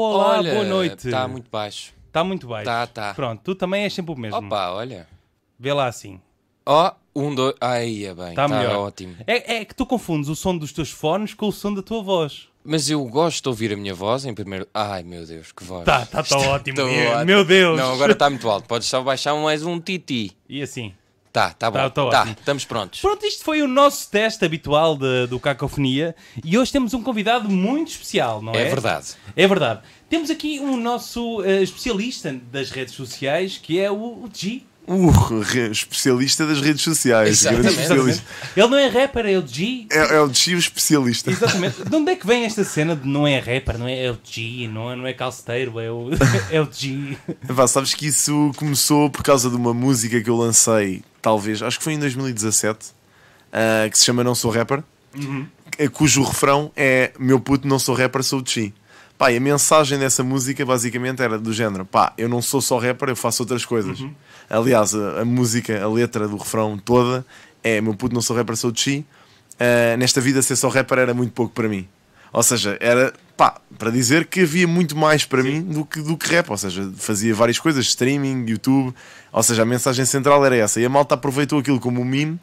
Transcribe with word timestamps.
olá, 0.00 0.38
Olha, 0.38 0.52
boa 0.52 0.64
noite. 0.64 1.06
Está 1.06 1.28
muito 1.28 1.50
baixo. 1.50 1.92
Está 2.06 2.24
muito 2.24 2.46
baixo. 2.46 2.64
Tá, 2.64 2.86
tá. 2.86 3.14
Pronto, 3.14 3.40
tu 3.42 3.54
também 3.54 3.84
és 3.84 3.92
sempre 3.92 4.12
o 4.12 4.16
mesmo. 4.16 4.38
Opa, 4.38 4.70
olha. 4.70 5.06
Vê 5.58 5.72
lá 5.72 5.86
assim. 5.86 6.20
Ó, 6.66 6.92
um, 7.14 7.34
dois. 7.34 7.54
Aí 7.60 8.04
é 8.04 8.14
bem. 8.14 8.30
Está 8.30 8.44
Está 8.44 8.48
melhor. 8.48 8.76
ótimo. 8.76 9.16
É, 9.26 9.56
é 9.56 9.64
que 9.64 9.74
tu 9.74 9.84
confundes 9.86 10.28
o 10.28 10.36
som 10.36 10.56
dos 10.56 10.72
teus 10.72 10.90
fones 10.90 11.34
com 11.34 11.48
o 11.48 11.52
som 11.52 11.72
da 11.74 11.82
tua 11.82 12.02
voz. 12.02 12.48
Mas 12.62 12.90
eu 12.90 13.02
gosto 13.06 13.42
de 13.42 13.48
ouvir 13.48 13.72
a 13.72 13.76
minha 13.76 13.94
voz 13.94 14.24
em 14.24 14.34
primeiro. 14.34 14.66
Ai 14.74 15.02
meu 15.02 15.24
Deus, 15.24 15.50
que 15.50 15.64
voz. 15.64 15.84
Tá, 15.84 16.04
tá, 16.04 16.22
tá 16.22 16.36
ótimo. 16.36 16.76
Tá 16.76 16.84
meu, 16.84 17.10
ótimo. 17.10 17.24
meu 17.24 17.44
Deus. 17.44 17.78
Não, 17.78 17.92
agora 17.92 18.12
está 18.12 18.28
muito 18.28 18.48
alto. 18.48 18.66
Podes 18.68 18.86
só 18.86 19.02
baixar 19.02 19.34
mais 19.34 19.64
um 19.64 19.80
titi. 19.80 20.32
E 20.48 20.62
assim. 20.62 20.92
Tá, 21.32 21.50
tá 21.52 21.70
bom. 21.70 21.78
Tá, 21.78 21.90
tá 21.90 22.10
Tá, 22.10 22.30
estamos 22.38 22.64
prontos. 22.64 23.00
Pronto, 23.00 23.24
isto 23.24 23.44
foi 23.44 23.62
o 23.62 23.68
nosso 23.68 24.10
teste 24.10 24.44
habitual 24.44 24.96
de- 24.96 25.26
do 25.28 25.38
Cacofonia 25.38 26.14
e 26.44 26.58
hoje 26.58 26.72
temos 26.72 26.92
um 26.92 27.02
convidado 27.02 27.48
muito 27.48 27.88
especial, 27.92 28.42
não 28.42 28.52
é? 28.52 28.62
É 28.62 28.68
verdade. 28.68 29.06
É 29.36 29.46
verdade. 29.46 29.80
Temos 30.08 30.28
aqui 30.28 30.58
um 30.58 30.76
nosso 30.76 31.42
eh, 31.44 31.62
especialista 31.62 32.36
das 32.50 32.70
redes 32.70 32.94
sociais 32.94 33.58
que 33.62 33.78
é 33.78 33.88
o, 33.90 33.94
o 33.94 34.28
G. 34.32 34.62
O 34.92 35.12
especialista 35.70 36.44
das 36.44 36.60
redes 36.60 36.82
sociais. 36.82 37.46
Exatamente. 37.46 38.22
Ele 38.56 38.66
não 38.66 38.76
é 38.76 38.88
rapper, 38.88 39.24
é 39.24 39.38
o 39.38 39.46
G. 39.46 39.86
É, 39.88 40.16
é 40.16 40.20
o 40.20 40.34
Chi 40.34 40.56
o 40.56 40.58
especialista. 40.58 41.30
Exatamente. 41.30 41.88
De 41.88 41.94
onde 41.94 42.10
é 42.10 42.16
que 42.16 42.26
vem 42.26 42.44
esta 42.44 42.64
cena 42.64 42.96
de 42.96 43.06
não 43.06 43.24
é 43.24 43.38
rapper, 43.38 43.78
não 43.78 43.86
é, 43.86 44.06
é 44.06 44.10
o 44.10 44.18
G, 44.24 44.66
não 44.66 44.90
é, 44.90 44.96
não 44.96 45.06
é 45.06 45.12
calceteiro, 45.12 45.78
é 45.78 45.88
o, 45.92 46.10
é 46.50 46.60
o 46.60 46.68
G. 46.68 47.16
Epá, 47.48 47.68
sabes 47.68 47.94
que 47.94 48.08
isso 48.08 48.50
começou 48.56 49.08
por 49.08 49.22
causa 49.22 49.48
de 49.48 49.54
uma 49.54 49.72
música 49.72 50.20
que 50.20 50.28
eu 50.28 50.36
lancei, 50.36 51.04
talvez, 51.22 51.62
acho 51.62 51.78
que 51.78 51.84
foi 51.84 51.92
em 51.92 51.98
2017, 52.00 52.88
ah, 53.52 53.88
que 53.88 53.96
se 53.96 54.04
chama 54.04 54.24
Não 54.24 54.34
Sou 54.34 54.50
Rapper, 54.50 54.82
eh, 55.78 55.88
cujo 55.88 56.24
refrão 56.24 56.72
é 56.74 57.12
Meu 57.16 57.38
puto, 57.38 57.68
não 57.68 57.78
sou 57.78 57.94
rapper, 57.94 58.24
sou 58.24 58.40
o 58.40 58.44
Chi. 58.44 58.74
Pá, 59.20 59.30
e 59.30 59.36
a 59.36 59.40
mensagem 59.40 59.98
dessa 59.98 60.24
música 60.24 60.64
basicamente 60.64 61.20
era 61.20 61.38
do 61.38 61.52
género: 61.52 61.84
pá, 61.84 62.12
eu 62.16 62.26
não 62.26 62.40
sou 62.40 62.62
só 62.62 62.78
rapper, 62.78 63.10
eu 63.10 63.16
faço 63.16 63.42
outras 63.42 63.66
coisas. 63.66 64.02
Aliás, 64.50 64.94
a, 64.94 65.20
a 65.20 65.24
música, 65.24 65.80
a 65.82 65.88
letra 65.88 66.26
do 66.26 66.36
refrão 66.36 66.76
toda 66.76 67.24
é 67.62 67.80
Meu 67.80 67.94
puto, 67.94 68.14
não 68.14 68.22
sou 68.22 68.36
rapper, 68.36 68.56
sou 68.56 68.70
o 68.70 68.76
Chi. 68.76 69.06
Ah, 69.58 69.96
nesta 69.96 70.20
vida, 70.20 70.40
ser 70.42 70.56
só 70.56 70.68
rapper 70.68 70.98
era 70.98 71.14
muito 71.14 71.32
pouco 71.32 71.52
para 71.52 71.68
mim. 71.68 71.86
Ou 72.32 72.42
seja, 72.42 72.76
era 72.80 73.12
pá, 73.36 73.60
para 73.78 73.90
dizer 73.90 74.26
que 74.26 74.40
havia 74.40 74.66
muito 74.66 74.96
mais 74.96 75.24
para 75.24 75.42
mim 75.42 75.62
do 75.62 75.84
que, 75.84 76.00
do 76.00 76.16
que 76.16 76.28
rap. 76.28 76.50
Ou 76.50 76.56
seja, 76.56 76.90
fazia 76.96 77.34
várias 77.34 77.58
coisas, 77.58 77.84
streaming, 77.86 78.48
YouTube. 78.48 78.94
Ou 79.32 79.42
seja, 79.42 79.62
a 79.62 79.66
mensagem 79.66 80.04
central 80.04 80.44
era 80.44 80.56
essa. 80.56 80.80
E 80.80 80.84
a 80.86 80.88
malta 80.88 81.14
aproveitou 81.14 81.58
aquilo 81.58 81.78
como 81.78 82.00
um 82.00 82.04
meme. 82.04 82.40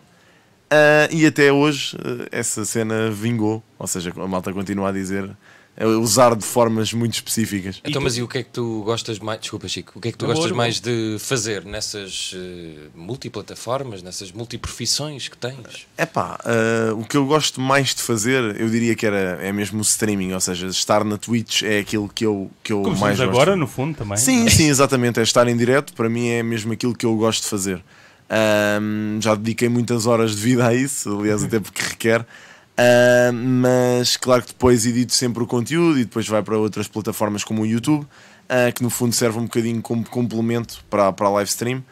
ah, 0.70 1.08
e 1.12 1.26
até 1.26 1.52
hoje 1.52 1.98
ah, 2.04 2.28
essa 2.32 2.64
cena 2.66 3.10
vingou. 3.10 3.64
Ou 3.80 3.88
seja, 3.88 4.14
a 4.16 4.28
malta 4.28 4.54
continua 4.54 4.90
a 4.90 4.92
dizer, 4.92 5.30
usar 5.86 6.36
de 6.36 6.44
formas 6.44 6.92
muito 6.92 7.14
específicas. 7.14 7.80
Então, 7.84 8.02
mas 8.02 8.18
e 8.18 8.22
o 8.24 8.28
que 8.28 8.40
é 8.40 8.44
que 8.44 8.50
tu 8.50 8.82
gostas 8.84 9.20
mais? 9.20 9.40
Desculpa, 9.40 9.68
Chico. 9.68 9.94
O 9.96 10.02
que 10.02 10.08
é 10.08 10.12
que 10.12 10.18
tu 10.18 10.26
gostas 10.26 10.52
mais 10.52 10.80
de 10.80 11.18
fazer 11.20 11.64
nessas 11.66 12.34
eh, 12.36 12.88
multiplataformas, 12.96 14.02
nessas 14.02 14.32
multiprofissões 14.32 15.28
que 15.28 15.38
tens? 15.38 15.88
Epá, 15.98 16.40
ah, 16.44 16.94
o 16.94 17.04
que 17.04 17.16
eu 17.16 17.26
gosto 17.26 17.62
mais 17.62 17.94
de 17.94 18.02
fazer, 18.02 18.60
eu 18.60 18.70
diria 18.70 18.96
que 18.96 19.06
era, 19.06 19.40
é 19.42 19.52
mesmo 19.52 19.78
o 19.78 19.82
streaming. 19.82 20.34
Ou 20.34 20.42
seja, 20.42 20.68
estar 20.68 21.04
na 21.04 21.18
Twitch 21.18 21.62
é 21.62 21.80
aquilo 21.80 22.10
que 22.10 22.26
eu, 22.26 22.50
que 22.64 22.74
eu 22.74 22.82
Como 22.82 22.98
mais 22.98 23.18
gosto. 23.18 23.30
agora, 23.30 23.56
no 23.56 23.68
fundo, 23.68 23.96
também. 23.98 24.18
Sim, 24.18 24.50
sim, 24.50 24.70
exatamente. 24.70 25.20
É 25.20 25.24
estar 25.24 25.48
em 25.48 25.56
direto, 25.56 25.94
para 25.94 26.10
mim 26.10 26.28
é 26.30 26.42
mesmo 26.42 26.74
aquilo 26.74 26.96
que 26.96 27.06
eu 27.06 27.16
gosto 27.16 27.44
de 27.44 27.50
fazer. 27.50 27.84
Ahm, 28.30 29.20
já 29.22 29.36
dediquei 29.36 29.70
muitas 29.70 30.06
horas 30.06 30.36
de 30.36 30.42
vida 30.42 30.68
a 30.68 30.74
isso, 30.74 31.20
aliás, 31.20 31.44
até 31.44 31.60
porque 31.60 31.82
requer. 31.82 32.26
Ahm, 32.78 33.62
mas 33.62 34.16
claro 34.18 34.44
que 34.44 34.50
depois 34.50 34.86
edito 34.86 35.14
sempre 35.14 35.42
o 35.42 35.48
conteúdo 35.48 35.98
e 36.00 36.06
depois 36.06 36.28
vai 36.28 36.44
para 36.44 36.58
outras 36.58 36.88
plataformas 36.88 37.44
como 37.44 37.64
o 37.64 37.66
YouTube, 37.66 38.06
ah, 38.48 38.72
que 38.72 38.84
no 38.84 38.90
fundo 38.90 39.16
serve 39.16 39.40
um 39.40 39.44
bocadinho 39.44 39.82
como 39.82 40.08
complemento 40.08 40.84
para, 40.90 41.12
para 41.12 41.28
a 41.28 41.32
live 41.32 41.50
stream. 41.50 41.84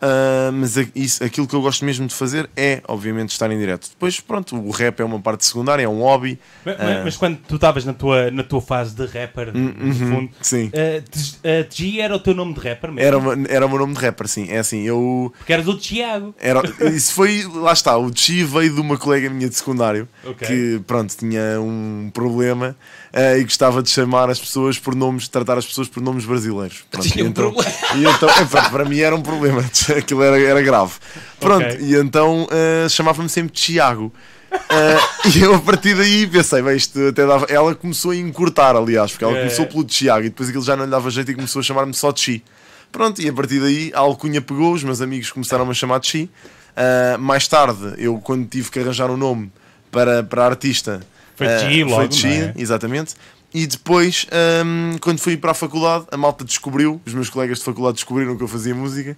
Ah, 0.00 0.50
mas 0.52 0.78
a- 0.78 0.86
isso, 0.94 1.24
aquilo 1.24 1.46
que 1.48 1.54
eu 1.54 1.60
gosto 1.60 1.84
mesmo 1.84 2.06
de 2.06 2.14
fazer 2.14 2.48
é, 2.56 2.80
obviamente, 2.86 3.30
estar 3.30 3.50
em 3.50 3.58
direto. 3.58 3.88
Depois, 3.90 4.20
pronto, 4.20 4.56
o 4.56 4.70
rap 4.70 5.00
é 5.00 5.04
uma 5.04 5.18
parte 5.20 5.44
secundária, 5.44 5.82
é 5.82 5.88
um 5.88 6.00
hobby. 6.02 6.38
Mas, 6.64 6.76
mas- 6.78 7.04
mas 7.04 7.16
quando 7.16 7.38
tu 7.38 7.56
estavas 7.56 7.84
na 7.84 7.92
tua, 7.92 8.30
na 8.30 8.42
tua 8.44 8.60
fase 8.60 8.94
de 8.94 9.04
rapper, 9.06 9.50
no 9.52 9.94
fundo, 9.94 10.30
Sim. 10.40 10.70
eh, 10.72 11.00
T- 11.00 11.38
eh, 11.42 11.66
G 11.68 12.00
era 12.00 12.14
o 12.14 12.20
teu 12.20 12.34
nome 12.34 12.54
de 12.54 12.60
rapper 12.60 12.92
mesmo? 12.92 13.06
Era, 13.06 13.18
uma- 13.18 13.46
era 13.48 13.66
o 13.66 13.68
meu 13.68 13.78
nome 13.78 13.94
de 13.94 14.00
rapper, 14.00 14.28
sim. 14.28 14.46
É 14.50 14.58
assim, 14.58 14.82
eu. 14.82 15.32
Porque 15.36 15.52
eras 15.52 15.66
o 15.66 15.76
Tiago. 15.76 16.34
Era, 16.38 16.62
isso 16.94 17.12
foi, 17.12 17.44
lá 17.54 17.72
está, 17.72 17.96
o 17.98 18.10
Chi 18.14 18.44
veio 18.44 18.74
de 18.74 18.80
uma 18.80 18.96
colega 18.96 19.28
minha 19.28 19.48
de 19.48 19.56
secundário 19.56 20.08
Ok. 20.24 20.46
que, 20.46 20.80
pronto, 20.86 21.14
tinha 21.16 21.60
um 21.60 22.10
problema 22.14 22.76
eh, 23.12 23.38
e 23.38 23.44
gostava 23.44 23.82
de 23.82 23.90
chamar 23.90 24.30
as 24.30 24.38
pessoas 24.38 24.78
por 24.78 24.94
nomes, 24.94 25.24
de 25.24 25.30
tratar 25.30 25.58
as 25.58 25.66
pessoas 25.66 25.88
por 25.88 26.02
nomes 26.02 26.24
brasileiros. 26.24 26.84
Pronto, 26.90 27.08
Tinha 27.08 27.24
e 27.24 27.26
um 27.26 27.30
então, 27.30 27.52
problema. 27.52 27.76
E 27.94 28.04
então, 28.06 28.28
é, 28.30 28.68
para 28.70 28.84
mim 28.84 28.98
era 29.00 29.14
um 29.16 29.22
problema, 29.22 29.60
aquilo 29.96 30.22
era, 30.22 30.40
era 30.40 30.62
grave. 30.62 30.92
Pronto, 31.40 31.64
Ok. 31.66 31.78
e 31.80 31.94
então 31.94 32.46
eh, 32.50 32.88
chamava-me 32.88 33.28
sempre 33.28 33.52
Tiago. 33.52 34.12
Eh, 34.50 34.98
e 35.36 35.40
eu 35.42 35.54
a 35.54 35.58
partir 35.60 35.94
daí 35.94 36.26
pensei, 36.26 36.62
bem, 36.62 36.76
isto 36.76 36.98
até 37.08 37.26
dava. 37.26 37.46
Ela 37.48 37.74
começou 37.74 38.10
a 38.12 38.16
encurtar, 38.16 38.76
aliás, 38.76 39.10
porque 39.12 39.24
ela 39.24 39.36
É. 39.36 39.40
começou 39.40 39.66
pelo 39.66 39.84
Tiago 39.84 40.26
e 40.26 40.28
depois 40.30 40.48
aquilo 40.48 40.64
já 40.64 40.76
não 40.76 40.84
lhe 40.84 40.90
dava 40.90 41.10
jeito 41.10 41.30
e 41.30 41.34
começou 41.34 41.60
a 41.60 41.62
chamar-me 41.62 41.94
só 41.94 42.12
Chi. 42.14 42.42
Pronto, 42.90 43.20
e 43.20 43.28
a 43.28 43.32
partir 43.32 43.60
daí 43.60 43.92
a 43.94 43.98
alcunha 44.00 44.40
pegou, 44.40 44.72
os 44.72 44.82
meus 44.82 45.00
amigos 45.02 45.30
começaram 45.30 45.70
a 45.70 45.74
chamar 45.74 46.00
de 46.00 46.06
Chi. 46.08 46.30
Ah, 46.74 47.18
mais 47.18 47.48
tarde, 47.48 47.94
eu 47.98 48.18
quando 48.18 48.46
tive 48.46 48.70
que 48.70 48.78
arranjar 48.78 49.10
um 49.10 49.16
nome 49.16 49.50
para, 49.90 50.22
para 50.22 50.44
a 50.44 50.46
artista, 50.46 51.00
Foi 51.38 51.46
ah, 51.46 51.58
Chi 51.70 51.84
logo, 51.84 52.12
foi 52.12 52.30
é? 52.30 52.54
exatamente. 52.56 53.14
E 53.54 53.66
depois, 53.66 54.26
ahm, 54.30 54.98
quando 55.00 55.18
fui 55.20 55.36
para 55.38 55.52
a 55.52 55.54
faculdade, 55.54 56.04
a 56.12 56.16
malta 56.18 56.44
descobriu, 56.44 57.00
os 57.06 57.14
meus 57.14 57.30
colegas 57.30 57.58
de 57.60 57.64
faculdade 57.64 57.94
descobriram 57.94 58.36
que 58.36 58.42
eu 58.42 58.48
fazia 58.48 58.74
música 58.74 59.16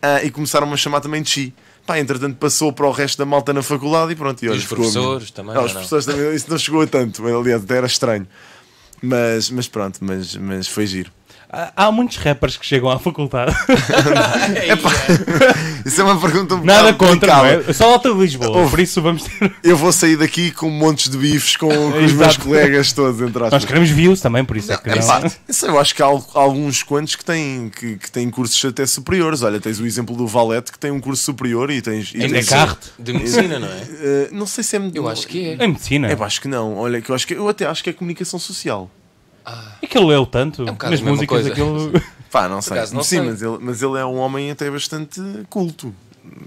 ah, 0.00 0.22
e 0.22 0.30
começaram-me 0.30 0.72
a 0.72 0.76
chamar 0.76 1.00
também 1.00 1.20
de 1.22 1.30
Chi. 1.30 1.54
Pá, 1.84 1.98
entretanto 1.98 2.36
passou 2.36 2.72
para 2.72 2.86
o 2.86 2.92
resto 2.92 3.18
da 3.18 3.24
malta 3.24 3.52
na 3.52 3.60
faculdade 3.62 4.12
e 4.12 4.14
pronto. 4.14 4.40
E, 4.40 4.46
E 4.46 4.48
olha, 4.50 4.58
os 4.58 4.62
ficou- 4.64 4.76
professores 4.78 5.30
também, 5.32 5.54
Não, 5.54 5.60
ou 5.62 5.66
os 5.66 5.72
não? 5.72 5.80
professores 5.80 6.06
também, 6.06 6.34
isso 6.34 6.48
não 6.48 6.58
chegou 6.58 6.82
a 6.82 6.86
tanto, 6.86 7.26
aliás, 7.26 7.64
até 7.64 7.76
era 7.78 7.86
estranho. 7.86 8.26
Mas, 9.02 9.50
mas 9.50 9.66
pronto, 9.66 9.98
mas, 10.00 10.36
mas 10.36 10.68
foi 10.68 10.86
giro. 10.86 11.10
Há, 11.52 11.92
muitos 11.92 12.16
rappers 12.16 12.56
que 12.56 12.64
chegam 12.64 12.88
à 12.90 12.98
faculdade. 12.98 13.54
Isso 15.84 16.00
é 16.00 16.04
uma 16.04 16.18
pergunta 16.20 16.54
um 16.54 16.64
Nada 16.64 16.94
contra, 16.94 17.36
não 17.36 17.46
é? 17.46 17.72
Só 17.72 17.92
alta 17.92 18.12
de 18.12 18.18
Lisboa. 18.18 18.68
Por 18.70 18.78
isso 18.80 19.02
vamos 19.02 19.24
ter. 19.24 19.52
Eu 19.62 19.76
vou 19.76 19.92
sair 19.92 20.16
daqui 20.16 20.50
com 20.50 20.70
montes 20.70 21.08
de 21.10 21.18
bifes 21.18 21.56
com, 21.56 21.68
com 21.68 22.04
os 22.04 22.12
meus 22.12 22.36
colegas 22.36 22.92
todos, 22.92 23.20
entre 23.20 23.38
Nós 23.38 23.48
aspas. 23.52 23.64
queremos 23.66 23.90
views 23.90 24.20
também, 24.20 24.44
por 24.44 24.56
isso 24.56 24.72
é 24.72 24.76
que 24.76 24.88
não. 24.88 24.96
Epá, 24.96 25.30
isso 25.48 25.66
eu 25.66 25.78
acho 25.78 25.94
que 25.94 26.02
há 26.02 26.06
al- 26.06 26.26
alguns 26.34 26.82
quantos 26.82 27.16
que 27.16 27.24
têm, 27.24 27.68
que, 27.68 27.96
que 27.96 28.10
têm 28.10 28.30
cursos 28.30 28.64
até 28.64 28.86
superiores. 28.86 29.42
Olha, 29.42 29.60
tens 29.60 29.78
o 29.80 29.86
exemplo 29.86 30.16
do 30.16 30.26
Valete 30.26 30.72
que 30.72 30.78
tem 30.78 30.90
um 30.90 31.00
curso 31.00 31.22
superior 31.22 31.70
e 31.70 31.82
tens. 31.82 32.12
E 32.14 32.18
tens 32.18 32.46
é 32.46 32.50
carro. 32.50 32.76
De 32.98 33.12
medicina, 33.12 33.58
não 33.58 33.68
é? 33.68 33.80
Eh, 34.00 34.28
não 34.32 34.46
sei 34.46 34.64
se 34.64 34.76
é. 34.76 34.80
Eu 34.94 35.08
acho 35.08 35.26
que 35.26 35.48
é. 35.50 35.54
Em 35.64 35.68
medicina. 35.68 36.10
É, 36.10 36.16
pá, 36.16 36.26
acho 36.26 36.40
que 36.40 36.48
não. 36.48 36.76
Olha, 36.76 37.00
que 37.02 37.10
eu 37.10 37.14
acho 37.14 37.26
que 37.26 37.34
eu 37.34 37.48
até 37.48 37.66
acho 37.66 37.82
que 37.84 37.90
é 37.90 37.92
comunicação 37.92 38.38
social. 38.38 38.90
Aquilo 39.82 40.06
leu 40.06 40.26
tanto. 40.26 40.62
É 40.66 40.70
um 40.70 40.90
nas 40.90 41.00
músicas 41.00 41.28
coisa. 41.28 41.48
daquilo. 41.48 41.92
Pá, 42.30 42.48
não 42.48 42.62
sei. 42.62 42.78
acaso 42.78 42.94
não 42.94 43.02
sim, 43.02 43.16
sei. 43.16 43.20
Mas, 43.20 43.42
ele, 43.42 43.58
mas 43.60 43.82
ele 43.82 43.98
é 43.98 44.04
um 44.04 44.16
homem 44.16 44.50
até 44.50 44.70
bastante 44.70 45.20
culto. 45.50 45.94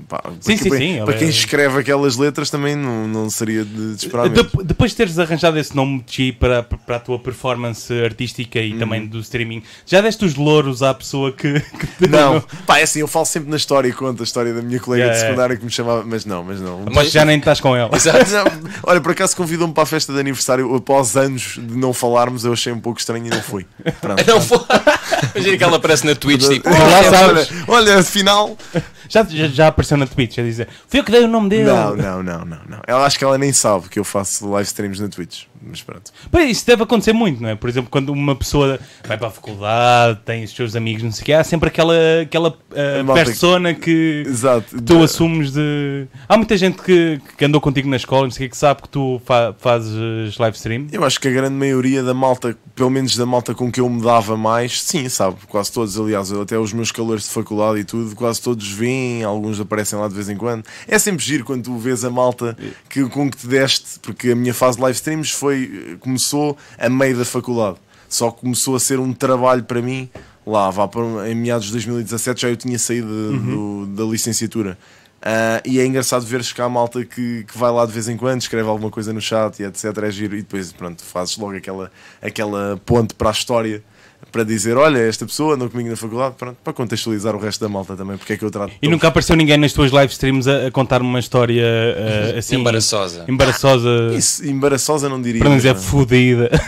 Pá, 0.07 0.21
Sim, 0.39 0.57
para, 0.57 0.63
sim, 0.63 0.69
para- 0.69 0.77
sim, 0.79 1.05
para 1.05 1.13
quem 1.15 1.27
é- 1.27 1.31
escreve 1.31 1.79
aquelas 1.79 2.17
letras 2.17 2.49
também 2.49 2.75
não, 2.75 3.07
não 3.07 3.29
seria 3.29 3.63
de, 3.63 3.95
de 3.95 4.05
esperar. 4.05 4.29
Dep- 4.29 4.63
depois 4.63 4.91
de 4.91 4.97
teres 4.97 5.17
arranjado 5.19 5.57
esse 5.57 5.75
nome 5.75 6.03
de 6.05 6.11
Chi 6.13 6.31
para, 6.31 6.63
para 6.63 6.95
a 6.97 6.99
tua 6.99 7.17
performance 7.19 7.91
artística 8.03 8.59
e 8.59 8.73
Uhum. 8.73 8.79
também 8.79 9.05
do 9.07 9.19
streaming, 9.19 9.63
já 9.85 10.01
deste 10.01 10.25
os 10.25 10.35
louros 10.35 10.81
à 10.83 10.93
pessoa 10.93 11.31
que, 11.31 11.59
que 11.59 11.87
te 11.87 12.07
Não, 12.09 12.41
pá, 12.65 12.79
é 12.79 12.83
assim, 12.83 12.99
eu 12.99 13.07
falo 13.07 13.25
sempre 13.25 13.49
na 13.49 13.57
história 13.57 13.87
e 13.87 13.93
conto 13.93 14.21
a 14.21 14.23
história 14.23 14.53
da 14.53 14.61
minha 14.61 14.79
colega 14.79 15.03
Yeah, 15.03 15.19
de 15.19 15.25
secundária 15.27 15.57
que 15.57 15.65
me 15.65 15.71
chamava, 15.71 16.03
mas 16.05 16.25
não, 16.25 16.43
mas 16.43 16.59
não. 16.61 16.85
Mas 16.91 17.11
já 17.11 17.23
nem 17.25 17.37
estás 17.37 17.59
com 17.61 17.75
ela. 17.75 17.89
Olha, 18.83 19.01
por 19.01 19.11
acaso 19.11 19.35
convidou-me 19.35 19.73
para 19.73 19.83
a 19.83 19.85
festa 19.85 20.13
de 20.13 20.19
aniversário 20.19 20.73
após 20.75 21.15
anos 21.15 21.57
de 21.61 21.75
não 21.77 21.93
falarmos, 21.93 22.43
eu 22.45 22.53
achei 22.53 22.71
um 22.73 22.79
pouco 22.79 22.99
estranho 22.99 23.25
e 23.27 23.29
não 23.29 23.41
fui. 23.41 23.65
Pronto. 24.01 24.23
Não 24.27 24.41
foi. 24.41 24.59
Imagina 25.35 25.57
que 25.57 25.63
ela 25.63 25.77
aparece 25.77 26.05
na 26.05 26.15
Twitch, 26.15 26.47
tipo. 26.47 26.69
Olha, 26.69 27.47
olha, 27.67 27.99
afinal. 27.99 28.57
Já, 29.07 29.23
já, 29.23 29.47
já 29.47 29.67
apareceu 29.67 29.84
na 29.91 30.07
Twitch 30.07 30.39
a 30.39 30.43
dizer 30.43 30.67
fui 30.87 30.99
eu 30.99 31.03
que 31.03 31.11
dei 31.11 31.23
o 31.23 31.27
nome 31.27 31.49
dele. 31.49 31.65
Não, 31.65 31.95
não, 31.95 32.23
não, 32.23 32.39
não, 32.39 32.59
não. 32.67 32.81
Ela 32.87 33.05
acho 33.05 33.17
que 33.17 33.23
ela 33.23 33.37
nem 33.37 33.53
sabe 33.53 33.89
que 33.89 33.99
eu 33.99 34.03
faço 34.03 34.49
live 34.49 34.67
streams 34.67 35.01
na 35.01 35.07
Twitch. 35.07 35.45
Mas 35.67 35.81
pronto. 35.81 36.11
Pois, 36.31 36.49
isso 36.49 36.65
deve 36.65 36.83
acontecer 36.83 37.13
muito, 37.13 37.41
não 37.41 37.49
é? 37.49 37.55
Por 37.55 37.69
exemplo, 37.69 37.89
quando 37.89 38.09
uma 38.09 38.35
pessoa 38.35 38.79
vai 39.07 39.17
para 39.17 39.27
a 39.27 39.31
faculdade, 39.31 40.19
tem 40.25 40.43
os 40.43 40.51
seus 40.55 40.75
amigos, 40.75 41.01
não 41.03 41.11
sei 41.11 41.21
o 41.23 41.25
quê, 41.25 41.33
há 41.33 41.43
sempre 41.43 41.69
aquela, 41.69 41.93
aquela 42.21 42.51
que- 42.51 43.13
persona 43.13 43.73
que 43.73 44.23
Exato. 44.27 44.81
tu 44.81 45.01
assumes 45.03 45.51
de. 45.51 46.07
Há 46.29 46.37
muita 46.37 46.55
gente 46.57 46.81
que, 46.81 47.19
que 47.37 47.45
andou 47.45 47.59
contigo 47.59 47.89
na 47.89 47.95
escola, 47.95 48.23
não 48.23 48.31
sei 48.31 48.45
o 48.45 48.49
quê, 48.49 48.51
que 48.51 48.57
sabe 48.57 48.83
que 48.83 48.89
tu 48.89 49.21
fa- 49.25 49.55
fazes 49.57 50.37
live 50.37 50.55
stream. 50.57 50.87
Eu 50.91 51.03
acho 51.03 51.19
que 51.19 51.27
a 51.27 51.31
grande 51.31 51.55
maioria 51.55 52.03
da 52.03 52.13
malta, 52.13 52.55
pelo 52.75 52.89
menos 52.89 53.15
da 53.17 53.25
malta 53.25 53.53
com 53.55 53.71
que 53.71 53.79
eu 53.79 53.89
me 53.89 54.01
dava 54.01 54.37
mais, 54.37 54.81
sim, 54.81 55.07
sabe, 55.09 55.37
quase 55.47 55.71
todos, 55.71 55.99
aliás, 55.99 56.31
até 56.31 56.57
os 56.57 56.73
meus 56.73 56.91
calores 56.91 57.23
de 57.23 57.29
faculdade 57.29 57.79
e 57.79 57.83
tudo, 57.83 58.15
quase 58.15 58.41
todos 58.41 58.67
vêm, 58.69 59.23
alguns 59.23 59.59
aparecem 59.59 59.97
lá 59.97 60.07
de 60.07 60.13
vez 60.13 60.29
em 60.29 60.37
quando. 60.37 60.63
É 60.87 60.97
sempre 60.99 61.23
giro 61.25 61.43
quando 61.43 61.63
tu 61.63 61.77
vês 61.77 62.03
a 62.05 62.09
malta 62.09 62.55
que, 62.89 63.03
com 63.09 63.29
que 63.29 63.37
te 63.37 63.47
deste, 63.47 63.99
porque 63.99 64.29
a 64.31 64.35
minha 64.35 64.53
fase 64.53 64.77
de 64.77 64.83
live 64.83 64.95
streams 64.95 65.31
foi, 65.31 65.54
começou 65.99 66.57
a 66.77 66.89
meio 66.89 67.17
da 67.17 67.25
faculdade. 67.25 67.77
Só 68.09 68.31
começou 68.31 68.75
a 68.75 68.79
ser 68.79 68.99
um 68.99 69.11
trabalho 69.13 69.63
para 69.63 69.81
mim. 69.81 70.09
Lá, 70.45 70.69
vá 70.69 70.87
para, 70.87 71.29
em 71.29 71.35
meados 71.35 71.65
de 71.67 71.71
2017 71.73 72.41
já 72.41 72.49
eu 72.49 72.55
tinha 72.55 72.77
saído 72.77 73.07
de- 73.07 73.39
do- 73.39 73.85
da 73.87 74.03
licenciatura. 74.03 74.77
Ah, 75.21 75.59
e 75.65 75.79
é 75.79 75.85
engraçado 75.85 76.23
ver 76.23 76.43
cá 76.53 76.65
a 76.65 76.69
malta 76.69 77.03
que, 77.03 77.43
que 77.45 77.57
vai 77.57 77.71
lá 77.71 77.83
de 77.85 77.91
vez 77.91 78.07
em 78.07 78.15
quando, 78.15 78.41
escreve 78.41 78.69
alguma 78.69 78.91
coisa 78.91 79.11
no 79.11 79.19
chat 79.19 79.59
e 79.59 79.63
etc. 79.63 79.85
É 80.03 80.11
giro. 80.11 80.35
E 80.35 80.43
depois, 80.43 80.71
pronto, 80.71 81.03
fazes 81.03 81.35
logo 81.37 81.55
aquela, 81.55 81.91
aquela 82.21 82.79
ponte 82.85 83.15
para 83.15 83.29
a 83.29 83.31
história 83.31 83.83
para 84.31 84.43
dizer: 84.43 84.77
Olha, 84.77 84.99
esta 84.99 85.25
pessoa 85.25 85.55
andou 85.55 85.69
comigo 85.69 85.89
na 85.89 85.95
faculdade, 85.95 86.35
pronto, 86.37 86.57
para 86.63 86.73
contextualizar 86.73 87.35
o 87.35 87.39
resto 87.39 87.61
da 87.61 87.69
malta 87.69 87.95
também, 87.95 88.17
porque 88.17 88.33
é 88.33 88.37
que 88.37 88.43
eu 88.43 88.51
trato. 88.51 88.73
E 88.81 88.87
nunca 88.87 89.07
apareceu 89.07 89.35
ninguém 89.35 89.57
nas 89.57 89.73
tuas 89.73 89.91
live 89.91 90.11
streams 90.11 90.47
a, 90.49 90.67
a 90.67 90.71
contar 90.71 91.01
uma 91.01 91.19
história 91.19 91.61
eh, 91.63 92.35
assim. 92.37 92.55
Embaraçosa. 92.57 93.25
Embaraçosa. 93.27 94.13
Isso, 94.15 94.45
embaraçosa 94.45 95.09
não 95.09 95.21
diria. 95.21 95.39
Para 95.39 95.49
não 95.49 95.57
dizer 95.57 95.73
mas- 95.73 95.85
fodida. 95.85 96.49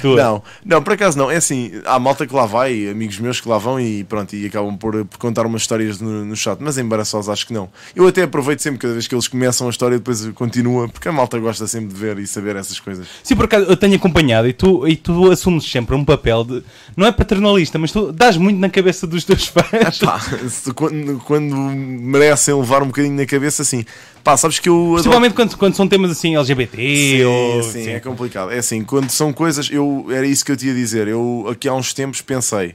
Tua. 0.00 0.16
Não, 0.22 0.42
não, 0.64 0.82
por 0.82 0.92
acaso 0.92 1.16
não. 1.16 1.30
É 1.30 1.36
assim, 1.36 1.72
há 1.86 1.98
malta 1.98 2.26
que 2.26 2.34
lá 2.34 2.44
vai, 2.44 2.88
amigos 2.88 3.18
meus 3.18 3.40
que 3.40 3.48
lá 3.48 3.56
vão 3.56 3.80
e 3.80 4.04
pronto, 4.04 4.34
e 4.36 4.46
acabam 4.46 4.76
por, 4.76 5.04
por 5.06 5.18
contar 5.18 5.46
umas 5.46 5.62
histórias 5.62 5.98
no, 5.98 6.24
no 6.24 6.36
chat, 6.36 6.58
mas 6.60 6.76
embaraçosa 6.76 7.32
acho 7.32 7.46
que 7.46 7.52
não. 7.54 7.70
Eu 7.96 8.06
até 8.06 8.22
aproveito 8.22 8.60
sempre, 8.60 8.78
cada 8.78 8.92
vez 8.92 9.06
que 9.06 9.14
eles 9.14 9.26
começam 9.28 9.66
a 9.66 9.70
história, 9.70 9.96
depois 9.96 10.26
continua, 10.34 10.88
porque 10.88 11.08
a 11.08 11.12
malta 11.12 11.38
gosta 11.38 11.66
sempre 11.66 11.88
de 11.88 11.94
ver 11.94 12.18
e 12.18 12.26
saber 12.26 12.56
essas 12.56 12.78
coisas. 12.78 13.06
Sim, 13.22 13.34
por 13.34 13.46
acaso 13.46 13.64
eu 13.66 13.76
tenho 13.76 13.96
acompanhado 13.96 14.46
e 14.46 14.52
tu, 14.52 14.86
e 14.86 14.94
tu 14.94 15.30
assumes 15.30 15.64
sempre 15.64 15.94
um 15.94 16.04
papel 16.04 16.44
de. 16.44 16.62
Não 16.96 17.06
é 17.06 17.12
paternalista, 17.12 17.78
mas 17.78 17.90
tu 17.90 18.12
dás 18.12 18.36
muito 18.36 18.58
na 18.58 18.68
cabeça 18.68 19.06
dos 19.06 19.24
teus 19.24 19.46
fãs. 19.48 19.98
Pá, 19.98 20.20
se- 20.48 20.72
quando, 20.72 21.18
quando 21.24 21.56
merecem 21.56 22.54
levar 22.54 22.82
um 22.82 22.86
bocadinho 22.86 23.14
na 23.16 23.26
cabeça, 23.26 23.62
assim, 23.62 23.84
pá, 24.22 24.36
sabes 24.36 24.58
que 24.58 24.68
eu 24.68 24.74
adoro. 24.76 24.94
Principalmente 24.94 25.34
quando, 25.34 25.56
quando 25.56 25.74
são 25.74 25.88
temas 25.88 26.10
assim 26.10 26.36
LGBT 26.36 26.76
Sim, 26.76 27.24
ou. 27.24 27.62
sim, 27.62 27.84
sim. 27.84 27.90
é 27.90 28.00
complicado. 28.00 28.50
É 28.52 28.58
assim, 28.58 28.84
quando 28.84 29.10
são 29.10 29.32
coisas, 29.32 29.68
eu 29.70 30.06
era 30.10 30.26
isso 30.26 30.44
que 30.44 30.52
eu 30.52 30.56
te 30.56 30.66
ia 30.66 30.74
dizer. 30.74 31.08
Eu 31.08 31.46
aqui 31.50 31.68
há 31.68 31.74
uns 31.74 31.92
tempos 31.94 32.20
pensei, 32.20 32.74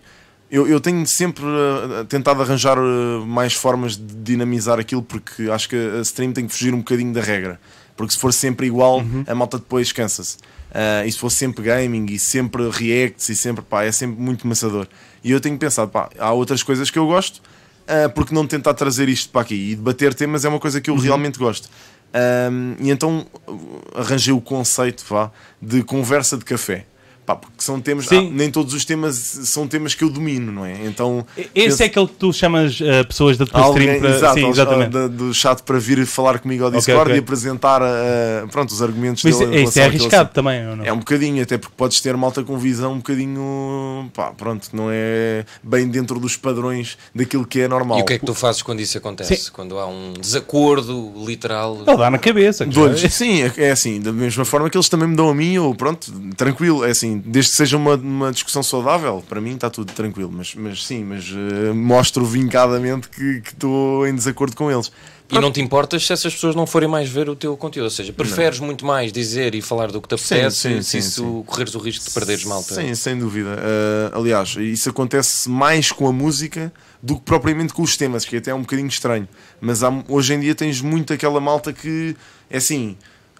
eu, 0.52 0.68
eu 0.68 0.80
tenho 0.80 1.06
sempre 1.06 1.44
uh, 1.46 2.04
tentado 2.06 2.42
arranjar 2.42 2.78
uh, 2.80 3.26
mais 3.26 3.54
formas 3.54 3.96
de 3.96 4.04
dinamizar 4.16 4.80
aquilo 4.80 5.04
porque 5.04 5.44
acho 5.52 5.70
que 5.70 5.76
a 5.76 6.02
stream 6.02 6.32
tem 6.32 6.48
que 6.48 6.54
fugir 6.54 6.74
um 6.74 6.80
bocadinho 6.80 7.14
da 7.14 7.22
regra. 7.22 7.60
Porque 8.00 8.14
se 8.14 8.18
for 8.18 8.32
sempre 8.32 8.66
igual, 8.66 9.04
a 9.28 9.36
malta 9.36 9.58
depois 9.58 9.92
cansa-se. 9.92 10.38
Uh, 10.38 11.06
e 11.06 11.12
se 11.12 11.20
for 11.20 11.30
sempre 11.30 11.62
gaming 11.62 12.06
e 12.06 12.18
sempre 12.18 12.70
reacts 12.70 13.28
e 13.28 13.36
sempre, 13.36 13.62
pá, 13.62 13.84
é 13.84 13.92
sempre 13.92 14.22
muito 14.22 14.48
maçador. 14.48 14.88
E 15.22 15.32
eu 15.32 15.42
tenho 15.42 15.58
pensado, 15.58 15.92
pá, 15.92 16.10
há 16.18 16.32
outras 16.32 16.64
coisas 16.64 16.90
que 16.90 16.98
eu 16.98 17.06
gosto, 17.06 17.40
uh, 17.40 18.10
porque 18.16 18.34
não 18.34 18.48
tentar 18.48 18.74
trazer 18.74 19.10
isto 19.10 19.30
para 19.30 19.42
aqui 19.42 19.72
e 19.72 19.76
debater 19.76 20.14
temas 20.14 20.46
é 20.46 20.48
uma 20.48 20.62
coisa 20.62 20.80
que 20.80 20.90
eu 20.90 20.96
realmente 20.96 21.38
gosto. 21.38 21.70
Um, 22.50 22.78
e 22.80 22.90
então 22.90 23.28
arranjei 23.94 24.34
o 24.34 24.40
conceito 24.40 25.04
vá, 25.06 25.30
de 25.62 25.84
conversa 25.84 26.38
de 26.38 26.46
café. 26.46 26.86
Pá, 27.30 27.36
porque 27.36 27.58
são 27.60 27.80
temas, 27.80 28.08
Sim. 28.08 28.30
ah, 28.30 28.32
nem 28.36 28.50
todos 28.50 28.74
os 28.74 28.84
temas 28.84 29.14
são 29.16 29.68
temas 29.68 29.94
que 29.94 30.04
eu 30.04 30.10
domino, 30.10 30.52
não 30.52 30.66
é? 30.66 30.84
Então 30.88 31.24
Esse 31.38 31.50
penso- 31.54 31.84
é 31.84 31.86
aquele 31.86 32.08
que 32.08 32.14
tu 32.16 32.34
chamas 32.34 32.80
eh, 32.82 33.04
pessoas 33.04 33.38
da 33.38 33.46
tua 33.46 33.62
Alguém, 33.62 33.84
stream 33.84 34.00
para. 34.02 34.10
exato, 34.18 34.34
sim, 34.40 34.50
exatamente. 34.50 34.90
da- 34.90 35.08
do 35.08 35.32
chat 35.32 35.62
para 35.62 35.78
vir 35.78 36.04
falar 36.08 36.40
comigo 36.40 36.64
ao 36.64 36.72
Discord 36.72 37.04
ok. 37.12 37.16
e 37.16 37.20
apresentar 37.20 37.84
uh, 37.84 38.48
pronto, 38.52 38.72
os 38.72 38.82
argumentos 38.82 39.24
Mas 39.24 39.36
isso, 39.36 39.46
dele 39.46 39.62
isso 39.64 39.80
é 39.80 39.86
arriscado 39.86 40.32
também, 40.34 40.68
ou 40.70 40.76
não? 40.78 40.84
é 40.84 40.92
um 40.92 40.98
bocadinho, 40.98 41.44
até 41.44 41.56
porque 41.60 41.76
podes 41.78 42.02
ter 42.02 42.18
malta 42.18 42.42
com 42.44 42.58
visão 42.58 42.94
um 42.94 42.98
bocadinho, 42.98 44.10
pá, 44.12 44.32
pronto, 44.32 44.68
não 44.74 44.88
é 44.90 45.46
bem 45.62 45.88
dentro 45.88 46.20
dos 46.20 46.36
padrões 46.36 46.98
daquilo 47.14 47.46
que 47.46 47.60
é 47.62 47.68
normal. 47.68 48.00
E 48.00 48.02
o 48.02 48.06
que 48.06 48.14
é 48.14 48.18
que 48.18 48.26
tu 48.26 48.34
fazes 48.34 48.64
quando 48.64 48.80
isso 48.80 48.98
acontece? 48.98 49.36
Sim. 49.36 49.52
Quando 49.54 49.78
há 49.78 49.86
um 49.86 50.14
desacordo 50.20 51.14
literal? 51.28 51.78
Ele 51.86 51.96
dá 51.98 52.10
na 52.10 52.18
cabeça. 52.18 52.66
Sim, 53.12 53.44
é, 53.44 53.54
é 53.68 53.70
assim, 53.72 54.02
da 54.02 54.12
mesma 54.12 54.44
forma 54.46 54.68
que 54.68 54.76
eles 54.76 54.90
também 54.90 55.08
me 55.08 55.16
dão 55.16 55.30
a 55.30 55.36
mim, 55.36 55.60
ou 55.60 55.76
pronto, 55.76 56.12
tranquilo, 56.36 56.84
é 56.84 56.90
assim, 56.90 57.19
desde 57.26 57.52
que 57.52 57.58
seja 57.58 57.78
uma, 57.78 57.96
uma 57.96 58.32
discussão 58.32 58.62
saudável, 58.64 59.24
para 59.28 59.40
mim 59.42 59.56
está 59.56 59.70
tudo 59.70 59.92
tranquilo, 59.94 60.32
mas, 60.32 60.54
mas 60.56 60.86
sim, 60.86 61.04
mas 61.04 61.26
eh, 61.30 61.72
mostro 61.74 62.26
vincadamente 62.26 63.10
que 63.10 63.42
estou 63.46 64.08
em 64.08 64.14
desacordo 64.16 64.56
com 64.56 64.72
eles. 64.72 64.92
E 65.32 65.38
não 65.38 65.52
te 65.52 65.62
importas 65.62 66.08
se 66.08 66.12
essas 66.12 66.34
pessoas 66.34 66.56
não 66.56 66.66
forem 66.66 66.90
mais 66.90 67.08
ver 67.08 67.30
o 67.30 67.36
teu 67.36 67.56
conteúdo? 67.56 67.84
Ou 67.86 67.92
seja, 67.92 68.12
preferes 68.12 68.60
muito 68.60 68.84
mais 68.84 69.12
dizer 69.14 69.54
e 69.54 69.62
falar 69.62 69.92
do 69.92 70.02
que 70.02 70.08
te 70.08 70.18
Sim, 70.20 70.36
apetece 70.36 70.58
sim, 70.58 70.82
se 70.82 70.90
sim, 70.90 70.98
isso 70.98 71.24
sim. 71.24 71.44
correres 71.46 71.76
o 71.76 71.80
risco 71.80 72.04
de 72.06 72.12
perderes 72.12 72.46
malta? 72.46 72.74
Sim, 72.74 72.96
sem 72.96 73.16
dúvida. 73.16 73.50
Uh, 73.50 74.18
aliás, 74.18 74.56
isso 74.58 74.90
acontece 74.90 75.48
mais 75.48 75.92
com 75.92 76.08
a 76.08 76.12
música 76.12 76.74
do 77.02 77.16
que 77.16 77.22
propriamente 77.22 77.74
com 77.74 77.84
os 77.84 77.96
temas, 77.96 78.26
que 78.26 78.38
até 78.38 78.50
é 78.50 78.56
um 78.56 78.62
bocadinho 78.62 78.88
estranho. 78.88 79.28
Mas 79.62 79.84
há- 79.84 80.04
hoje 80.08 80.34
em 80.34 80.40
dia 80.40 80.56
tens 80.56 80.82
muito 80.82 81.14
aquela 81.14 81.40
malta 81.40 81.72
que 81.72 82.16
é 82.50 82.58
assim. 82.58 82.98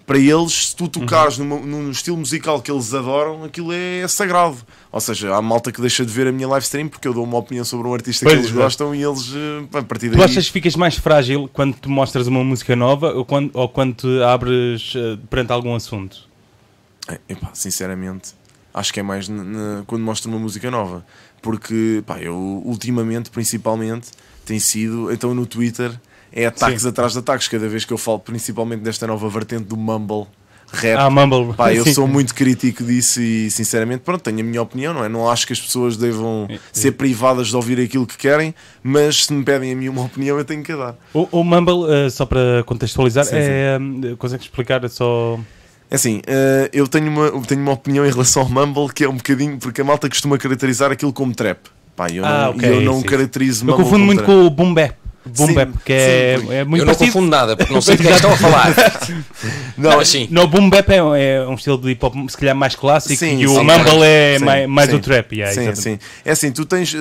Para 0.10 0.18
eles, 0.18 0.70
se 0.70 0.76
tu 0.76 0.88
tocares 0.88 1.38
Uhum. 1.38 1.46
numa- 1.46 1.66
num 1.68 1.92
estilo 1.92 2.18
musical 2.18 2.60
que 2.64 2.72
eles 2.72 2.92
adoram, 2.96 3.44
aquilo 3.44 3.72
é 3.72 4.08
sagrado. 4.08 4.58
Ou 4.92 5.00
seja, 5.00 5.36
há 5.36 5.40
malta 5.40 5.72
que 5.72 5.80
deixa 5.80 6.04
de 6.04 6.12
ver 6.12 6.26
a 6.26 6.32
minha 6.32 6.48
live 6.48 6.64
stream 6.66 6.88
porque 6.90 7.08
eu 7.08 7.14
dou 7.14 7.24
uma 7.24 7.38
opinião 7.38 7.64
sobre 7.64 7.88
um 7.88 7.94
artista 7.94 8.26
Pois, 8.26 8.34
que 8.34 8.40
eles 8.40 8.50
exato. 8.50 8.64
gostam 8.64 8.96
e 8.96 9.04
eles, 9.04 9.30
uh, 9.30 9.70
a 9.78 9.84
partir 9.84 10.10
Tu 10.10 10.16
daí. 10.16 10.24
achas 10.26 10.48
que 10.48 10.52
ficas 10.52 10.76
mais 10.76 10.96
frágil 10.98 11.48
quando 11.54 11.76
tu 11.76 11.92
mostras 11.92 12.26
uma 12.26 12.44
música 12.44 12.76
nova 12.76 13.14
ou 13.14 13.24
quando, 13.24 13.52
ou 13.54 13.70
quando 13.70 13.94
te 13.94 14.24
abres 14.24 14.94
eh, 14.96 15.16
perante 15.30 15.52
algum 15.52 15.76
assunto? 15.76 16.28
É, 17.08 17.20
epá, 17.30 17.52
sinceramente, 17.54 18.32
acho 18.74 18.92
que 18.92 19.00
é 19.00 19.04
mais 19.04 19.30
quando 19.86 20.02
mostro 20.04 20.32
uma 20.32 20.40
música 20.40 20.72
nova. 20.72 21.06
Porque, 21.40 22.02
pá, 22.04 22.18
eu 22.20 22.34
ultimamente, 22.66 23.30
principalmente, 23.30 24.08
tem 24.44 24.60
sido, 24.60 25.12
então 25.14 25.36
no 25.36 25.46
Twitter, 25.46 25.92
é 26.34 26.46
ataques 26.46 26.82
Sim. 26.84 26.90
atrás 26.90 27.14
de 27.14 27.20
ataques. 27.20 27.48
Cada 27.48 27.68
vez 27.68 27.86
que 27.86 27.94
eu 27.94 27.98
falo, 27.98 28.20
principalmente 28.20 28.82
desta 28.82 29.06
nova 29.08 29.28
vertente 29.30 29.64
do 29.64 29.76
Mumble 29.78 30.26
Rap. 30.72 30.98
Ah, 31.00 31.10
Mumble. 31.10 31.54
Pá, 31.56 31.74
eu 31.74 31.84
Sim. 31.86 31.94
sou 31.96 32.08
muito 32.08 32.36
crítico 32.36 32.84
disso 32.84 33.20
e 33.22 33.50
sinceramente, 33.50 34.02
pronto, 34.06 34.22
tenho 34.22 34.40
a 34.40 34.44
minha 34.44 34.62
opinião, 34.62 34.94
não 34.94 35.04
é? 35.04 35.10
Não 35.10 35.28
acho 35.30 35.48
que 35.48 35.54
as 35.54 35.60
pessoas 35.60 35.98
devam 35.98 36.48
ser 36.72 36.92
privadas 36.92 37.48
de 37.48 37.56
ouvir 37.56 37.80
aquilo 37.80 38.06
que 38.06 38.16
querem, 38.18 38.54
mas 38.84 39.26
se 39.26 39.34
me 39.34 39.44
pedem 39.44 39.72
a 39.74 39.76
mim 39.76 39.90
uma 39.90 40.04
opinião, 40.04 40.38
eu 40.38 40.46
tenho 40.46 40.64
que 40.64 40.76
dar. 40.76 40.96
O, 41.14 41.28
o 41.32 41.44
Mumble, 41.44 41.92
eh, 41.92 42.10
só 42.12 42.24
para 42.26 42.64
contextualizar, 42.68 43.26
Sim, 43.26 43.36
é. 43.36 43.80
eh, 44.12 44.16
Consegues 44.20 44.46
explicar 44.46 44.88
só. 44.90 45.40
É 45.90 45.96
assim, 45.96 46.22
eh, 46.28 46.70
eu 46.72 46.88
tenho 46.88 47.08
uma, 47.10 47.26
eu 47.26 47.42
tenho 47.42 47.62
uma 47.62 47.72
opinião 47.72 48.06
em 48.06 48.12
relação 48.12 48.44
ao 48.44 48.50
Mumble 48.50 48.94
que 48.94 49.04
é 49.04 49.10
um 49.10 49.18
bocadinho, 49.18 49.58
porque 49.58 49.82
a 49.82 49.84
malta 49.84 50.08
costuma 50.08 50.38
caracterizar 50.38 50.92
aquilo 50.92 51.12
como 51.12 51.34
trap. 51.34 51.58
Pá, 51.96 52.10
eu 52.12 52.24
Ah, 52.24 52.44
não, 52.44 52.50
ok, 52.52 52.70
eu 52.70 52.82
não 52.82 53.00
sim. 53.02 53.08
caracterizo 53.08 53.64
Eu 53.64 53.70
Mumble 53.70 53.84
confundo 53.86 53.98
como 54.02 54.06
muito 54.06 54.24
trap. 54.24 54.28
com 54.30 54.46
o 54.46 54.50
Boom 54.52 54.72
Bap. 54.76 54.94
Boom 55.30 55.48
Sim, 55.48 55.54
Bap, 55.54 55.72
que 55.86 55.94
é, 55.94 56.38
sim. 56.40 56.54
é 56.54 56.64
muito 56.66 56.82
eu 56.82 56.86
não 56.86 56.94
parecido. 56.94 57.14
confundo 57.14 57.30
nada, 57.32 57.56
porque 57.58 57.74
não 57.74 57.82
sei 57.82 57.96
de 57.98 58.04
quem 58.04 58.12
estão 58.12 58.32
a 58.32 58.38
falar. 58.38 58.74
Não, 59.78 59.96
Mas 59.98 60.10
sim. 60.10 60.28
No, 60.30 60.42
o 60.44 60.48
Boom 60.48 60.70
Bap 60.70 60.90
é, 60.90 60.98
é 60.98 61.48
um 61.48 61.54
estilo 61.54 61.78
de 61.78 61.90
hip 61.92 62.06
hop 62.06 62.14
se 62.28 62.38
calhar 62.38 62.54
mais 62.56 62.76
clássico 62.76 63.16
Sim, 63.16 63.40
e 63.40 63.48
o 63.48 63.54
Mumble 63.64 64.04
é 64.04 64.36
sim, 64.38 64.44
mais, 64.46 64.68
mais 64.68 64.90
sim. 64.90 64.96
o 64.98 65.00
trap. 65.00 65.32
yeah, 65.34 65.54
sim, 65.54 65.62
exatamente. 65.70 66.02
sim. 66.04 66.08
É 66.26 66.32
assim, 66.32 66.52
tu 66.52 66.66
tens, 66.66 66.94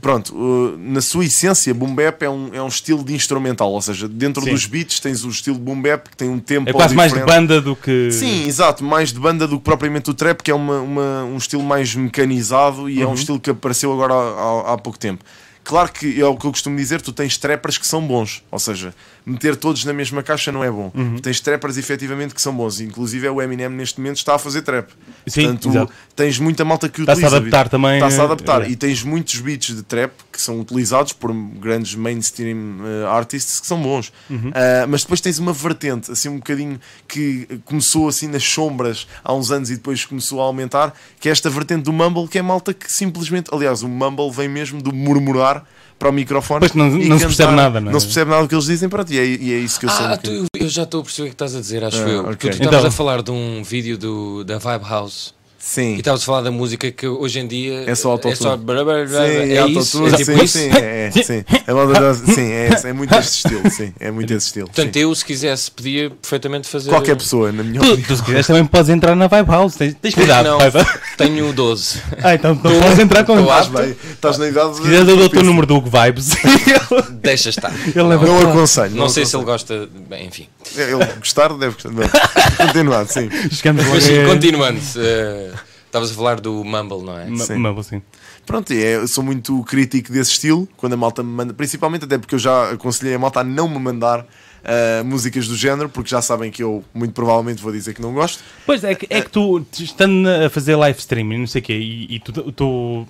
pronto, 0.00 0.34
na 0.78 1.00
sua 1.02 1.24
essência, 1.26 1.74
boom 1.74 1.94
bap 1.94 2.22
é 2.22 2.30
um, 2.30 2.50
é 2.54 2.62
um 2.62 2.68
estilo 2.68 3.04
de 3.04 3.14
instrumental, 3.14 3.70
ou 3.70 3.82
seja, 3.82 4.08
dentro 4.08 4.42
Sim. 4.42 4.50
dos 4.50 4.64
beats 4.66 4.98
tens 5.00 5.24
o 5.24 5.28
estilo 5.28 5.58
boom 5.58 5.80
bap 5.82 6.08
que 6.08 6.16
tem 6.16 6.28
um 6.30 6.38
tempo 6.38 6.70
É 6.70 6.72
quase 6.72 6.94
mais 6.94 7.12
de 7.12 7.20
banda 7.20 7.60
do 7.60 7.76
que. 7.76 8.10
Sim, 8.10 8.46
exato, 8.46 8.82
mais 8.82 9.12
de 9.12 9.20
banda 9.20 9.46
do 9.46 9.58
que 9.58 9.64
propriamente 9.64 10.10
o 10.10 10.14
trap, 10.14 10.40
que 10.42 10.50
é 10.50 10.54
uma, 10.54 10.80
uma- 10.80 11.24
um 11.24 11.36
estilo 11.36 11.62
mais 11.62 11.94
mecanizado 11.94 12.88
e 12.88 13.02
é 13.02 13.04
Uhum. 13.04 13.10
um 13.12 13.14
estilo 13.14 13.38
que 13.38 13.50
apareceu 13.50 13.92
agora 13.92 14.14
há, 14.14 14.16
há- 14.16 14.72
há 14.74 14.78
pouco 14.78 14.98
tempo. 14.98 15.22
Claro 15.64 15.92
que 15.92 16.20
é 16.20 16.26
o 16.26 16.36
que 16.36 16.46
eu 16.46 16.50
costumo 16.50 16.76
dizer, 16.76 17.00
tu 17.00 17.12
tens 17.12 17.38
trappers 17.38 17.78
que 17.78 17.86
são 17.86 18.06
bons, 18.06 18.42
ou 18.50 18.58
seja, 18.58 18.94
meter 19.24 19.54
todos 19.56 19.84
na 19.84 19.92
mesma 19.92 20.22
caixa 20.22 20.50
não 20.50 20.64
é 20.64 20.70
bom. 20.70 20.90
Uhum. 20.94 21.18
Tens 21.18 21.40
trappers 21.40 21.76
efetivamente 21.76 22.34
que 22.34 22.42
são 22.42 22.54
bons, 22.54 22.80
inclusive 22.80 23.26
é 23.26 23.30
o 23.30 23.40
Eminem 23.40 23.68
neste 23.68 24.00
momento 24.00 24.16
está 24.16 24.34
a 24.34 24.38
fazer 24.38 24.62
trap. 24.62 24.90
Sim, 25.26 25.42
Portanto, 25.42 25.68
exato. 25.68 25.92
tens 26.16 26.38
muita 26.38 26.64
malta 26.64 26.88
que 26.88 27.00
Está-se 27.02 27.24
a 27.24 27.28
utiliza. 27.28 27.36
adaptar 27.48 27.68
também, 27.68 27.94
Está-se 27.94 28.20
a 28.20 28.24
adaptar. 28.24 28.62
é. 28.62 28.68
E 28.70 28.76
tens 28.76 29.02
muitos 29.02 29.38
beats 29.40 29.76
de 29.76 29.82
trap 29.82 30.12
que 30.32 30.40
são 30.42 30.58
utilizados 30.60 31.12
por 31.12 31.32
grandes 31.32 31.94
mainstream 31.94 32.78
eh, 32.84 33.06
artists 33.06 33.60
que 33.60 33.66
são 33.66 33.80
bons. 33.80 34.12
Uhum. 34.28 34.50
Ah, 34.54 34.86
mas 34.88 35.02
depois 35.02 35.20
tens 35.20 35.38
uma 35.38 35.52
vertente, 35.52 36.10
assim 36.10 36.28
um 36.28 36.36
bocadinho 36.38 36.80
que 37.06 37.46
começou 37.64 38.08
assim 38.08 38.26
nas 38.26 38.42
sombras 38.42 39.06
há 39.22 39.32
uns 39.34 39.50
anos 39.50 39.70
e 39.70 39.76
depois 39.76 40.04
começou 40.04 40.40
a 40.40 40.44
aumentar, 40.44 40.94
que 41.20 41.28
é 41.28 41.32
esta 41.32 41.48
vertente 41.48 41.82
do 41.84 41.92
mumble, 41.92 42.26
que 42.26 42.38
é 42.38 42.42
malta 42.42 42.72
que 42.74 42.90
simplesmente, 42.90 43.50
aliás, 43.52 43.82
o 43.82 43.88
mumble 43.88 44.30
vem 44.30 44.48
mesmo 44.48 44.82
do 44.82 44.92
murmurar 44.92 45.64
para 45.98 46.08
o 46.08 46.12
microfone. 46.12 46.58
Pois 46.60 46.74
não- 46.74 46.88
não 46.90 47.18
se 47.18 47.26
percebe 47.26 47.52
nada, 47.52 47.80
não 47.80 47.92
é? 47.92 48.00
se 48.00 48.06
percebe 48.06 48.30
nada 48.30 48.42
do 48.42 48.48
que 48.48 48.54
eles 48.56 48.64
dizem, 48.64 48.88
pronto, 48.88 49.11
e 49.14 49.18
é, 49.18 49.24
e 49.26 49.52
é 49.54 49.58
isso 49.58 49.78
que 49.80 49.86
eu 49.86 49.90
sou. 49.90 50.06
um 50.06 50.12
Ah, 50.12 50.16
tu- 50.16 50.46
eu 50.58 50.68
já 50.68 50.82
estou 50.84 51.00
a 51.00 51.04
perceber 51.04 51.26
o 51.28 51.30
que 51.30 51.34
estás 51.34 51.54
a 51.54 51.60
dizer, 51.60 51.84
acho 51.84 51.98
Ah, 52.02 52.08
eu. 52.08 52.20
ok. 52.22 52.34
Tu 52.36 52.38
tu 52.38 52.48
estavas 52.50 52.74
Então. 52.80 52.86
a 52.88 52.90
falar 52.90 53.22
de 53.22 53.30
um 53.30 53.62
vídeo 53.62 53.96
do, 53.98 54.44
da 54.44 54.58
Vibe 54.58 54.84
House 54.88 55.34
Sim. 55.64 55.94
e 55.94 55.98
estavas 56.00 56.22
a 56.22 56.26
falar 56.26 56.40
da 56.40 56.50
música 56.50 56.90
que 56.90 57.06
hoje 57.06 57.38
em 57.38 57.46
dia 57.46 57.84
É 57.86 57.94
só 57.94 58.10
autotune. 58.10 58.32
É 58.32 58.36
só 58.36 58.56
blá, 58.56 58.82
blá, 58.82 58.94
blá, 59.04 59.06
Sim, 59.06 59.14
é, 59.16 59.56
é 59.58 59.66
isso, 59.68 59.96
autotune, 59.98 60.08
é 60.08 60.16
tipo 60.16 60.32
sim, 60.38 60.44
isso. 60.44 60.58
sim, 60.58 60.70
é, 60.74 61.06
é, 61.06 61.10
sim. 61.22 62.52
É, 62.52 62.68
esse, 62.74 62.88
é 62.88 62.92
muito 62.92 63.14
esse 63.14 63.36
estilo, 63.36 63.70
sim, 63.70 63.92
é 64.00 64.10
muito 64.10 64.34
esse 64.34 64.46
estilo. 64.46 64.66
Portanto, 64.66 64.92
sim. 64.94 65.00
eu, 65.00 65.14
se 65.14 65.24
quisesse, 65.24 65.70
podia 65.70 66.10
perfeitamente 66.10 66.66
fazer. 66.66 66.90
Qualquer 66.90 67.14
pessoa, 67.16 67.52
na 67.52 67.62
minha 67.62 67.80
Tu, 67.80 67.86
opinião. 67.86 68.06
tu, 68.08 68.16
se 68.16 68.22
quiseres 68.24 68.46
também 68.48 68.64
podes 68.64 68.90
entrar 68.90 69.14
na 69.14 69.28
Vibe 69.28 69.48
House. 69.48 69.76
Tens, 69.76 69.94
tens 70.02 70.14
cuidado. 70.14 70.46
Não, 70.46 70.58
Vibe. 70.58 70.86
tenho 71.16 71.52
12. 71.52 72.02
Ah, 72.24 72.34
então, 72.34 72.54
então 72.54 72.80
podes 72.80 72.98
entrar 72.98 73.22
com 73.24 73.32
ele. 73.38 73.42
Estás 73.42 73.68
bem, 73.68 73.96
estás 74.10 74.38
na 74.38 74.48
idade 74.48 74.74
Se 74.76 74.82
quiseres, 74.82 75.08
eu 75.08 75.16
dou-te 75.16 75.38
o 75.38 75.42
número 75.44 75.66
do 75.66 75.76
Hugo 75.76 75.88
Vibes. 75.88 76.30
Deixa 77.22 77.50
estar. 77.50 77.72
Ele 77.86 78.02
leva 78.02 78.26
Não 78.26 78.50
aconselho. 78.50 78.96
Não 78.96 79.08
sei 79.08 79.24
se 79.24 79.36
ele 79.36 79.44
gosta. 79.44 79.88
Bem, 80.10 80.26
enfim. 80.26 80.48
Ele 80.76 81.04
gostar, 81.20 81.52
deve 81.56 81.74
gostar. 81.74 81.90
Não. 81.90 82.02
Continuar, 82.66 83.06
sim. 83.06 83.30
Chegamos 83.52 83.86
Mas 83.86 84.08
continuando. 84.28 84.80
eh, 84.96 85.51
Estavas 85.92 86.10
a 86.10 86.14
falar 86.14 86.40
do 86.40 86.64
Mumble, 86.64 87.02
não 87.02 87.18
é? 87.18 87.26
Sim. 87.36 87.56
Mumble, 87.58 87.84
sim. 87.84 88.00
Pronto, 88.46 88.72
é, 88.72 88.94
eu 88.96 89.06
sou 89.06 89.22
muito 89.22 89.62
crítico 89.64 90.10
desse 90.10 90.30
estilo, 90.30 90.66
quando 90.78 90.94
a 90.94 90.96
malta 90.96 91.22
me 91.22 91.28
manda, 91.30 91.52
principalmente 91.52 92.06
até 92.06 92.16
porque 92.16 92.34
eu 92.34 92.38
já 92.38 92.70
aconselhei 92.70 93.14
a 93.14 93.18
malta 93.18 93.40
a 93.40 93.44
não 93.44 93.68
me 93.68 93.78
mandar 93.78 94.26
ah, 94.64 95.04
músicas 95.04 95.46
do 95.46 95.54
género, 95.54 95.90
porque 95.90 96.08
já 96.08 96.22
sabem 96.22 96.50
que 96.50 96.62
eu 96.62 96.82
muito 96.94 97.12
provavelmente 97.12 97.62
vou 97.62 97.70
dizer 97.70 97.92
que 97.92 98.00
não 98.00 98.14
gosto. 98.14 98.42
Pois 98.64 98.82
é 98.84 98.94
que, 98.94 99.06
é 99.10 99.20
que 99.20 99.28
tu, 99.28 99.66
estando 99.78 100.26
a 100.30 100.48
fazer 100.48 100.76
live 100.76 100.98
streaming, 100.98 101.40
não 101.40 101.46
sei 101.46 101.60
o 101.60 101.64
quê, 101.64 101.74
e, 101.78 102.14
e 102.14 102.18
tu, 102.20 102.32
tu- 102.52 103.06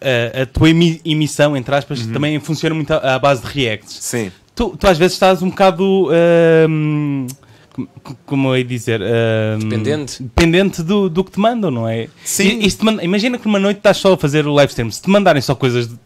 a, 0.00 0.42
a 0.42 0.46
tua 0.46 0.70
emi- 0.70 1.00
emissão, 1.04 1.56
entre 1.56 1.74
aspas, 1.74 2.02
Uhum. 2.06 2.12
também 2.12 2.38
funciona 2.38 2.72
muito 2.74 2.92
à, 2.92 3.16
à 3.16 3.18
base 3.18 3.42
de 3.42 3.48
reacts. 3.48 3.98
Sim. 4.00 4.30
Tu, 4.54 4.76
tu 4.78 4.86
às 4.86 4.96
vezes 4.96 5.14
estás 5.14 5.42
um 5.42 5.50
bocado. 5.50 6.08
ahm, 6.64 7.26
como- 8.24 8.48
eu 8.50 8.58
ia 8.58 8.64
dizer? 8.64 9.00
Dependente. 9.58 10.22
Dependente 10.22 10.82
do, 10.82 11.08
do 11.08 11.24
que 11.24 11.30
te 11.32 11.40
mandam, 11.40 11.70
não 11.70 11.88
é? 11.88 12.08
Sim. 12.24 12.60
E- 12.60 12.66
e 12.68 12.84
manda- 12.84 13.04
imagina 13.04 13.38
que 13.38 13.46
numa 13.46 13.58
noite 13.58 13.78
estás 13.78 13.96
só 13.98 14.12
a 14.14 14.16
fazer 14.16 14.46
o 14.46 14.52
live 14.54 14.70
stream. 14.70 14.90
Se 14.90 15.02
te 15.02 15.10
mandarem 15.10 15.40
só 15.42 15.54
coisas 15.54 15.88
de, 15.88 15.96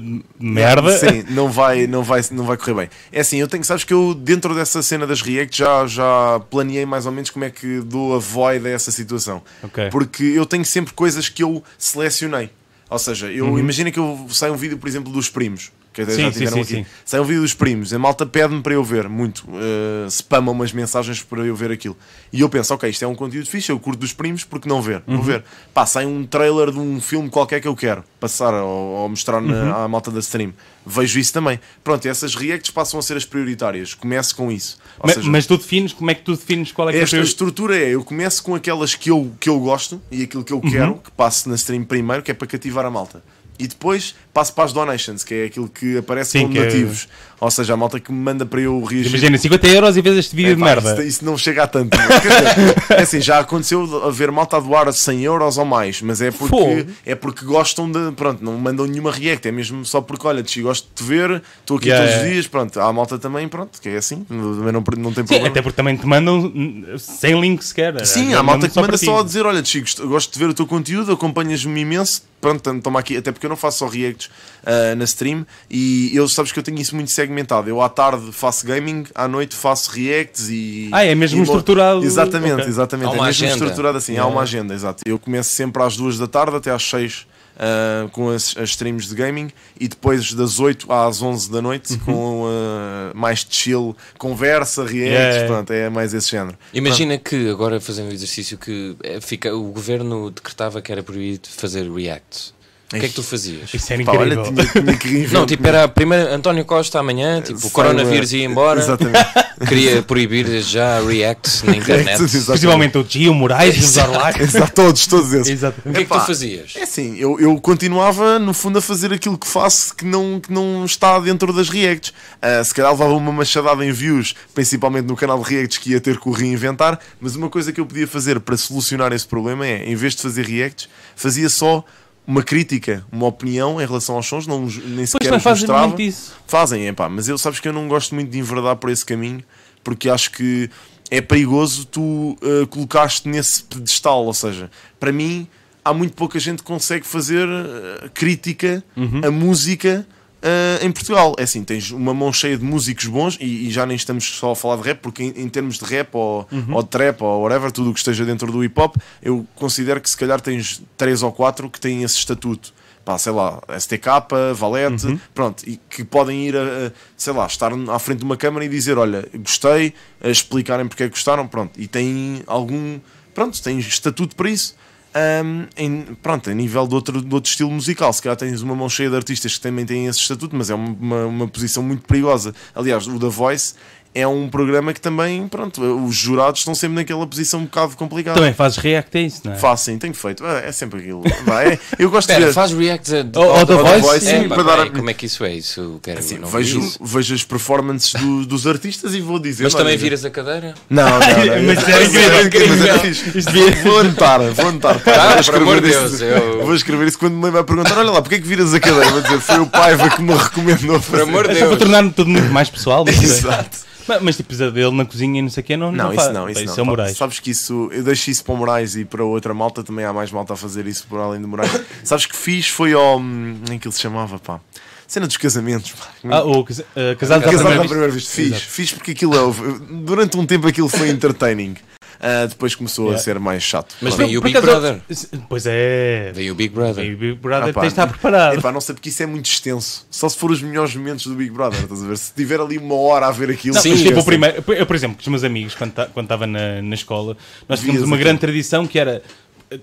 de 0.00 0.22
merda. 0.38 0.90
Sim, 0.96 1.24
não 1.30 1.48
vai, 1.50 1.86
não, 1.86 2.02
vai, 2.02 2.20
não 2.30 2.44
vai 2.44 2.56
correr 2.56 2.74
bem. 2.74 2.88
É 3.12 3.20
assim, 3.20 3.38
eu 3.38 3.48
tenho, 3.48 3.64
sabes 3.64 3.84
que 3.84 3.92
eu 3.92 4.14
dentro 4.14 4.54
dessa 4.54 4.82
cena 4.82 5.06
das 5.06 5.22
React 5.22 5.56
já, 5.58 5.86
já 5.86 6.40
planeei 6.50 6.84
mais 6.86 7.06
ou 7.06 7.12
menos 7.12 7.30
como 7.30 7.44
é 7.44 7.50
que 7.50 7.80
dou 7.80 8.14
a 8.14 8.18
void 8.18 8.66
a 8.66 8.70
essa 8.70 8.90
situação. 8.90 9.42
Ok. 9.62 9.88
Porque 9.90 10.22
eu 10.24 10.44
tenho 10.46 10.64
sempre 10.64 10.92
coisas 10.94 11.28
que 11.28 11.42
eu 11.42 11.62
selecionei. 11.78 12.50
Ou 12.90 12.98
seja, 12.98 13.30
eu 13.30 13.46
Uhum. 13.46 13.58
imagina 13.58 13.90
que 13.90 13.98
eu 13.98 14.26
saio 14.30 14.54
um 14.54 14.56
vídeo, 14.56 14.78
por 14.78 14.88
exemplo, 14.88 15.12
dos 15.12 15.28
primos. 15.28 15.70
Que 15.98 16.02
até 16.02 16.12
Sim, 16.14 16.22
já 16.22 16.30
tiveram 16.30 16.52
sim, 16.52 16.60
aqui. 16.60 16.74
sim. 16.74 16.86
Sai 17.04 17.18
um 17.18 17.24
vídeo 17.24 17.42
dos 17.42 17.54
primos, 17.54 17.92
a 17.92 17.98
malta 17.98 18.24
pede-me 18.24 18.62
para 18.62 18.72
eu 18.72 18.84
ver 18.84 19.08
muito, 19.08 19.40
uh, 19.48 20.08
spama 20.08 20.52
umas 20.52 20.70
mensagens 20.72 21.20
para 21.24 21.40
eu 21.44 21.56
ver 21.56 21.72
aquilo. 21.72 21.96
E 22.32 22.40
eu 22.40 22.48
penso, 22.48 22.72
ok, 22.72 22.88
isto 22.88 23.04
é 23.04 23.08
um 23.08 23.16
conteúdo 23.16 23.48
fixe, 23.48 23.72
eu 23.72 23.80
curto 23.80 23.98
dos 23.98 24.12
primos, 24.12 24.44
porque 24.44 24.68
não 24.68 24.80
ver? 24.80 25.02
Uhum. 25.08 25.16
Vou 25.16 25.24
ver. 25.24 25.42
Pá, 25.74 25.84
sai 25.86 26.06
um 26.06 26.24
trailer 26.24 26.70
de 26.70 26.78
um 26.78 27.00
filme 27.00 27.28
qualquer 27.28 27.60
que 27.60 27.66
eu 27.66 27.74
quero 27.74 28.04
passar 28.20 28.54
ou, 28.54 28.68
ou 28.68 29.08
mostrar 29.08 29.40
na, 29.40 29.48
Uhum. 29.58 29.74
à 29.84 29.88
malta 29.88 30.10
da 30.12 30.20
stream. 30.20 30.52
Vejo 30.86 31.18
isso 31.18 31.32
também. 31.32 31.58
Pronto, 31.82 32.06
essas 32.06 32.34
reacts 32.36 32.70
passam 32.70 33.00
a 33.00 33.02
ser 33.02 33.16
as 33.16 33.24
prioritárias. 33.24 33.92
Começo 33.92 34.36
com 34.36 34.52
isso. 34.52 34.78
Ou 35.00 35.08
Ma- 35.08 35.12
seja, 35.14 35.28
mas 35.28 35.46
tu 35.46 35.56
defines, 35.58 35.92
como 35.92 36.10
é 36.12 36.14
que 36.14 36.22
tu 36.22 36.36
defines 36.36 36.70
qual 36.70 36.88
é 36.88 36.92
que 36.92 36.98
é 37.16 37.18
a 37.18 37.22
estrutura 37.22 37.76
é, 37.76 37.88
eu 37.94 38.04
começo 38.04 38.40
com 38.42 38.54
aquelas 38.54 38.94
que 38.94 39.10
eu, 39.10 39.32
que 39.40 39.48
eu 39.48 39.58
gosto 39.58 40.00
e 40.12 40.22
aquilo 40.22 40.44
que 40.44 40.52
eu 40.52 40.58
Uhum. 40.62 40.70
quero, 40.70 40.94
que 40.94 41.10
passe 41.10 41.48
na 41.48 41.56
stream 41.56 41.82
primeiro, 41.84 42.22
que 42.22 42.30
é 42.30 42.34
para 42.34 42.46
cativar 42.46 42.86
a 42.86 42.90
malta. 42.90 43.20
E 43.58 43.66
depois 43.66 44.14
passo 44.38 44.52
para 44.54 44.64
as 44.64 44.72
donations, 44.72 45.24
que 45.24 45.34
é 45.34 45.44
aquilo 45.46 45.68
que 45.68 45.98
aparece 45.98 46.30
Sim, 46.30 46.42
como 46.42 46.52
que 46.52 46.58
é- 46.60 46.64
nativos. 46.64 47.08
Ou 47.40 47.50
seja, 47.52 47.74
a 47.74 47.76
malta 47.76 48.00
que 48.00 48.10
me 48.10 48.18
manda 48.18 48.44
para 48.44 48.60
eu 48.60 48.82
reagir. 48.82 49.10
Imagina, 49.10 49.38
50 49.38 49.68
euros 49.68 49.96
e 49.96 50.00
vês 50.02 50.16
este 50.16 50.34
vídeo 50.34 50.52
É, 50.52 50.54
de 50.56 50.60
pá, 50.60 50.66
merda. 50.66 50.92
Isso, 50.94 51.02
isso 51.02 51.24
não 51.24 51.38
chega 51.38 51.62
a 51.64 51.66
tanto. 51.68 51.96
É 52.90 53.02
assim, 53.02 53.20
já 53.20 53.38
aconteceu 53.38 54.04
haver 54.06 54.30
malta 54.32 54.56
a 54.56 54.60
doar 54.60 54.92
100 54.92 55.22
euros 55.22 55.56
ou 55.58 55.64
mais, 55.64 56.02
mas 56.02 56.20
é 56.20 56.30
porque, 56.32 56.86
é 57.06 57.14
porque 57.14 57.44
gostam 57.44 57.90
de. 57.90 58.10
Pronto, 58.12 58.44
não 58.44 58.56
mandam 58.58 58.86
nenhuma 58.86 59.12
react, 59.12 59.46
é 59.46 59.52
mesmo 59.52 59.84
só 59.84 60.00
porque, 60.00 60.26
olha, 60.26 60.42
te 60.42 60.60
gosto 60.62 60.88
de 60.88 60.94
te 60.94 61.04
ver, 61.08 61.40
estou 61.60 61.76
aqui 61.76 61.88
Yeah, 61.88 62.04
todos 62.10 62.22
os 62.24 62.28
dias. 62.32 62.46
Pronto, 62.48 62.80
há 62.80 62.86
a 62.88 62.92
malta 62.92 63.18
também, 63.18 63.46
pronto, 63.48 63.80
que 63.80 63.88
é 63.88 63.96
assim, 63.98 64.24
também 64.24 64.72
não, 64.72 64.82
não 64.96 65.12
tem 65.12 65.22
Sim, 65.22 65.28
problema. 65.28 65.46
até 65.48 65.62
porque 65.62 65.76
também 65.76 65.96
te 65.96 66.06
mandam 66.06 66.52
sem 66.98 67.40
link 67.40 67.62
sequer. 67.64 68.04
Sim, 68.04 68.32
É 68.32 68.36
há 68.36 68.42
malta 68.42 68.68
que 68.68 68.74
manda 68.76 68.88
para 68.88 68.98
só 68.98 69.20
a 69.20 69.22
dizer: 69.22 69.46
Olha, 69.46 69.64
Chico, 69.64 69.84
gosto- 69.84 70.08
gosto 70.08 70.32
de 70.32 70.38
ver 70.40 70.48
o 70.48 70.54
teu 70.54 70.66
conteúdo, 70.66 71.12
acompanhas-me 71.12 71.80
imenso. 71.80 72.22
Pronto, 72.40 72.80
toma 72.80 73.00
aqui, 73.00 73.16
até 73.16 73.32
porque 73.32 73.46
eu 73.46 73.50
não 73.50 73.56
faço 73.56 73.78
só 73.78 73.86
reacts 73.88 74.27
ah, 74.64 74.94
na 74.94 75.04
stream 75.04 75.46
e 75.70 76.10
eu 76.14 76.28
sabes 76.28 76.52
que 76.52 76.58
eu 76.58 76.62
tenho 76.62 76.78
isso 76.78 76.94
muito 76.94 77.10
segmentado. 77.10 77.68
Eu 77.68 77.80
à 77.80 77.88
tarde 77.88 78.30
faço 78.32 78.66
gaming, 78.66 79.04
à 79.14 79.26
noite 79.28 79.54
faço 79.54 79.90
reacts 79.90 80.48
e. 80.50 80.88
Ah, 80.92 81.04
é 81.04 81.14
mesmo 81.14 81.36
e 81.36 81.40
mo- 81.40 81.44
estruturado. 81.44 82.04
Exatamente, 82.04 82.52
Ok. 82.54 82.66
exatamente. 82.68 83.06
Há 83.08 83.12
é 83.12 83.14
uma 83.14 83.26
mesmo 83.26 83.44
agenda. 83.46 83.52
estruturado 83.64 83.98
assim, 83.98 84.16
há 84.18 84.26
uma 84.26 84.42
agenda, 84.42 84.74
exato. 84.74 85.02
Eu 85.06 85.18
começo 85.18 85.50
sempre 85.54 85.82
às 85.82 85.96
duas 85.96 86.18
da 86.18 86.26
tarde 86.26 86.56
até 86.56 86.70
às 86.70 86.82
6 86.82 87.26
ah, 87.60 88.08
com 88.12 88.28
as, 88.30 88.56
as 88.56 88.70
streams 88.70 89.08
de 89.08 89.14
gaming 89.16 89.50
e 89.80 89.88
depois 89.88 90.32
das 90.32 90.60
8 90.60 90.92
às 90.92 91.20
11 91.22 91.50
da 91.50 91.60
noite 91.60 91.94
Uhum. 91.94 91.98
com 92.00 92.44
ah, 92.46 93.12
mais 93.14 93.44
chill, 93.48 93.96
conversa, 94.18 94.82
reacts, 94.84 95.08
Yeah. 95.08 95.46
pronto, 95.46 95.72
é 95.72 95.88
mais 95.90 96.14
esse 96.14 96.30
género. 96.30 96.56
Imagina 96.72 97.18
que 97.18 97.48
agora 97.50 97.80
fazendo 97.80 98.10
o 98.10 98.12
exercício 98.12 98.56
que 98.58 98.94
fica, 99.20 99.54
o 99.54 99.72
governo 99.72 100.30
decretava 100.30 100.80
que 100.82 100.92
era 100.92 101.02
proibido 101.02 101.48
fazer 101.48 101.90
reacts. 101.90 102.54
O 102.90 102.98
que 102.98 103.04
é 103.04 103.08
que 103.08 103.14
tu 103.14 103.22
fazias? 103.22 103.74
Isso 103.74 103.92
era 103.92 104.02
Pá, 104.02 104.12
olha, 104.12 104.32
incrível. 104.34 104.52
tinha, 104.54 104.82
tinha 104.82 104.96
que. 104.96 105.26
Não, 105.34 105.44
tipo, 105.44 105.66
era 105.66 105.86
primeiro 105.86 106.32
António 106.32 106.64
Costa 106.64 106.98
amanhã, 106.98 107.42
tipo, 107.42 107.66
o 107.66 107.70
coronavírus 107.70 108.32
ia 108.32 108.44
embora, 108.44 108.80
Exatamente. 108.80 109.18
queria 109.68 110.02
proibir 110.02 110.62
já 110.62 110.98
reacts 111.00 111.62
na 111.64 111.76
internet. 111.76 112.22
Exatamente. 112.22 112.46
Principalmente 112.46 112.96
o 112.98 113.04
Gio 113.06 113.34
Moraes 113.34 113.76
e 113.76 113.80
os 113.80 113.96
Orlac. 113.98 114.40
Exato, 114.40 114.72
todos, 114.72 115.06
todos 115.06 115.34
esses. 115.34 115.52
Exato. 115.52 115.82
O 115.84 115.92
que 115.92 115.98
é 115.98 116.04
que 116.04 116.10
tu 116.10 116.20
fazias? 116.20 116.72
É 116.76 116.84
assim, 116.84 117.14
eu, 117.18 117.38
eu 117.38 117.60
continuava 117.60 118.38
no 118.38 118.54
fundo 118.54 118.78
a 118.78 118.82
fazer 118.82 119.12
aquilo 119.12 119.36
que 119.36 119.46
faço 119.46 119.94
que 119.94 120.06
não, 120.06 120.40
que 120.40 120.50
não 120.50 120.86
está 120.86 121.18
dentro 121.18 121.52
das 121.52 121.68
reacts. 121.68 122.14
Ah, 122.40 122.64
se 122.64 122.72
calhar 122.72 122.90
levava 122.90 123.12
uma 123.12 123.32
machadada 123.32 123.84
em 123.84 123.92
views, 123.92 124.34
principalmente 124.54 125.04
no 125.04 125.14
canal 125.14 125.42
de 125.42 125.54
reacts 125.54 125.76
que 125.76 125.90
ia 125.90 126.00
ter 126.00 126.18
que 126.18 126.26
o 126.26 126.32
reinventar, 126.32 126.98
mas 127.20 127.36
uma 127.36 127.50
coisa 127.50 127.70
que 127.70 127.80
eu 127.80 127.84
podia 127.84 128.06
fazer 128.06 128.40
para 128.40 128.56
solucionar 128.56 129.12
esse 129.12 129.26
problema 129.26 129.66
é, 129.66 129.84
em 129.84 129.94
vez 129.94 130.16
de 130.16 130.22
fazer 130.22 130.46
reacts, 130.46 130.88
fazia 131.14 131.50
só 131.50 131.84
uma 132.28 132.42
crítica, 132.42 133.04
uma 133.10 133.26
opinião 133.26 133.80
em 133.80 133.86
relação 133.86 134.16
aos 134.16 134.26
sons, 134.26 134.46
não, 134.46 134.60
nem 134.60 134.96
Pois 134.96 135.10
sequer 135.10 135.34
os 135.34 135.42
fazem 135.42 135.62
mostrava. 135.62 135.88
muito 135.88 136.02
isso. 136.02 136.36
Fazem, 136.46 136.86
é 136.86 136.92
pá, 136.92 137.08
mas 137.08 137.26
eu 137.26 137.38
sabes 137.38 137.58
que 137.58 137.66
eu 137.66 137.72
não 137.72 137.88
gosto 137.88 138.14
muito 138.14 138.30
de 138.30 138.38
enverdar 138.38 138.76
por 138.76 138.90
esse 138.90 139.04
caminho 139.04 139.42
porque 139.82 140.10
acho 140.10 140.32
que 140.32 140.68
é 141.10 141.22
perigoso 141.22 141.86
tu 141.86 142.36
uh, 142.42 142.66
colocaste 142.68 143.26
nesse 143.26 143.62
pedestal. 143.62 144.26
Ou 144.26 144.34
seja, 144.34 144.70
para 145.00 145.10
mim, 145.10 145.48
há 145.82 145.94
muito 145.94 146.14
pouca 146.14 146.38
gente 146.38 146.58
que 146.58 146.64
consegue 146.64 147.06
fazer 147.06 147.48
uh, 147.48 148.10
crítica 148.12 148.84
a 149.26 149.30
música. 149.30 150.06
Uh, 150.42 150.84
em 150.84 150.90
Portugal, 150.90 151.34
é 151.38 151.42
assim, 151.42 151.62
tens 151.64 151.90
uma 151.90 152.14
mão 152.14 152.32
cheia 152.32 152.56
de 152.56 152.64
músicos 152.64 153.06
bons 153.06 153.36
e, 153.40 153.68
e 153.68 153.70
já 153.70 153.84
nem 153.86 153.96
estamos 153.96 154.24
só 154.24 154.52
a 154.52 154.56
falar 154.56 154.76
de 154.76 154.82
rap, 154.82 155.00
porque 155.00 155.22
em, 155.22 155.42
em 155.42 155.48
termos 155.48 155.78
de 155.78 155.84
rap 155.84 156.14
ou, 156.14 156.48
ou 156.70 156.82
de 156.82 156.88
trap 156.88 157.22
ou 157.22 157.42
whatever, 157.42 157.70
tudo 157.72 157.90
o 157.90 157.92
que 157.92 157.98
esteja 157.98 158.24
dentro 158.24 158.50
do 158.50 158.62
hip 158.62 158.78
hop, 158.80 158.96
eu 159.22 159.46
considero 159.54 160.00
que 160.00 160.08
se 160.08 160.16
calhar 160.16 160.40
tens 160.40 160.82
três 160.96 161.22
ou 161.22 161.32
quatro 161.32 161.68
que 161.68 161.80
têm 161.80 162.02
esse 162.02 162.16
estatuto. 162.16 162.72
Pá, 163.04 163.16
sei 163.16 163.32
lá, 163.32 163.62
STK, 163.78 164.06
Valete, 164.54 165.18
pronto, 165.34 165.62
e 165.66 165.80
que 165.88 166.04
podem 166.04 166.46
ir 166.46 166.54
a, 166.54 166.60
a, 166.60 166.92
sei 167.16 167.32
lá, 167.32 167.46
estar 167.46 167.72
à 167.72 167.98
frente 167.98 168.18
de 168.18 168.24
uma 168.24 168.36
câmara 168.36 168.66
e 168.66 168.68
dizer, 168.68 168.98
olha, 168.98 169.26
gostei, 169.36 169.94
a 170.20 170.28
explicarem 170.28 170.86
porque 170.86 171.04
é 171.04 171.06
que 171.06 171.12
gostaram, 171.12 171.48
pronto, 171.48 171.80
e 171.80 171.86
têm 171.86 172.42
algum, 172.46 173.00
pronto, 173.32 173.62
têm 173.62 173.78
estatuto 173.78 174.36
para 174.36 174.50
isso. 174.50 174.76
Ahm, 175.14 175.66
em, 175.76 176.16
pronto, 176.22 176.50
a 176.50 176.54
nível 176.54 176.86
de 176.86 176.94
outro, 176.94 177.22
de 177.22 177.34
outro 177.34 177.50
estilo 177.50 177.70
musical, 177.70 178.12
se 178.12 178.20
calhar 178.20 178.36
tens 178.36 178.60
uma 178.60 178.74
mão 178.74 178.88
cheia 178.88 179.08
de 179.08 179.16
artistas 179.16 179.56
que 179.56 179.60
também 179.60 179.86
têm 179.86 180.06
esse 180.06 180.20
estatuto, 180.20 180.54
mas 180.54 180.68
é 180.68 180.74
uma, 180.74 180.90
uma, 180.90 181.26
uma 181.26 181.48
posição 181.48 181.82
muito 181.82 182.06
perigosa. 182.06 182.54
Aliás, 182.74 183.06
o 183.06 183.18
The 183.18 183.28
Voice 183.28 183.74
é 184.20 184.26
um 184.26 184.48
programa 184.48 184.92
que 184.92 185.00
também, 185.00 185.46
pronto, 185.48 185.80
os 186.04 186.14
jurados 186.14 186.60
estão 186.60 186.74
sempre 186.74 186.96
naquela 186.96 187.26
posição 187.26 187.60
um 187.60 187.64
bocado 187.64 187.96
complicada. 187.96 188.36
Também 188.38 188.52
fazes 188.54 188.78
react 188.78 189.16
a 189.16 189.20
isso, 189.20 189.40
não 189.44 189.52
é? 189.52 189.56
Faço, 189.56 189.84
sim, 189.86 189.98
tenho 189.98 190.14
feito. 190.14 190.44
É, 190.46 190.68
é 190.68 190.72
sempre 190.72 191.00
aquilo. 191.00 191.22
Vai, 191.46 191.72
é- 191.74 191.78
eu 191.98 192.10
gosto 192.10 192.26
de 192.28 192.32
Espera, 192.34 192.46
ver. 192.46 192.52
faz 192.52 192.72
reacts 192.72 193.12
a... 193.12 193.18
Ao 193.18 193.66
The 193.66 193.74
Voice? 193.74 194.00
Voice, 194.00 194.28
É, 194.28 194.40
sim, 194.42 194.48
pá, 194.48 194.54
para 194.56 194.64
dar 194.64 194.80
a- 194.80 194.90
Como 194.90 195.10
é 195.10 195.14
que 195.14 195.26
isso 195.26 195.44
é? 195.44 195.52
Isso 195.54 196.00
quero 196.02 196.18
Assim, 196.18 196.38
vejo, 196.44 196.80
isso. 196.80 196.98
vejo 197.02 197.34
as 197.34 197.44
performances 197.44 198.12
do- 198.14 198.46
dos 198.46 198.66
artistas 198.66 199.14
e 199.14 199.20
vou 199.20 199.38
dizer. 199.38 199.64
Mas 199.64 199.74
também 199.74 199.96
viras 199.96 200.24
a 200.24 200.30
cadeira? 200.30 200.74
Não, 200.90 201.04
não, 201.08 201.18
não. 201.18 201.18
Mas 201.66 202.46
incrível. 202.46 203.42
devia- 203.52 203.82
Vou 203.82 203.98
anotar, 204.00 204.40
vou 204.40 204.68
anotar. 204.68 205.00
Ah, 205.06 205.34
vou 205.42 205.44
por 205.44 205.54
amor 205.56 205.80
de 205.80 205.88
escrever 205.88 206.00
Deus, 206.08 206.12
isso. 206.14 206.24
eu- 206.24 206.66
Vou 206.66 206.74
escrever 206.74 207.08
isso 207.08 207.18
quando 207.18 207.34
me 207.34 207.50
vai 207.50 207.64
perguntar: 207.64 207.98
olha 207.98 208.10
lá, 208.10 208.20
porque 208.22 208.36
é 208.36 208.38
que 208.38 208.46
viras 208.46 208.74
a 208.74 208.80
cadeira? 208.80 209.10
Vou 209.10 209.22
dizer, 209.22 209.40
foi 209.40 209.60
o 209.60 209.66
Paiva 209.66 210.10
que 210.10 210.22
me 210.22 210.34
recomendou 210.34 210.94
Por 211.00 211.02
fazer. 211.02 211.22
amor 211.22 211.46
de 211.48 211.52
É 211.52 211.54
só 211.54 211.60
para 211.60 211.68
Deus. 211.76 211.78
tornar 211.78 212.12
tudo 212.12 212.30
muito 212.30 212.50
mais 212.52 212.68
pessoal. 212.70 213.04
Exato. 213.08 213.78
Mas, 214.08 214.22
mas 214.22 214.36
tipo, 214.36 214.54
dele 214.54 214.90
na 214.90 215.04
cozinha 215.04 215.38
e 215.38 215.42
não 215.42 215.50
sei 215.50 215.62
o 215.62 215.66
quê, 215.66 215.76
não, 215.76 215.92
Não, 215.92 216.04
não 216.06 216.12
isso 216.12 216.22
faz. 216.22 216.34
não, 216.34 216.48
isso 216.48 216.64
não. 216.64 216.74
é 216.76 216.82
o 216.82 216.86
Moraes. 216.86 217.16
Sabes 217.16 217.38
que 217.40 217.50
isso, 217.50 217.88
eu 217.92 218.02
deixo 218.02 218.30
isso 218.30 218.42
para 218.44 218.54
o 218.54 218.56
Moraes 218.56 218.96
e 218.96 219.04
para 219.04 219.22
outra 219.24 219.52
malta, 219.54 219.82
também 219.84 220.04
há 220.04 220.12
mais 220.12 220.30
malta 220.32 220.54
a 220.54 220.56
fazer 220.56 220.86
isso 220.86 221.06
por 221.08 221.18
além 221.20 221.40
do 221.40 221.46
Moraes. 221.48 221.70
Sabes 222.04 222.26
que 222.26 222.36
fiz 222.36 222.68
foi 222.68 222.92
ao. 222.92 223.18
hum, 223.18 223.60
Em 223.70 223.78
que 223.78 223.86
ele 223.86 223.94
se 223.94 224.00
chamava, 224.00 224.38
pá? 224.38 224.60
Cena 225.06 225.26
dos 225.26 225.36
casamentos. 225.38 225.94
Ah, 226.30 226.42
o 226.42 226.62
casa- 226.64 226.82
uh, 226.94 227.16
casado 227.16 227.40
pela 227.40 227.52
Casado 227.52 227.56
primeira 227.62 227.82
à 227.82 227.86
primeira 227.88 228.12
vez. 228.12 228.26
Fiz, 228.26 228.46
Exato. 228.48 228.62
fiz 228.62 228.92
porque 228.92 229.12
aquilo 229.12 229.34
é. 229.34 229.54
Durante 230.02 230.36
um 230.36 230.44
tempo 230.44 230.66
aquilo 230.68 230.88
foi 230.88 231.08
entertaining. 231.10 231.76
Ah, 232.20 232.46
depois 232.46 232.74
começou 232.74 233.06
Yeah. 233.06 233.20
a 233.20 233.24
ser 233.24 233.38
mais 233.38 233.62
chato. 233.62 233.94
Mas 234.02 234.14
vem 234.16 234.36
o 234.36 234.40
Por 234.40 234.48
Big 234.48 234.60
Brother. 234.60 235.00
Pois 235.48 235.64
é. 235.66 236.32
Veio 236.34 236.52
o 236.52 236.56
Big 236.56 236.74
Brother. 236.74 237.04
Vem 237.04 237.14
o 237.14 237.16
Big 237.16 237.34
Brother 237.34 237.68
Ah, 237.70 237.72
pá, 237.72 237.80
tens 237.82 237.92
de 237.94 238.00
estar 238.00 238.06
preparado. 238.08 238.58
Epá, 238.58 238.72
não 238.72 238.80
sei 238.80 238.94
porque 238.94 239.08
isso 239.08 239.22
é 239.22 239.26
muito 239.26 239.46
extenso. 239.46 240.06
Só 240.10 240.28
se 240.28 240.36
for 240.36 240.50
os 240.50 240.60
melhores 240.60 240.94
momentos 240.96 241.26
do 241.26 241.34
Big 241.34 241.50
Brother, 241.50 241.80
estás 241.82 242.02
a 242.02 242.06
ver? 242.06 242.18
Se 242.18 242.32
tiver 242.34 242.60
ali 242.60 242.76
uma 242.78 242.96
hora 242.96 243.26
a 243.26 243.30
ver 243.30 243.50
aquilo, 243.50 243.74
Não, 243.76 243.82
Sim, 243.82 243.94
tipo, 243.96 244.20
o 244.20 244.24
primeiro, 244.24 244.64
eu, 244.72 244.84
por 244.86 244.96
exemplo, 244.96 245.16
com 245.16 245.22
os 245.22 245.28
meus 245.28 245.44
amigos, 245.44 245.74
quando 245.74 245.92
ta- 245.92 246.06
quando 246.06 246.24
estava 246.26 246.46
na, 246.46 246.82
na 246.82 246.94
escola, 246.94 247.36
nós 247.68 247.78
tínhamos 247.80 248.00
Vias 248.00 248.08
uma 248.10 248.16
grande 248.16 248.40
tradição 248.40 248.86
que 248.86 248.98
era. 248.98 249.22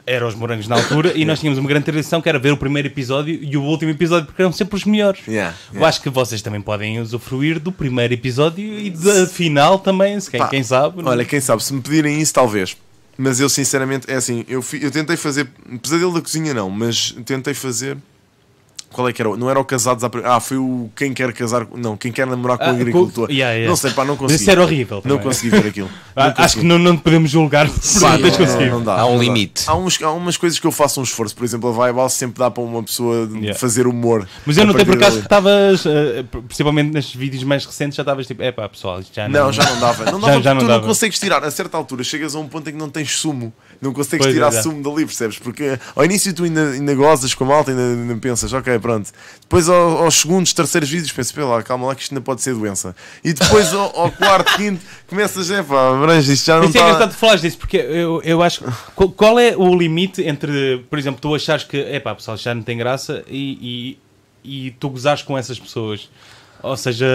Era 0.05 0.25
os 0.27 0.33
morangos 0.33 0.67
na 0.67 0.75
altura, 0.77 1.13
e 1.15 1.23
nós 1.25 1.39
tínhamos 1.39 1.59
uma 1.59 1.69
grande 1.69 1.85
tradição 1.85 2.19
que 2.21 2.27
era 2.27 2.39
ver 2.39 2.51
o 2.51 2.57
primeiro 2.57 2.87
episódio 2.87 3.37
e 3.39 3.55
o 3.55 3.61
último 3.61 3.91
episódio, 3.91 4.25
porque 4.25 4.41
eram 4.41 4.51
sempre 4.51 4.75
os 4.75 4.83
melhores. 4.85 5.21
Yeah, 5.27 5.55
Eu 5.69 5.73
yeah. 5.75 5.87
acho 5.89 6.01
que 6.01 6.09
vocês 6.09 6.41
também 6.41 6.59
podem 6.59 6.99
usufruir 6.99 7.59
do 7.59 7.71
primeiro 7.71 8.13
episódio 8.13 8.63
e 8.79 8.89
da 8.89 9.27
final 9.27 9.77
também, 9.77 10.19
se 10.19 10.31
quem, 10.31 10.39
Pá, 10.39 10.47
quem 10.47 10.63
sabe. 10.63 11.03
não- 11.03 11.11
Olha, 11.11 11.23
quem 11.23 11.39
sabe, 11.39 11.63
se 11.63 11.71
me 11.73 11.81
pedirem 11.81 12.19
isso, 12.19 12.33
talvez. 12.33 12.75
Mas 13.17 13.39
eu 13.39 13.47
sinceramente, 13.47 14.09
é 14.11 14.15
assim, 14.15 14.43
eu, 14.47 14.63
eu 14.81 14.91
tentei 14.91 15.15
fazer. 15.15 15.47
Pesadelo 15.81 16.13
da 16.13 16.21
cozinha 16.21 16.53
não, 16.53 16.69
mas 16.69 17.15
tentei 17.25 17.53
fazer. 17.53 17.95
Qual 18.95 19.09
é 19.09 19.13
que 19.13 19.21
era? 19.21 19.35
Não 19.35 19.49
era 19.49 19.59
o 19.59 19.65
casados 19.65 20.03
à 20.05 20.09
pri- 20.09 20.21
Ah, 20.23 20.39
foi 20.39 20.55
o 20.57 20.89
quem 20.95 21.13
quer 21.13 21.33
casar. 21.33 21.67
Não, 21.75 21.97
quem 21.97 22.11
quer 22.13 22.25
namorar 22.25 22.57
com 22.57 22.63
Ah, 22.63 22.71
o 22.71 22.75
agricultor. 22.75 23.27
com- 23.27 23.33
yeah, 23.33 23.53
yeah. 23.53 23.69
Não 23.69 23.75
sei, 23.75 23.91
pá, 23.91 24.05
não 24.05 24.15
consegui. 24.15 24.41
isso 24.41 24.49
era 24.51 24.61
horrível. 24.61 24.97
Não 25.03 25.17
também. 25.17 25.23
consegui 25.23 25.49
ver 25.49 25.67
aquilo. 25.67 25.89
Não 26.15 26.23
Ah, 26.23 26.33
Acho 26.37 26.59
que 26.59 26.65
não, 26.65 26.79
não 26.79 26.95
podemos 26.95 27.29
julgar 27.29 27.67
por 27.69 27.73
Pá, 27.99 28.11
não 28.11 28.19
não, 28.19 28.19
não, 28.29 28.37
conseguido. 28.37 28.71
não 28.71 28.83
dá, 28.83 29.01
Há 29.01 29.05
um 29.05 29.15
não 29.15 29.21
limite. 29.21 29.63
Há, 29.67 29.75
uns, 29.75 30.01
há 30.01 30.11
umas 30.13 30.37
coisas 30.37 30.57
que 30.57 30.65
eu 30.65 30.71
faço 30.71 31.01
um 31.01 31.03
esforço. 31.03 31.35
Por 31.35 31.43
exemplo, 31.43 31.69
a 31.69 31.91
Vibe 31.91 32.09
sempre 32.09 32.39
dá 32.39 32.49
para 32.49 32.63
uma 32.63 32.81
pessoa 32.81 33.27
Yeah. 33.33 33.53
fazer 33.59 33.85
humor. 33.85 34.25
Mas 34.45 34.55
eu 34.55 34.63
a 34.63 34.65
notei 34.67 34.85
por 34.85 34.95
acaso 34.95 35.17
que 35.17 35.23
estavas, 35.23 35.85
eh, 35.85 36.23
principalmente 36.47 36.93
nestes 36.93 37.15
vídeos 37.15 37.43
mais 37.43 37.65
recentes, 37.65 37.97
já 37.97 38.01
estavas 38.03 38.25
tipo, 38.25 38.41
é 38.41 38.51
pá, 38.53 38.69
pessoal, 38.69 39.01
isto 39.01 39.13
já 39.13 39.27
não. 39.27 39.45
Não, 39.47 39.51
já 39.51 39.63
não 39.65 39.79
dava. 39.81 40.05
Não 40.09 40.21
Já- 40.21 40.27
dava 40.27 40.31
já 40.31 40.35
porque 40.35 40.49
não 40.53 40.57
tu 40.61 40.67
dava. 40.67 40.79
não 40.81 40.87
consegues 40.87 41.19
tirar. 41.19 41.43
A 41.43 41.51
certa 41.51 41.75
altura 41.75 42.01
chegas 42.05 42.33
a 42.33 42.39
um 42.39 42.47
ponto 42.47 42.69
em 42.69 42.71
que 42.73 42.79
não 42.79 42.89
tens 42.89 43.11
sumo. 43.17 43.51
Não 43.81 43.91
consegues 43.91 44.25
Pois 44.25 44.33
é, 44.33 44.37
tirar 44.39 44.51
já. 44.53 44.63
sumo 44.63 44.81
dali, 44.81 45.05
percebes? 45.05 45.37
Porque 45.37 45.77
ao 45.93 46.05
início 46.05 46.33
tu 46.33 46.45
ainda, 46.45 46.69
ainda 46.71 46.95
gozas 46.95 47.33
com 47.33 47.43
a 47.43 47.47
malta, 47.47 47.71
ainda, 47.71 47.81
ainda 47.83 48.15
pensas, 48.15 48.53
ok, 48.53 48.79
pronto. 48.85 49.11
Depois 49.41 49.67
ao- 49.67 50.03
aos 50.03 50.13
segundos, 50.19 50.53
terceiros 50.53 50.87
vídeos, 50.87 51.11
pensas, 51.11 51.31
pê 51.31 51.41
lá, 51.41 51.63
calma 51.63 51.87
lá 51.87 51.95
que 51.95 52.03
isto 52.03 52.11
ainda 52.11 52.21
pode 52.21 52.41
ser 52.43 52.53
doença. 52.53 52.95
E 53.23 53.33
depois 53.33 53.73
ao, 53.73 53.99
ao 53.99 54.11
quarto, 54.11 54.53
quinto, 54.57 54.79
começas, 55.07 55.49
é 55.49 55.63
pá, 55.63 55.91
Branja, 55.99 56.31
isto 56.31 56.45
já 56.45 56.57
não 56.59 56.65
Isso 56.65 56.77
é 56.77 56.79
está. 56.81 56.89
engraçado 56.89 57.09
de 57.11 57.15
falares 57.17 57.41
disso, 57.41 57.57
porque 57.57 57.77
eu, 57.77 58.21
eu 58.23 58.43
acho. 58.43 58.63
Qual, 58.95 59.09
qual 59.09 59.39
é 59.39 59.55
o 59.57 59.75
limite 59.75 60.21
entre, 60.21 60.85
por 60.87 60.99
exemplo, 60.99 61.19
tu 61.19 61.33
achares 61.33 61.63
que, 61.63 61.77
é 61.77 61.99
pá, 61.99 62.13
pessoal, 62.13 62.37
já 62.37 62.53
não 62.53 62.61
tem 62.61 62.77
graça 62.77 63.23
e, 63.27 63.97
e, 64.43 64.67
e 64.67 64.71
tu 64.71 64.89
gozares 64.89 65.23
com 65.23 65.35
essas 65.35 65.59
pessoas? 65.59 66.07
Ou 66.61 66.77
seja, 66.77 67.05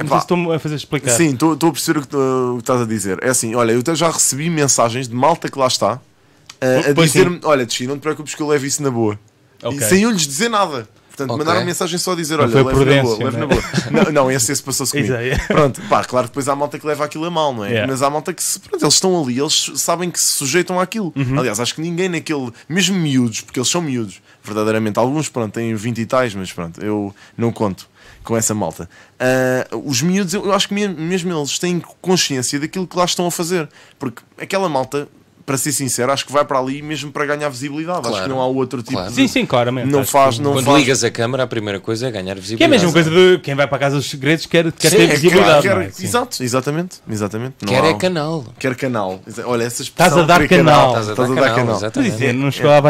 não 0.00 0.06
sei 0.08 0.16
se 0.18 0.24
estou 0.24 0.52
a 0.52 0.58
fazer 0.58 0.74
explicar. 0.74 1.10
Sim, 1.12 1.34
estou 1.34 1.52
a 1.54 1.72
perceber 1.72 2.00
o 2.00 2.06
que, 2.06 2.16
o 2.16 2.54
que 2.56 2.62
estás 2.62 2.80
a 2.80 2.84
dizer. 2.84 3.18
É 3.22 3.30
assim, 3.30 3.54
olha, 3.54 3.72
eu 3.72 3.96
já 3.96 4.10
recebi 4.10 4.50
mensagens 4.50 5.08
de 5.08 5.14
malta 5.14 5.48
que 5.48 5.58
lá 5.58 5.66
está 5.66 5.94
uh, 5.94 6.90
a 6.90 6.94
Pois 6.94 7.12
dizer-me: 7.12 7.40
olha, 7.44 7.64
Tchi, 7.66 7.86
não 7.86 7.96
te 7.96 8.00
preocupes 8.02 8.34
que 8.34 8.42
eu 8.42 8.46
levo 8.48 8.64
isso 8.66 8.82
na 8.82 8.90
boa. 8.90 9.18
Ok. 9.62 9.78
E 9.78 9.82
sem 9.82 10.02
eu 10.02 10.10
lhes 10.10 10.26
dizer 10.26 10.48
nada. 10.48 10.88
Portanto, 11.12 11.30
Ok. 11.32 11.44
mandaram 11.44 11.66
mensagem 11.66 11.98
só 11.98 12.12
a 12.12 12.16
dizer: 12.16 12.40
olha, 12.40 12.46
leve 12.62 12.84
na 12.96 13.02
boa, 13.02 13.18
leve 13.24 13.36
na 13.36 13.46
né? 13.46 13.54
boa. 13.54 13.62
não, 14.04 14.12
não, 14.12 14.30
esse, 14.30 14.50
esse 14.50 14.62
passou-se 14.62 14.92
comigo. 14.92 15.14
Aí. 15.14 15.38
Pronto, 15.46 15.80
pá, 15.82 16.02
claro, 16.04 16.26
depois 16.28 16.48
há 16.48 16.56
malta 16.56 16.78
que 16.78 16.86
leva 16.86 17.04
aquilo 17.04 17.26
a 17.26 17.30
mal, 17.30 17.52
não 17.54 17.64
é? 17.64 17.68
Yeah. 17.68 17.92
Mas 17.92 18.02
há 18.02 18.08
malta 18.08 18.32
que, 18.32 18.42
se, 18.42 18.58
pronto, 18.58 18.82
eles 18.82 18.94
estão 18.94 19.22
ali, 19.22 19.38
eles 19.38 19.70
sabem 19.76 20.10
que 20.10 20.18
se 20.18 20.32
sujeitam 20.32 20.80
àquilo. 20.80 21.12
Uhum. 21.14 21.38
Aliás, 21.38 21.60
acho 21.60 21.74
que 21.74 21.80
ninguém 21.82 22.08
naquele, 22.08 22.50
mesmo 22.68 22.96
miúdos, 22.98 23.42
porque 23.42 23.58
eles 23.60 23.68
são 23.68 23.82
miúdos, 23.82 24.22
verdadeiramente. 24.42 24.98
Alguns, 24.98 25.28
pronto, 25.28 25.52
têm 25.52 25.74
20 25.74 25.98
e 26.00 26.06
tais, 26.06 26.34
mas 26.34 26.50
pronto, 26.52 26.82
eu 26.82 27.14
não 27.36 27.52
conto 27.52 27.86
com 28.24 28.36
essa 28.36 28.54
malta. 28.54 28.88
Ah, 29.20 29.66
os 29.84 30.00
miúdos, 30.00 30.32
eu, 30.32 30.52
acho 30.52 30.68
que 30.68 30.74
me- 30.74 30.88
mesmo 30.88 31.32
eles 31.36 31.58
têm 31.58 31.82
consciência 32.00 32.58
daquilo 32.58 32.86
que 32.86 32.96
lá 32.96 33.04
estão 33.04 33.26
a 33.26 33.30
fazer. 33.30 33.68
Porque 33.98 34.22
aquela 34.40 34.68
malta, 34.68 35.08
para 35.44 35.56
ser 35.58 35.72
sincero, 35.72 36.12
acho 36.12 36.24
que 36.26 36.32
vai 36.32 36.44
para 36.44 36.58
ali 36.58 36.82
mesmo 36.82 37.10
para 37.12 37.26
ganhar 37.26 37.48
visibilidade. 37.48 38.00
Acho 38.00 38.08
Claro. 38.10 38.22
que 38.24 38.28
não 38.30 38.40
há 38.40 38.46
outro 38.46 38.80
tipo 38.82 38.92
Claro. 38.94 39.08
de. 39.10 39.14
Sim, 39.14 39.28
sim, 39.28 39.46
claramente. 39.46 39.88
Não 39.88 40.00
acho 40.00 40.10
faz, 40.10 40.38
não 40.38 40.52
Quando 40.52 40.64
faz. 40.66 40.78
ligas 40.78 41.04
a 41.04 41.10
câmera, 41.10 41.42
a 41.42 41.46
primeira 41.46 41.80
coisa 41.80 42.08
é 42.08 42.10
ganhar 42.10 42.34
visibilidade. 42.34 42.58
Que 42.58 42.62
é 42.64 42.66
a 42.66 42.68
mesma 42.70 42.92
coisa 42.92 43.10
de 43.10 43.38
quem 43.42 43.54
vai 43.54 43.66
para 43.66 43.76
a 43.76 43.80
Casa 43.80 43.96
dos 43.96 44.08
Segredos 44.08 44.46
quer, 44.46 44.70
quer 44.72 44.90
Sim, 44.90 44.96
ter 44.96 45.02
é, 45.02 45.06
visibilidade. 45.08 45.62
Quer- 45.62 45.74
não 45.74 45.82
é? 45.82 45.86
Exato, 45.86 46.42
exatamente. 46.42 46.96
exatamente. 47.08 47.54
Não 47.62 47.68
Quer 47.72 47.82
há- 47.84 47.88
é 47.88 47.94
canal. 47.94 48.44
Quer 48.58 48.74
canal. 48.76 49.20
Olha, 49.44 49.64
essa 49.64 49.82
Estás 49.82 50.16
a 50.16 50.22
dar 50.22 50.46
canal. 50.48 50.88
Estás 50.90 51.08
a 51.10 51.14
dar 51.14 51.22
a 51.24 51.34
dar 51.34 51.54
canal, 51.54 51.76
exatamente. 51.76 52.24
isso 52.24 52.32
não 52.34 52.50
chegou 52.50 52.70
à. 52.72 52.82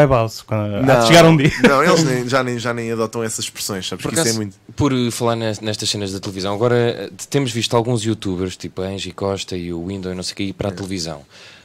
Quando... 0.45 0.89
Há 0.91 0.95
de 0.95 1.07
chegar 1.07 1.25
um 1.25 1.37
dia. 1.37 1.51
Não, 1.67 1.83
eles 1.83 2.03
nem- 2.03 2.27
já, 2.29 2.43
nem, 2.43 2.59
já 2.59 2.73
nem 2.73 2.91
adotam 2.91 3.23
essas 3.23 3.45
expressões, 3.45 3.87
sabes? 3.87 4.03
Por 4.05 4.17
é 4.17 4.33
muito. 4.33 4.55
por 4.75 4.91
eh, 4.93 5.11
falar 5.11 5.35
nes- 5.35 5.59
nestas 5.59 5.89
cenas 5.89 6.11
da 6.11 6.19
televisão, 6.19 6.53
agora 6.53 6.75
eh, 6.75 7.09
temos 7.29 7.51
visto 7.51 7.75
alguns 7.75 8.03
youtubers, 8.03 8.55
tipo 8.57 8.81
a 8.81 8.85
Angie 8.85 9.11
Costa 9.11 9.55
e 9.55 9.71
o 9.73 9.85
Window 9.87 10.11
e 10.11 10.15
não 10.15 10.23
sei 10.23 10.33
o 10.33 10.35
que, 10.35 10.43
ir 10.43 10.49
É. 10.49 10.53
para 10.53 10.69
a 10.69 10.71
televisão. 10.71 11.21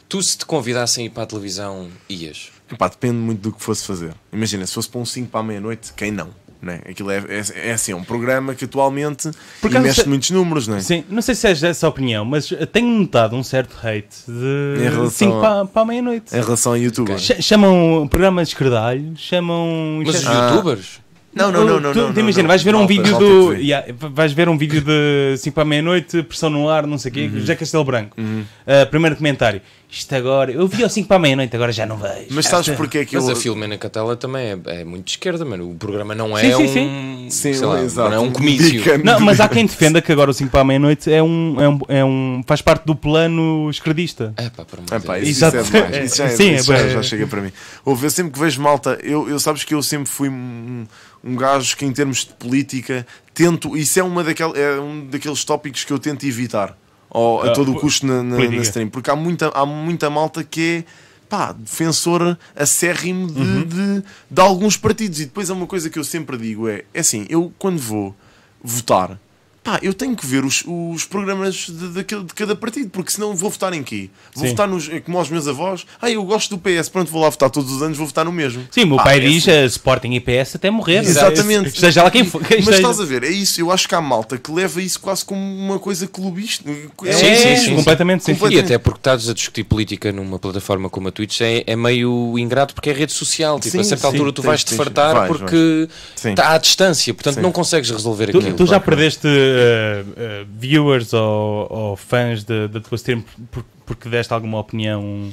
Tu, 0.09 0.23
se 0.23 0.38
te 0.38 0.47
convidassem 0.47 1.05
a 1.05 1.07
ir 1.07 1.11
para 1.11 1.25
a 1.25 1.27
televisão, 1.27 1.88
ias? 2.09 2.50
Epá, 2.73 2.88
depende 2.88 3.17
muito 3.17 3.41
do 3.41 3.53
que 3.53 3.62
fosse 3.62 3.87
fazer. 3.87 4.12
Imagina, 4.33 4.66
se 4.66 4.73
fosse 4.75 4.88
para 4.88 5.01
um 5.01 5.05
5 5.05 5.29
para 5.29 5.40
a 5.40 5.42
meia-noite, 5.42 5.92
quem 5.97 6.11
não? 6.11 6.29
Né? 6.61 6.81
Aquilo 6.88 7.11
é, 7.11 7.18
é, 7.29 7.68
é 7.68 7.73
assim, 7.73 7.92
é 7.92 7.97
um 7.97 8.03
programa 8.03 8.53
que 8.55 8.64
atualmente 8.64 9.31
mexe 9.62 10.03
se- 10.03 10.09
muitos 10.09 10.31
números, 10.31 10.66
não 10.66 10.77
é? 10.77 10.81
Sim, 10.81 11.05
não 11.09 11.23
sei 11.23 11.35
se 11.37 11.47
és 11.47 11.61
dessa 11.61 11.87
opinião, 11.87 12.25
mas 12.25 12.53
tenho 12.73 12.88
notado 12.88 13.37
um 13.37 13.44
certo 13.44 13.77
hate 13.81 14.09
Em 14.29 14.79
de 14.79 14.83
relação 14.88 15.11
5 15.11 15.37
a- 15.37 15.40
para, 15.40 15.64
para 15.66 15.83
a 15.83 15.85
meia-noite. 15.85 16.35
Em 16.37 16.40
relação 16.40 16.73
a 16.73 16.77
YouTube. 16.79 17.16
Ch- 17.16 17.40
Chamam 17.40 18.09
programas 18.11 18.49
de 18.49 18.55
escredalho, 18.55 19.12
chamam. 19.16 20.03
Mas 20.05 20.16
os 20.16 20.27
Ah. 20.27 20.51
youtubers? 20.51 21.01
Não, 21.35 21.53
não, 21.53 21.64
não, 21.64 21.79
não. 21.79 21.92
Tu- 21.92 21.99
não, 22.01 22.12
não, 22.12 22.21
imagina, 22.21 22.42
não. 22.42 22.49
vais 22.49 22.62
ver 22.64 22.75
um 22.75 22.79
Malta- 22.79 22.92
vídeo 22.94 23.18
do. 23.18 23.53
Yeah, 23.55 23.87
vais 24.11 24.33
ver 24.33 24.49
um 24.49 24.59
vídeo 24.59 24.81
de 24.81 25.37
5 25.38 25.55
para 25.55 25.62
a 25.62 25.66
meia-noite, 25.66 26.23
pressão 26.25 26.51
no 26.51 26.68
ar, 26.68 26.85
não 26.88 26.99
sei 26.99 27.11
o 27.12 27.14
quê, 27.14 27.31
Uhum. 27.33 27.38
José 27.38 27.55
Castelo 27.55 27.85
Branco. 27.85 28.16
Uh, 28.21 28.90
primeiro 28.90 29.14
comentário. 29.14 29.62
Isto 29.90 30.14
agora. 30.14 30.53
Eu 30.53 30.68
vi 30.68 30.83
ao 30.83 30.90
5 30.90 31.09
para 31.09 31.16
a 31.16 31.20
meia-noite, 31.20 31.57
agora 31.57 31.72
já 31.72 31.87
não 31.87 31.96
vejo. 31.96 32.27
Mas 32.31 32.44
sabes 32.46 32.68
porque 32.77 32.98
é 32.98 33.05
que 33.07 33.16
Mas 33.16 33.27
eu. 33.27 33.33
a 33.33 33.37
Filomena 33.37 33.79
Catela 33.79 34.16
também 34.16 34.48
é, 34.66 34.81
é 34.81 34.85
muito 34.85 35.07
de 35.07 35.12
esquerda, 35.12 35.46
mano. 35.46 35.70
O 35.70 35.74
programa 35.77 36.14
não 36.14 36.37
é 36.37 36.42
Sim, 36.42 36.57
sim, 36.57 36.62
um. 36.64 36.68
sim. 36.68 37.27
Sim, 37.31 37.55
sei 37.55 37.66
lá, 37.66 37.83
exato. 37.83 38.11
não 38.11 38.16
é 38.16 38.20
um 38.20 38.31
comício. 38.31 38.83
Não, 39.03 39.18
mas 39.20 39.40
há 39.40 39.48
quem 39.48 39.64
defenda 39.64 40.03
que 40.03 40.12
agora 40.12 40.31
o 40.31 40.35
5 40.35 40.51
para 40.51 40.61
a 40.61 40.64
meia-noite 40.64 41.11
é 41.11 41.22
um, 41.22 41.57
é, 41.59 41.68
um, 41.68 41.79
é 41.88 42.05
um. 42.05 42.42
faz 42.46 42.61
parte 42.61 42.85
do 42.85 42.94
plano 42.94 43.68
escredista. 43.70 44.35
É 44.37 44.51
pá, 44.51 44.64
amor 44.70 44.85
Ah, 44.90 44.98
de 44.98 45.07
pá, 45.07 45.18
isso, 45.18 45.31
isso 45.31 45.44
é 45.44 45.48
Exato. 45.48 45.70
demais. 45.72 46.05
Isso 46.05 46.16
já, 46.16 46.24
é- 46.24 46.29
Sim, 46.37 46.55
isso 46.55 46.72
é 46.72 46.77
já- 46.77 46.83
bué- 46.85 46.92
já 46.92 47.03
chega 47.03 47.27
para 47.27 47.40
mim. 47.40 47.53
Ouve, 47.85 48.07
eu 48.07 48.11
sempre 48.11 48.33
que 48.33 48.38
vejo 48.38 48.61
malta, 48.61 48.98
eu, 49.03 49.27
eu 49.29 49.38
sabes 49.40 49.64
que 49.64 49.72
eu 49.74 49.83
sempre 49.83 50.09
fui 50.11 50.29
um, 50.29 50.87
um 51.24 51.35
gajo 51.35 51.74
que, 51.77 51.87
em 51.87 51.92
termos 51.92 52.27
de 52.27 52.33
política, 52.35 53.07
tento. 53.33 53.74
Isso 53.77 53.98
é, 53.98 54.03
uma 54.03 54.22
daquel, 54.22 54.55
é 54.55 54.79
um 54.79 55.07
daqueles 55.07 55.42
tópicos 55.44 55.85
que 55.85 55.92
eu 55.92 55.98
tento 55.98 56.24
evitar 56.27 56.77
ao- 57.11 57.42
a 57.42 57.51
Ah, 57.51 57.53
todo 57.53 57.73
o 57.73 57.81
custo 57.81 58.07
na, 58.07 58.23
na, 58.23 58.37
na 58.38 58.57
stream. 58.62 58.88
Porque 58.88 59.11
há 59.11 59.16
muita, 59.16 59.49
há 59.55 59.64
muita 59.66 60.09
malta 60.11 60.42
que 60.44 60.85
é. 60.87 61.09
Pá, 61.29 61.53
defensor 61.53 62.38
acérrimo 62.57 63.27
de, 63.27 63.38
Uhum. 63.38 63.62
de, 63.64 64.05
de 64.31 64.40
alguns 64.40 64.79
partidos. 64.79 65.21
E 65.21 65.27
depois 65.27 65.51
é 65.51 65.53
uma 65.53 65.66
coisa 65.66 65.90
que 65.90 65.99
eu 65.99 66.05
sempre 66.05 66.38
digo: 66.38 66.66
é, 66.66 66.85
é 66.94 67.01
assim, 67.01 67.27
eu 67.29 67.53
quando 67.59 67.79
vou 67.79 68.16
votar, 68.64 69.18
pá, 69.62 69.79
eu 69.83 69.92
tenho 69.92 70.16
que 70.16 70.25
ver 70.27 70.44
os, 70.44 70.64
os 70.66 71.05
programas 71.05 71.66
de, 71.68 71.88
daquele- 71.88 72.25
de 72.25 72.35
cada 72.35 72.57
partido, 72.57 72.88
porque 72.90 73.11
senão 73.11 73.35
vou 73.35 73.51
votar 73.51 73.73
em 73.73 73.83
quê? 73.83 74.09
Vou 74.35 74.44
Sim. 74.44 74.51
votar 74.51 74.66
nos, 74.68 74.88
como 75.05 75.18
aos 75.18 75.29
meus 75.29 75.47
avós. 75.47 75.85
Ah, 76.01 76.11
eu 76.11 76.23
gosto 76.25 76.57
do 76.57 76.59
PS, 76.59 76.88
pronto, 76.88 77.11
vou 77.11 77.21
lá 77.23 77.29
votar 77.29 77.51
todos 77.51 77.71
os 77.73 77.83
anos, 77.83 77.99
vou 77.99 78.07
votar 78.07 78.25
no 78.25 78.33
mesmo. 78.33 78.66
Sim, 78.71 78.85
o 78.85 78.87
meu 78.88 78.97
Pá, 78.97 79.05
pai 79.05 79.16
é 79.18 79.21
diz 79.21 79.42
assim. 79.49 79.51
eh, 79.59 79.64
Sporting 79.66 80.12
e 80.12 80.21
PS 80.21 80.57
até 80.57 80.71
morrer. 80.71 80.99
Exatamente. 81.05 81.68
Esteja 81.68 82.03
lá 82.03 82.11
quem 82.11 82.25
for. 82.25 82.40
quem 82.42 82.59
Mas 82.59 82.68
esteja. 82.68 82.79
estás 82.90 83.01
a 83.01 83.05
ver, 83.05 83.25
é 83.25 83.29
isso. 83.31 83.61
Eu 83.61 83.71
acho 83.71 83.88
que 83.88 83.94
há 83.94 84.01
malta 84.01 84.38
que 84.38 84.51
leva 84.51 84.81
isso 84.81 84.99
quase 85.01 85.25
como 85.25 85.40
uma 85.40 85.79
coisa 85.79 86.07
clubista. 86.07 86.68
É, 87.05 87.12
Sim, 87.12 87.35
sim, 87.37 87.57
sim, 87.64 87.77
completamente 87.77 88.25
sim. 88.25 88.37
E 88.51 88.59
até 88.59 88.79
porque 88.79 89.01
estás 89.01 89.29
a 89.29 89.35
discutir 89.35 89.64
política 89.64 90.11
numa 90.12 90.38
plataforma 90.38 90.88
como 90.88 91.09
a 91.09 91.12
Twitch 91.12 91.40
é, 91.40 91.64
é 91.66 91.77
meio 91.77 92.38
ingrato 92.38 92.75
porque 92.75 92.90
é 92.90 92.92
rede 92.92 93.12
social. 93.12 93.59
Tipo, 93.59 93.73
Sim, 93.73 93.81
a 93.81 93.85
certa 93.85 94.09
sim, 94.09 94.14
altura 94.16 94.33
tu 94.33 94.42
vais-te 94.42 94.75
fartar 94.75 95.14
vais, 95.14 95.29
porque 95.29 95.88
está 96.14 96.53
à 96.53 96.59
distância, 96.59 97.12
portanto 97.12 97.35
Sim. 97.37 97.40
não 97.42 97.53
consegues 97.53 97.90
resolver 97.90 98.31
Tu, 98.31 98.38
aquilo. 98.38 98.57
tu 98.57 98.64
já 98.66 98.81
claro 98.81 98.83
que 98.83 98.90
não. 98.90 98.97
perdeste 98.97 99.29
eh, 99.59 100.05
eh, 100.16 100.44
viewers 100.59 101.12
ou, 101.12 101.66
ou 101.71 101.97
fãs 101.97 102.44
da 102.44 102.81
tua 102.81 102.97
stream 102.97 103.23
por- 103.51 103.64
porque 103.87 104.09
deste 104.09 104.33
alguma 104.33 104.59
opinião 104.59 105.31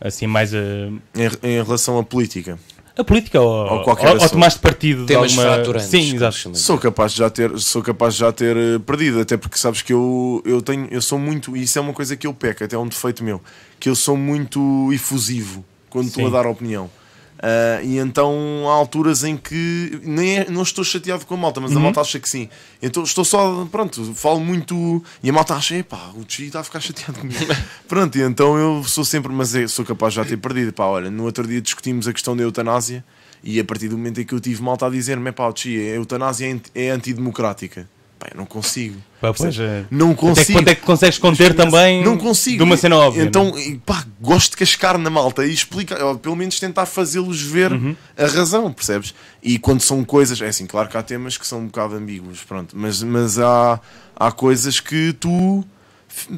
assim 0.00 0.26
mais 0.26 0.52
a, 0.54 0.58
Em, 0.58 1.00
em 1.42 1.62
relação 1.62 1.98
à 1.98 2.02
política, 2.02 2.58
a 2.96 3.02
política 3.04 3.40
ou, 3.40 3.72
Ou 3.78 3.82
qualquer 3.82 4.14
ou, 4.16 4.22
ou 4.22 4.28
tomaste 4.28 4.60
partido 4.60 5.00
de 5.02 5.06
Temas 5.06 5.32
alguma... 5.32 5.54
fraturantes. 5.54 5.86
Sim, 5.88 6.14
exato. 6.14 6.56
sou 6.56 6.78
capaz 6.78 7.12
de 7.12 7.18
já 7.18 7.28
ter, 7.30 7.58
sou 7.58 7.82
capaz 7.82 8.14
de 8.14 8.20
já 8.20 8.30
ter 8.32 8.56
eh, 8.56 8.78
perdido, 8.78 9.20
até 9.20 9.36
porque 9.36 9.58
sabes 9.58 9.82
que 9.82 9.92
eu, 9.92 10.42
eu 10.44 10.62
tenho, 10.62 10.86
eu 10.90 11.02
sou 11.02 11.18
muito, 11.18 11.56
e 11.56 11.62
isso 11.62 11.78
é 11.78 11.82
uma 11.82 11.92
coisa 11.92 12.16
que 12.16 12.26
eu 12.26 12.32
peco, 12.34 12.62
até 12.64 12.76
é 12.76 12.78
um 12.78 12.86
defeito 12.86 13.24
meu, 13.24 13.40
que 13.80 13.88
eu 13.88 13.94
sou 13.96 14.16
muito 14.16 14.90
efusivo 14.92 15.64
quando 15.90 16.06
estou 16.08 16.22
Sim. 16.24 16.28
a 16.30 16.32
dar 16.42 16.46
opinião. 16.48 16.88
Ah, 17.38 17.82
e 17.82 17.98
então 17.98 18.32
há 18.68 18.72
alturas 18.72 19.22
em 19.24 19.36
que 19.36 20.00
nem 20.02 20.38
é- 20.38 20.50
não 20.50 20.62
estou 20.62 20.82
chateado 20.84 21.26
com 21.26 21.34
a 21.34 21.36
malta, 21.36 21.60
mas 21.60 21.72
Uhum. 21.72 21.78
a 21.78 21.80
malta 21.82 22.00
acha 22.00 22.18
que 22.20 22.28
sim. 22.28 22.48
Então 22.82 23.02
estou 23.02 23.24
só, 23.24 23.66
pronto, 23.70 24.14
falo 24.14 24.40
muito 24.40 25.02
e 25.22 25.28
a 25.28 25.32
malta 25.32 25.54
acha, 25.54 25.74
epá, 25.76 26.10
o 26.14 26.24
Chi 26.26 26.46
está 26.46 26.60
a 26.60 26.64
ficar 26.64 26.80
chateado 26.80 27.18
comigo. 27.18 27.38
pronto, 27.88 28.16
e 28.16 28.22
então 28.22 28.56
eu 28.56 28.82
sou 28.84 29.04
sempre, 29.04 29.32
mas 29.32 29.54
é- 29.54 29.66
sou 29.66 29.84
capaz 29.84 30.12
de 30.14 30.20
já 30.20 30.24
ter 30.24 30.36
perdido. 30.36 30.72
Pá, 30.72 30.84
olha, 30.84 31.10
no 31.10 31.24
outro 31.24 31.46
dia 31.46 31.60
discutimos 31.60 32.06
a 32.08 32.12
questão 32.12 32.36
da 32.36 32.42
eutanásia 32.42 33.04
e 33.42 33.60
a 33.60 33.64
partir 33.64 33.88
do 33.88 33.98
momento 33.98 34.20
em 34.20 34.24
que 34.24 34.32
eu 34.32 34.40
tive 34.40 34.62
malta 34.62 34.86
a 34.86 34.90
dizer-me, 34.90 35.30
pá, 35.32 35.48
o 35.48 35.54
Chi, 35.56 35.76
a 35.76 35.94
eutanásia 35.96 36.60
é 36.74 36.86
é 36.86 36.90
antidemocrática. 36.90 37.88
Pá, 38.24 38.28
eu 38.32 38.38
não 38.38 38.46
consigo. 38.46 38.96
Pá, 39.20 39.32
pois, 39.34 39.58
eh, 39.58 39.84
Não 39.90 40.06
Até 40.12 40.14
que 40.14 40.20
consigo. 40.20 40.58
ponto 40.58 40.68
é 40.68 40.74
que 40.74 40.80
consegues 40.82 41.18
conter 41.18 41.54
também 41.54 42.02
Não 42.02 42.16
consigo. 42.16 42.56
de 42.58 42.62
uma 42.62 42.76
cena 42.76 42.96
óbvia? 42.96 43.22
Então, 43.22 43.50
não 43.50 43.58
é? 43.58 43.76
pá, 43.84 44.04
gosto 44.20 44.52
de 44.52 44.56
cascar 44.56 44.96
na 44.98 45.10
malta 45.10 45.44
e 45.44 45.52
explicar, 45.52 46.00
ou 46.02 46.18
pelo 46.18 46.34
menos 46.36 46.58
tentar 46.58 46.86
fazê-los 46.86 47.40
ver 47.42 47.72
Uhum. 47.72 47.94
a 48.16 48.26
razão, 48.26 48.72
percebes? 48.72 49.14
E 49.42 49.58
quando 49.58 49.80
são 49.82 50.02
coisas, 50.04 50.40
é 50.40 50.46
assim, 50.46 50.66
claro 50.66 50.88
que 50.88 50.96
há 50.96 51.02
temas 51.02 51.36
que 51.36 51.46
são 51.46 51.60
um 51.60 51.66
bocado 51.66 51.94
ambíguos, 51.96 52.42
pronto, 52.44 52.74
mas, 52.78 53.02
mas 53.02 53.38
há, 53.38 53.78
há 54.16 54.32
coisas 54.32 54.80
que 54.80 55.12
tu. 55.14 55.64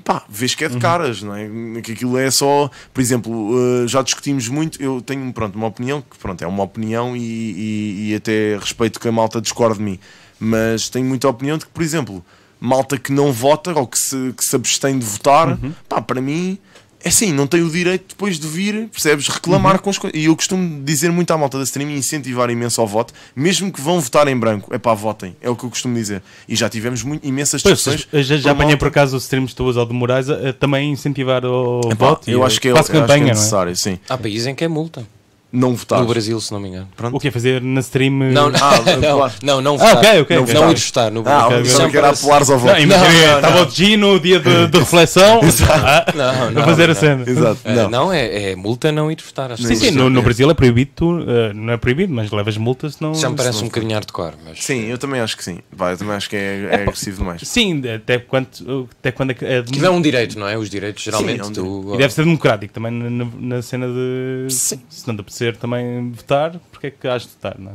Pá, 0.02 0.22
vês 0.26 0.54
que 0.54 0.64
é 0.64 0.68
de 0.68 0.74
Uhum. 0.76 0.80
caras, 0.80 1.22
não 1.22 1.34
é? 1.36 1.82
Que 1.82 1.92
aquilo 1.92 2.16
é 2.16 2.30
só, 2.30 2.70
por 2.94 3.00
exemplo, 3.02 3.54
eh, 3.84 3.86
já 3.86 4.00
discutimos 4.00 4.48
muito. 4.48 4.82
Eu 4.82 5.02
tenho, 5.02 5.30
pronto, 5.34 5.54
uma 5.54 5.66
opinião 5.66 6.00
que, 6.00 6.16
pronto, 6.16 6.40
é 6.42 6.46
uma 6.46 6.62
opinião 6.62 7.14
e, 7.14 7.20
e, 7.20 8.10
e 8.10 8.14
até 8.14 8.56
respeito 8.58 8.98
que 8.98 9.06
a 9.06 9.12
malta 9.12 9.38
discorde 9.38 9.76
de 9.76 9.84
mim, 9.84 9.98
mas 10.38 10.88
tenho 10.88 11.04
muita 11.06 11.28
opinião 11.28 11.56
de 11.58 11.64
que, 11.66 11.70
por 11.70 11.82
exemplo, 11.82 12.24
malta 12.60 12.98
que 12.98 13.12
não 13.12 13.32
vota 13.32 13.72
ou 13.78 13.86
que 13.86 13.98
se, 13.98 14.32
que 14.36 14.44
se 14.44 14.56
abstém 14.56 14.98
de 14.98 15.04
votar, 15.04 15.48
Uhum. 15.50 15.72
pá, 15.88 16.00
para 16.00 16.20
mim 16.20 16.58
é 17.04 17.08
assim, 17.08 17.32
não 17.32 17.46
tem 17.46 17.62
o 17.62 17.70
direito 17.70 18.06
depois 18.08 18.36
de 18.40 18.48
vir, 18.48 18.88
percebes, 18.88 19.28
reclamar 19.28 19.74
Uhum. 19.76 19.78
com 19.82 19.90
as 19.90 19.98
coisas. 19.98 20.18
E 20.20 20.24
eu 20.24 20.34
costumo 20.34 20.82
dizer 20.82 21.12
muito 21.12 21.30
à 21.30 21.38
malta 21.38 21.56
da 21.56 21.62
stream 21.62 21.90
e 21.90 21.96
incentivar 21.98 22.50
imenso 22.50 22.80
ao 22.80 22.86
voto, 22.86 23.14
mesmo 23.36 23.70
que 23.70 23.80
vão 23.80 24.00
votar 24.00 24.26
em 24.26 24.36
branco, 24.36 24.74
é 24.74 24.78
pá, 24.78 24.92
votem, 24.92 25.36
é 25.40 25.48
o 25.48 25.54
que 25.54 25.62
eu 25.64 25.70
costumo 25.70 25.94
dizer. 25.94 26.20
E 26.48 26.56
já 26.56 26.68
tivemos 26.68 27.04
muito, 27.04 27.24
imensas 27.24 27.62
Pois, 27.62 27.76
discussões. 27.76 28.08
eu 28.12 28.22
já, 28.24 28.36
já 28.36 28.42
por 28.42 28.50
apanhei 28.56 28.66
malta- 28.72 28.78
por 28.78 28.88
acaso 28.88 29.16
os 29.16 29.22
streams 29.22 29.54
tuas 29.54 29.76
ao 29.76 29.86
de 29.86 29.92
Moraes 29.92 30.28
a, 30.28 30.48
a 30.48 30.52
também 30.52 30.90
incentivar 30.90 31.44
o 31.44 31.80
Epá, 31.92 32.06
voto. 32.08 32.28
e 32.28 32.32
eu 32.32 32.44
acho 32.44 32.60
que 32.60 32.66
é, 32.66 32.70
eu 32.72 32.76
acho 32.76 32.90
que 32.90 32.98
campanha, 32.98 33.26
é 33.26 33.28
é? 33.28 33.34
necessário, 33.34 33.76
sim. 33.76 34.00
Há 34.08 34.18
países 34.18 34.46
em 34.48 34.54
que 34.54 34.64
é 34.64 34.68
multa. 34.68 35.06
Não 35.52 35.74
votar. 35.74 36.00
No 36.00 36.06
Brasil, 36.06 36.38
se 36.40 36.52
não 36.52 36.60
me 36.60 36.68
engano. 36.68 36.88
O 37.12 37.20
que 37.20 37.28
é 37.28 37.30
fazer 37.30 37.62
na 37.62 37.80
stream? 37.80 38.12
Não, 38.32 38.50
não, 38.50 38.58
Ah, 38.60 38.80
não, 39.00 39.16
claro. 39.16 39.32
não, 39.42 39.60
não 39.60 39.74
Ah, 39.74 39.78
votar. 39.78 39.96
ok, 39.98 40.20
ok, 40.20 40.36
Não, 40.36 40.42
ok. 40.42 40.54
não 40.54 40.70
ir 40.72 40.76
votar 40.76 41.10
no 41.10 41.20
Ah, 41.20 41.22
Brasil. 41.22 41.50
eu 41.50 41.62
Isso 41.62 41.70
pensava 41.70 41.84
me 41.86 41.90
que 41.92 41.96
era 41.98 42.10
apelares 42.10 42.50
ao 42.50 42.58
voto. 42.58 42.80
Não, 42.80 42.86
Não, 42.86 42.98
não, 42.98 43.36
estava 43.36 43.56
não. 43.60 43.66
o 43.66 43.70
G 43.70 43.96
no 43.96 44.20
dia 44.20 44.40
de, 44.40 44.66
de 44.68 44.78
reflexão 44.78 45.40
ah, 45.70 46.04
Não, 46.14 46.50
não, 46.50 46.62
a 46.62 46.64
fazer 46.64 46.84
a 46.84 46.86
não. 46.88 46.94
cena. 46.94 47.24
Exato. 47.26 47.60
Ah, 47.64 47.72
Não. 47.72 47.90
Não, 47.90 48.12
é, 48.12 48.50
é 48.50 48.56
multa 48.56 48.90
não 48.92 49.10
ir 49.10 49.18
votar. 49.24 49.56
Sim, 49.56 49.74
sim, 49.76 49.90
no, 49.92 50.10
no 50.10 50.20
é- 50.20 50.22
Brasil 50.22 50.50
é 50.50 50.54
proibido, 50.54 50.90
tu, 50.94 51.20
ah, 51.26 51.54
não 51.54 51.72
é 51.72 51.76
proibido, 51.76 52.12
mas 52.12 52.30
levas 52.30 52.56
multas 52.56 52.94
se 52.94 53.02
não. 53.02 53.14
Já 53.14 53.30
me 53.30 53.36
parece 53.36 53.58
não 53.58 53.64
um 53.64 53.68
bocadinho 53.68 53.94
hardcore, 53.94 54.34
mas... 54.44 54.62
Sim, 54.64 54.86
eu 54.86 54.98
também 54.98 55.20
acho 55.20 55.36
que 55.36 55.44
sim. 55.44 55.60
Vai, 55.72 55.92
eu 55.94 55.96
também 55.98 56.14
acho 56.16 56.28
que 56.28 56.36
é, 56.36 56.68
é 56.72 56.74
agressivo 56.82 57.18
demais. 57.18 57.40
Sim, 57.44 57.82
até, 57.94 58.18
quanto, 58.18 58.88
até 58.98 59.12
quando 59.12 59.30
é. 59.30 59.36
É, 59.40 59.62
Que 59.62 59.78
não 59.78 59.86
é 59.86 59.90
um 59.90 60.02
direito, 60.02 60.38
não 60.38 60.48
é? 60.48 60.58
Os 60.58 60.68
direitos, 60.68 61.02
geralmente, 61.02 61.48
é 61.48 61.52
tu... 61.52 61.92
e 61.94 61.98
deve 61.98 62.12
ser 62.12 62.24
democrático 62.24 62.74
também 62.74 62.90
na, 62.92 63.10
na- 63.24 63.30
na 63.56 63.62
cena 63.62 63.86
de. 63.86 64.52
Sim. 64.52 64.80
Se 64.88 65.06
não 65.06 65.14
apetecer 65.36 65.56
também 65.56 66.10
votar, 66.12 66.58
porque 66.72 66.86
é 66.88 66.90
que 66.90 67.06
has 67.06 67.22
de 67.22 67.28
votar, 67.28 67.56
não 67.58 67.72
é? 67.72 67.74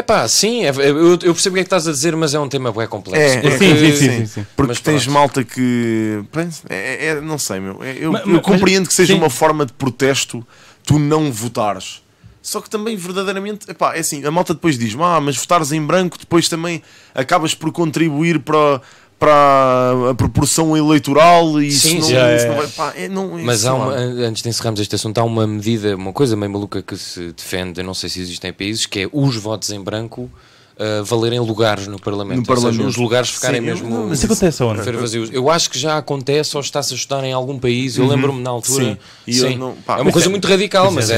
Epá, 0.00 0.28
sim, 0.28 0.64
é- 0.64 0.68
eu, 0.70 1.12
eu 1.12 1.18
percebo 1.34 1.54
o 1.54 1.54
que 1.54 1.60
é 1.60 1.62
que 1.64 1.66
estás 1.66 1.88
a 1.88 1.90
dizer, 1.90 2.14
mas 2.14 2.34
é 2.34 2.38
um 2.38 2.48
tema 2.48 2.70
bem 2.70 2.86
complexo. 2.86 3.20
É, 3.38 3.40
porque- 3.40 3.58
sim, 3.58 3.76
sim, 3.76 3.96
sim, 3.96 4.10
sim, 4.18 4.26
sim. 4.26 4.46
Porque 4.54 4.68
Mas 4.68 4.80
tens 4.80 5.02
pronto. 5.04 5.14
malta 5.14 5.44
que. 5.44 6.22
É, 6.68 7.06
é- 7.08 7.20
não 7.20 7.38
sei, 7.38 7.58
meu. 7.58 7.82
É- 7.82 7.96
Eu, 7.98 8.12
Ma- 8.12 8.20
eu 8.20 8.40
compreendo 8.40 8.80
mas- 8.80 8.88
que 8.88 8.94
seja 8.94 9.14
sim. 9.14 9.18
uma 9.18 9.30
forma 9.30 9.64
de 9.66 9.72
protesto 9.72 10.46
tu 10.84 10.98
não 10.98 11.32
votares. 11.32 12.02
Só 12.40 12.60
que 12.60 12.70
também, 12.70 12.96
verdadeiramente, 12.96 13.68
epá, 13.70 13.96
é 13.96 14.00
assim, 14.00 14.24
a 14.24 14.30
malta 14.30 14.54
depois 14.54 14.78
diz: 14.78 14.94
ah, 15.00 15.20
mas 15.20 15.36
votares 15.36 15.72
em 15.72 15.84
branco 15.84 16.16
depois 16.18 16.48
também 16.48 16.82
acabas 17.14 17.54
por 17.54 17.72
contribuir 17.72 18.38
para, 18.40 18.80
para 19.18 20.10
a 20.10 20.14
proporção 20.14 20.76
eleitoral 20.76 21.60
e 21.60 21.68
isso 21.68 21.88
Sim, 21.88 21.98
não, 21.98 22.02
sim. 22.02 22.12
isso 22.14 22.16
É, 22.16 22.46
não 22.46 22.54
é. 22.54 22.56
vai. 22.58 22.66
Pá, 22.68 22.92
é, 22.96 23.08
não, 23.08 23.28
Mas 23.42 23.60
sei 23.60 23.68
há 23.70 23.74
uma, 23.74 23.92
antes 23.94 24.42
de 24.42 24.48
encerrarmos 24.48 24.80
este 24.80 24.94
assunto, 24.94 25.18
há 25.18 25.24
uma 25.24 25.46
medida, 25.46 25.96
uma 25.96 26.12
coisa 26.12 26.36
meio 26.36 26.50
maluca 26.52 26.82
que 26.82 26.96
se 26.96 27.32
defende, 27.32 27.80
eu 27.80 27.84
não 27.84 27.94
sei 27.94 28.08
se 28.08 28.20
existem 28.20 28.52
países, 28.52 28.86
que 28.86 29.00
é 29.00 29.08
os 29.12 29.36
votos 29.36 29.70
em 29.70 29.80
branco 29.80 30.30
uh, 30.78 31.04
valerem 31.04 31.40
lugares 31.40 31.86
no 31.86 31.98
Parlamento. 32.00 32.36
No 32.46 32.50
Ou 32.50 32.56
seja, 32.56 32.68
Parlamento. 32.68 32.88
os 32.90 32.96
lugares 32.96 33.30
ficarem 33.30 33.60
Sim, 33.60 33.66
mesmo. 33.66 34.06
Mas 34.08 34.22
isso 34.22 34.26
acontece 34.32 34.62
vazios. 34.92 35.30
Eu 35.32 35.50
acho 35.50 35.70
que 35.70 35.78
já 35.78 35.98
acontece 35.98 36.56
ou 36.56 36.60
está-se 36.60 36.94
a 36.94 36.96
estudar 36.96 37.24
em 37.24 37.32
algum 37.32 37.58
país. 37.58 37.96
Eu 37.98 38.06
lembro-me 38.06 38.42
na 38.42 38.50
altura. 38.50 38.84
Sim. 38.84 38.96
E 39.26 39.38
eu 39.38 39.48
Sim. 39.48 39.56
não- 39.56 39.72
pá, 39.86 39.98
é 39.98 40.02
uma 40.02 40.12
coisa 40.12 40.28
é- 40.28 40.30
muito 40.30 40.46
radical, 40.48 40.90
mas, 40.90 41.10
mas 41.10 41.10
é 41.10 41.14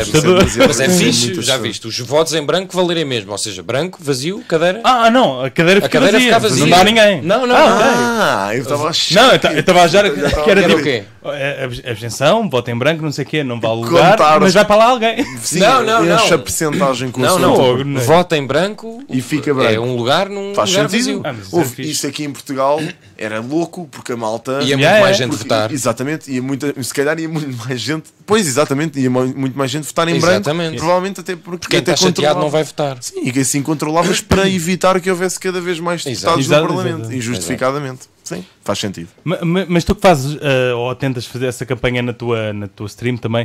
é, 0.63 0.67
mas 0.67 0.81
é 0.81 0.85
É 0.87 0.89
fixe. 0.89 1.41
Já 1.43 1.57
viste, 1.57 1.87
os 1.87 1.99
votos 2.01 2.35
em 2.35 2.43
branco 2.43 2.75
valerem 2.75 3.05
mesmo. 3.05 3.31
Ou 3.33 3.39
seja, 3.39 3.63
branco, 3.63 3.99
vazio, 4.01 4.43
cadeira. 4.49 4.81
Ah, 4.85 5.11
não, 5.11 5.45
a 5.45 5.51
cadeira 5.51 5.81
a 5.81 5.83
fica 5.83 5.99
cadeira 5.99 6.19
vazia. 6.19 6.35
fica 6.35 6.41
vazia. 6.41 6.65
Não 6.67 6.71
dá 6.79 6.85
ninguém. 6.85 7.23
Não, 7.23 7.47
não, 7.47 7.57
Ah, 7.57 7.69
não. 7.69 8.23
Ah, 8.23 8.51
eu 8.57 8.63
estava 8.63 8.87
a 8.87 8.91
achar. 8.91 9.23
Não, 9.23 9.33
eu 9.33 9.39
ta- 9.39 9.53
eu 9.53 9.61
estava 9.61 9.81
a 9.81 9.85
achar 9.85 10.11
que, 10.11 10.51
era 10.51 10.63
tipo. 10.63 10.79
o 10.79 10.83
quê? 10.83 11.05
A 11.23 11.89
a 11.89 11.91
abstenção, 11.91 12.49
voto 12.49 12.71
em 12.71 12.79
branco, 12.79 13.03
não 13.03 13.13
sei 13.13 13.25
o 13.25 13.29
quê, 13.29 13.45
não 13.45 13.61
vale 13.61 13.83
lugar, 13.83 14.17
mas 14.41 14.55
vai 14.55 14.65
para 14.65 14.77
lá 14.77 14.85
alguém. 14.87 15.25
Não, 15.53 15.83
não, 15.83 16.05
não. 16.05 16.17
enche 16.17 16.33
a 16.35 16.39
percentagem 16.39 17.11
com 17.11 17.21
o 17.21 17.25
Não, 17.25 17.39
não 17.39 17.99
é? 17.99 18.01
Vota 18.05 18.37
em 18.37 18.47
branco 18.47 19.03
E 19.09 19.21
fica 19.21 19.50
É 19.51 19.55
branco. 19.55 19.83
um 19.87 19.97
lugar 19.97 20.29
num 20.29 20.55
Faz 20.55 20.71
lugar 20.71 20.89
sentido. 20.91 21.05
vazio. 21.07 21.23
Ah, 21.25 21.33
mas 21.33 21.47
isso 21.47 21.57
Houve- 21.57 21.69
é 21.73 21.75
fixe. 21.77 21.91
isso 21.91 22.07
aqui 22.07 22.25
em 22.25 22.33
Portugal 22.33 22.81
era 23.17 23.41
louco 23.41 23.89
porque 23.91 24.13
a 24.13 24.17
malta. 24.17 24.53
Ia 24.53 24.59
muito 24.59 24.81
Yeah, 24.81 25.01
mais 25.01 25.17
é. 25.17 25.19
gente 25.19 25.31
porque- 25.31 25.43
votar. 25.45 25.73
Exatamente, 25.73 26.31
ia 26.31 26.43
muita, 26.43 26.83
se 26.83 26.95
calhar 26.95 27.19
ia 27.19 27.29
muito 27.29 27.57
mais 27.67 27.81
gente. 27.81 28.11
Pois, 28.27 28.47
exatamente, 28.47 28.99
ia 29.01 29.11
mu- 29.11 29.27
muito 29.37 29.57
mais 29.59 29.71
gente 29.71 29.85
votar 29.85 30.07
em 30.09 30.13
branco. 30.19 30.35
Exatamente. 30.37 30.77
Provavelmente 30.77 31.21
até 31.21 31.37
porque 31.37 31.67
Quem 31.69 31.79
até 31.81 31.93
está 31.93 32.07
chateado 32.07 32.35
controlava- 32.37 32.41
não 32.41 32.51
vai 32.51 32.65
votar. 32.65 32.99
Sim, 33.03 33.21
e 33.25 33.33
que 33.33 33.41
assim 33.41 33.63
controlavas 33.63 34.21
para 34.21 34.49
evitar 34.49 35.01
que 35.01 35.11
houvesse 35.11 35.39
cada 35.41 35.61
vez 35.61 35.81
mais 35.81 36.07
Exato. 36.07 36.39
deputados 36.39 36.47
Exato, 36.47 36.63
no 36.63 36.69
Parlamento. 36.69 37.01
exato. 37.03 37.15
Injustificadamente. 37.17 38.01
Sim, 38.23 38.45
faz 38.63 38.79
sentido. 38.79 39.09
Ma- 39.25 39.39
ma- 39.43 39.67
Mas 39.69 39.83
tu 39.83 39.93
que 39.93 40.01
fazes, 40.03 40.37
ah, 40.41 40.77
ou 40.77 40.95
tentas 40.95 41.27
fazer 41.27 41.47
essa 41.47 41.67
campanha 41.67 42.01
na 42.01 42.13
tua, 42.13 42.53
na 42.53 42.69
tua 42.69 42.87
stream 42.87 43.17
também, 43.17 43.45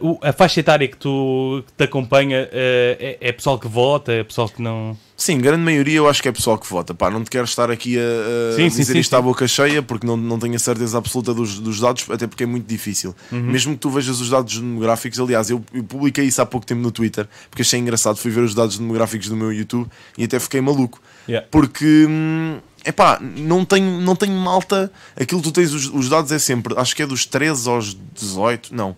o- 0.00 0.18
a 0.22 0.32
faixa 0.32 0.58
etária 0.58 0.88
que, 0.88 0.96
tu, 0.96 1.62
que 1.66 1.72
te 1.72 1.84
acompanha 1.84 2.48
ah, 2.52 2.56
é, 2.56 3.18
é 3.20 3.32
pessoal 3.32 3.58
que 3.58 3.68
vota, 3.68 4.12
é 4.12 4.24
pessoal 4.24 4.48
que 4.48 4.60
não. 4.60 4.96
Sim, 5.16 5.38
grande 5.38 5.62
maioria 5.62 5.98
eu 5.98 6.08
acho 6.08 6.20
que 6.20 6.28
é 6.28 6.32
pessoal 6.32 6.58
que 6.58 6.68
vota. 6.68 6.94
Pá, 6.94 7.10
não 7.10 7.22
te 7.22 7.30
quero 7.30 7.44
estar 7.44 7.70
aqui 7.70 7.96
a, 7.98 8.02
a 8.02 8.56
Sim, 8.56 8.68
dizer 8.68 8.92
sim, 8.92 8.98
isto 8.98 9.10
sim. 9.10 9.16
à 9.16 9.22
boca 9.22 9.46
cheia 9.46 9.82
porque 9.82 10.06
não, 10.06 10.16
não 10.16 10.38
tenho 10.38 10.56
a 10.56 10.58
certeza 10.58 10.98
absoluta 10.98 11.32
dos, 11.32 11.58
dos 11.58 11.78
dados, 11.80 12.06
até 12.10 12.26
porque 12.26 12.42
é 12.42 12.46
muito 12.46 12.66
difícil. 12.66 13.14
Uhum. 13.30 13.42
Mesmo 13.42 13.74
que 13.74 13.78
tu 13.78 13.90
vejas 13.90 14.20
os 14.20 14.30
dados 14.30 14.58
demográficos, 14.58 15.20
aliás, 15.20 15.50
eu, 15.50 15.62
eu 15.72 15.84
publiquei 15.84 16.24
isso 16.24 16.42
há 16.42 16.46
pouco 16.46 16.66
tempo 16.66 16.80
no 16.80 16.90
Twitter 16.90 17.28
porque 17.48 17.62
achei 17.62 17.78
engraçado. 17.78 18.16
Fui 18.16 18.30
ver 18.30 18.40
os 18.40 18.54
dados 18.54 18.78
demográficos 18.78 19.28
do 19.28 19.36
meu 19.36 19.52
YouTube 19.52 19.88
e 20.18 20.24
até 20.24 20.40
fiquei 20.40 20.60
maluco. 20.60 21.00
Yeah. 21.28 21.46
Porque, 21.50 22.06
hum, 22.08 22.58
epá, 22.84 23.20
não 23.20 23.64
tenho, 23.64 24.00
não 24.00 24.16
tenho 24.16 24.34
malta. 24.34 24.90
Aquilo 25.14 25.40
que 25.40 25.48
tu 25.48 25.52
tens, 25.52 25.72
os, 25.72 25.88
os 25.88 26.08
dados 26.08 26.32
é 26.32 26.38
sempre, 26.38 26.74
acho 26.76 26.96
que 26.96 27.02
é 27.02 27.06
dos 27.06 27.26
13 27.26 27.68
aos 27.68 27.96
18, 28.14 28.74
não. 28.74 28.96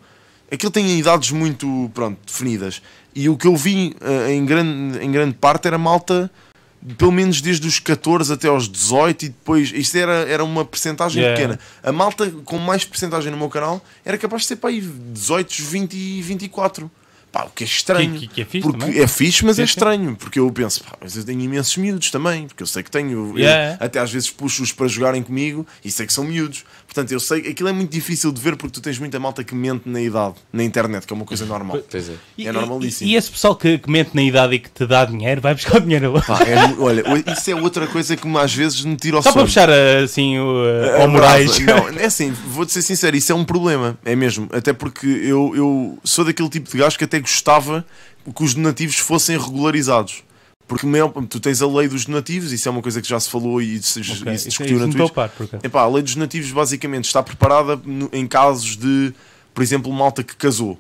Aquilo 0.51 0.71
tem 0.71 0.99
idades 0.99 1.31
muito, 1.33 1.91
pronto, 1.93 2.19
definidas. 2.27 2.81
E 3.15 3.29
o 3.29 3.37
que 3.37 3.47
eu 3.47 3.57
vi 3.57 3.95
eh, 4.01 4.33
em, 4.35 4.45
grande, 4.45 4.99
em 4.99 5.11
grande 5.13 5.35
parte 5.35 5.67
era 5.69 5.79
malta, 5.79 6.31
pelo 6.99 7.13
menos 7.13 7.41
desde 7.41 7.67
os 7.67 7.79
14 7.79 8.33
até 8.33 8.49
aos 8.49 8.69
18 8.69 9.25
e 9.25 9.29
depois, 9.29 9.71
isto 9.75 9.97
era, 9.97 10.29
era 10.29 10.43
uma 10.45 10.65
percentagem 10.65 11.23
Yeah. 11.23 11.41
pequena. 11.41 11.61
A 11.83 11.93
malta 11.93 12.29
com 12.45 12.59
mais 12.59 12.85
percentagem 12.85 13.31
no 13.31 13.37
meu 13.39 13.49
canal 13.49 13.83
era 14.05 14.19
capaz 14.19 14.43
de 14.43 14.49
ser 14.49 14.57
para 14.57 14.71
aí 14.71 14.81
18, 14.81 15.63
20 15.63 15.95
e 15.95 16.23
24. 16.23 16.91
Pá, 17.33 17.47
o 17.47 17.51
que 17.51 17.65
é 17.65 17.67
estranho. 17.67 18.15
Que- 18.21 18.29
que- 18.29 18.43
é 18.43 18.45
fixe 18.45 18.63
porque 18.63 18.79
também. 18.87 19.01
é 19.03 19.07
fixe, 19.09 19.45
mas 19.45 19.57
Sim, 19.57 19.63
é 19.63 19.67
sim. 19.67 19.71
estranho. 19.71 20.15
Porque 20.15 20.39
eu 20.39 20.49
penso, 20.53 20.85
pá, 20.85 20.97
mas 21.01 21.17
eu 21.17 21.25
tenho 21.25 21.41
imensos 21.41 21.77
miúdos 21.79 22.09
também. 22.13 22.47
Porque 22.47 22.63
eu 22.63 22.67
sei 22.67 22.81
que 22.83 22.91
tenho. 22.91 23.11
eu- 23.31 23.39
Yeah. 23.39 23.77
até 23.85 23.99
às 23.99 24.13
vezes 24.13 24.31
puxo-os 24.31 24.71
para 24.71 24.87
jogarem 24.87 25.21
comigo 25.21 25.67
e 25.85 25.91
sei 25.91 26.07
que 26.07 26.13
são 26.13 26.23
miúdos. 26.23 26.65
Portanto, 26.95 27.11
eu 27.11 27.19
sei 27.19 27.41
aquilo 27.49 27.69
é 27.69 27.73
muito 27.73 27.91
difícil 27.91 28.31
de 28.31 28.41
ver 28.41 28.55
porque 28.55 28.73
tu 28.75 28.81
tens 28.81 28.97
muita 29.01 29.19
malta 29.19 29.43
que 29.43 29.53
mente 29.53 29.83
na 29.89 30.01
idade, 30.01 30.37
na 30.53 30.63
internet, 30.63 31.05
que 31.05 31.13
é 31.13 31.17
uma 31.17 31.25
coisa 31.25 31.45
normal. 31.45 31.81
Pois 31.91 32.09
é. 32.09 32.13
E- 32.39 32.47
É 32.47 32.53
normalíssimo. 32.53 33.11
E, 33.11 33.15
e 33.15 33.17
esse 33.17 33.33
pessoal 33.33 33.57
que, 33.57 33.79
que 33.79 33.91
mente 33.91 34.11
na 34.15 34.23
idade 34.23 34.55
e 34.55 34.59
que 34.61 34.71
te 34.71 34.87
dá 34.87 35.05
dinheiro, 35.05 35.41
vai 35.41 35.55
buscar 35.57 35.79
o 35.79 35.81
dinheiro. 35.81 36.13
Pá, 36.25 36.39
é 36.45 36.73
olha, 36.81 37.03
isso 37.37 37.51
é 37.51 37.55
outra 37.57 37.89
coisa 37.89 38.17
que 38.17 38.29
às 38.39 38.55
vezes 38.55 38.85
me 38.85 38.95
tira 38.97 39.19
o 39.19 39.23
Só 39.23 39.33
para 39.33 39.41
sono. 39.41 39.47
puxar 39.47 39.69
assim 40.05 40.39
o, 40.39 40.65
É 40.67 41.03
ao 41.03 41.09
Moraes. 41.09 41.59
Não, 41.67 41.89
é 41.99 42.05
assim, 42.05 42.31
vou-te 42.31 42.71
ser 42.73 42.83
sincero, 42.83 43.17
isso 43.17 43.33
é 43.33 43.35
um 43.35 43.45
problema, 43.45 43.99
é 44.05 44.15
mesmo. 44.15 44.49
Até 44.53 44.73
porque 44.73 45.07
eu, 45.09 45.53
eu 45.57 45.99
sou 46.05 46.25
daquele 46.25 46.49
tipo 46.49 46.71
de 46.71 46.79
gajo 46.79 46.97
que 46.97 47.03
até 47.03 47.19
gostava 47.19 47.85
que 48.37 48.45
os 48.45 48.55
donativos 48.55 48.97
fossem 48.99 49.37
regularizados. 49.37 50.23
Porque 50.67 50.87
tu 51.29 51.41
tens 51.41 51.61
a 51.61 51.67
lei 51.67 51.89
dos 51.89 52.07
donativos, 52.07 52.51
isso 52.51 52.67
é 52.67 52.71
uma 52.71 52.81
coisa 52.81 53.03
que 53.03 53.09
já 53.09 53.21
se 53.21 53.29
falou 53.29 53.61
e 53.61 53.83
se, 53.83 54.01
Ok, 54.01 54.11
e 54.11 54.15
se 54.15 54.35
isso- 54.35 54.49
discutiu 54.49 54.77
isso 54.77 54.81
na 54.81 54.87
me 54.87 54.91
estou 54.93 55.05
a 55.05 55.09
Twitch. 55.09 55.15
par, 55.15 55.29
por 55.29 55.45
acaso. 55.45 55.67
Epá, 55.67 55.83
a 55.83 55.89
lei 55.89 56.03
dos 56.03 56.15
donativos 56.15 56.51
basicamente 56.53 57.05
está 57.05 57.23
preparada 57.23 57.77
no- 57.85 58.09
em 58.13 58.27
casos 58.27 58.77
de, 58.77 59.13
por 59.53 59.63
exemplo, 59.63 59.93
malta 59.93 60.23
que 60.23 60.35
casou. 60.35 60.79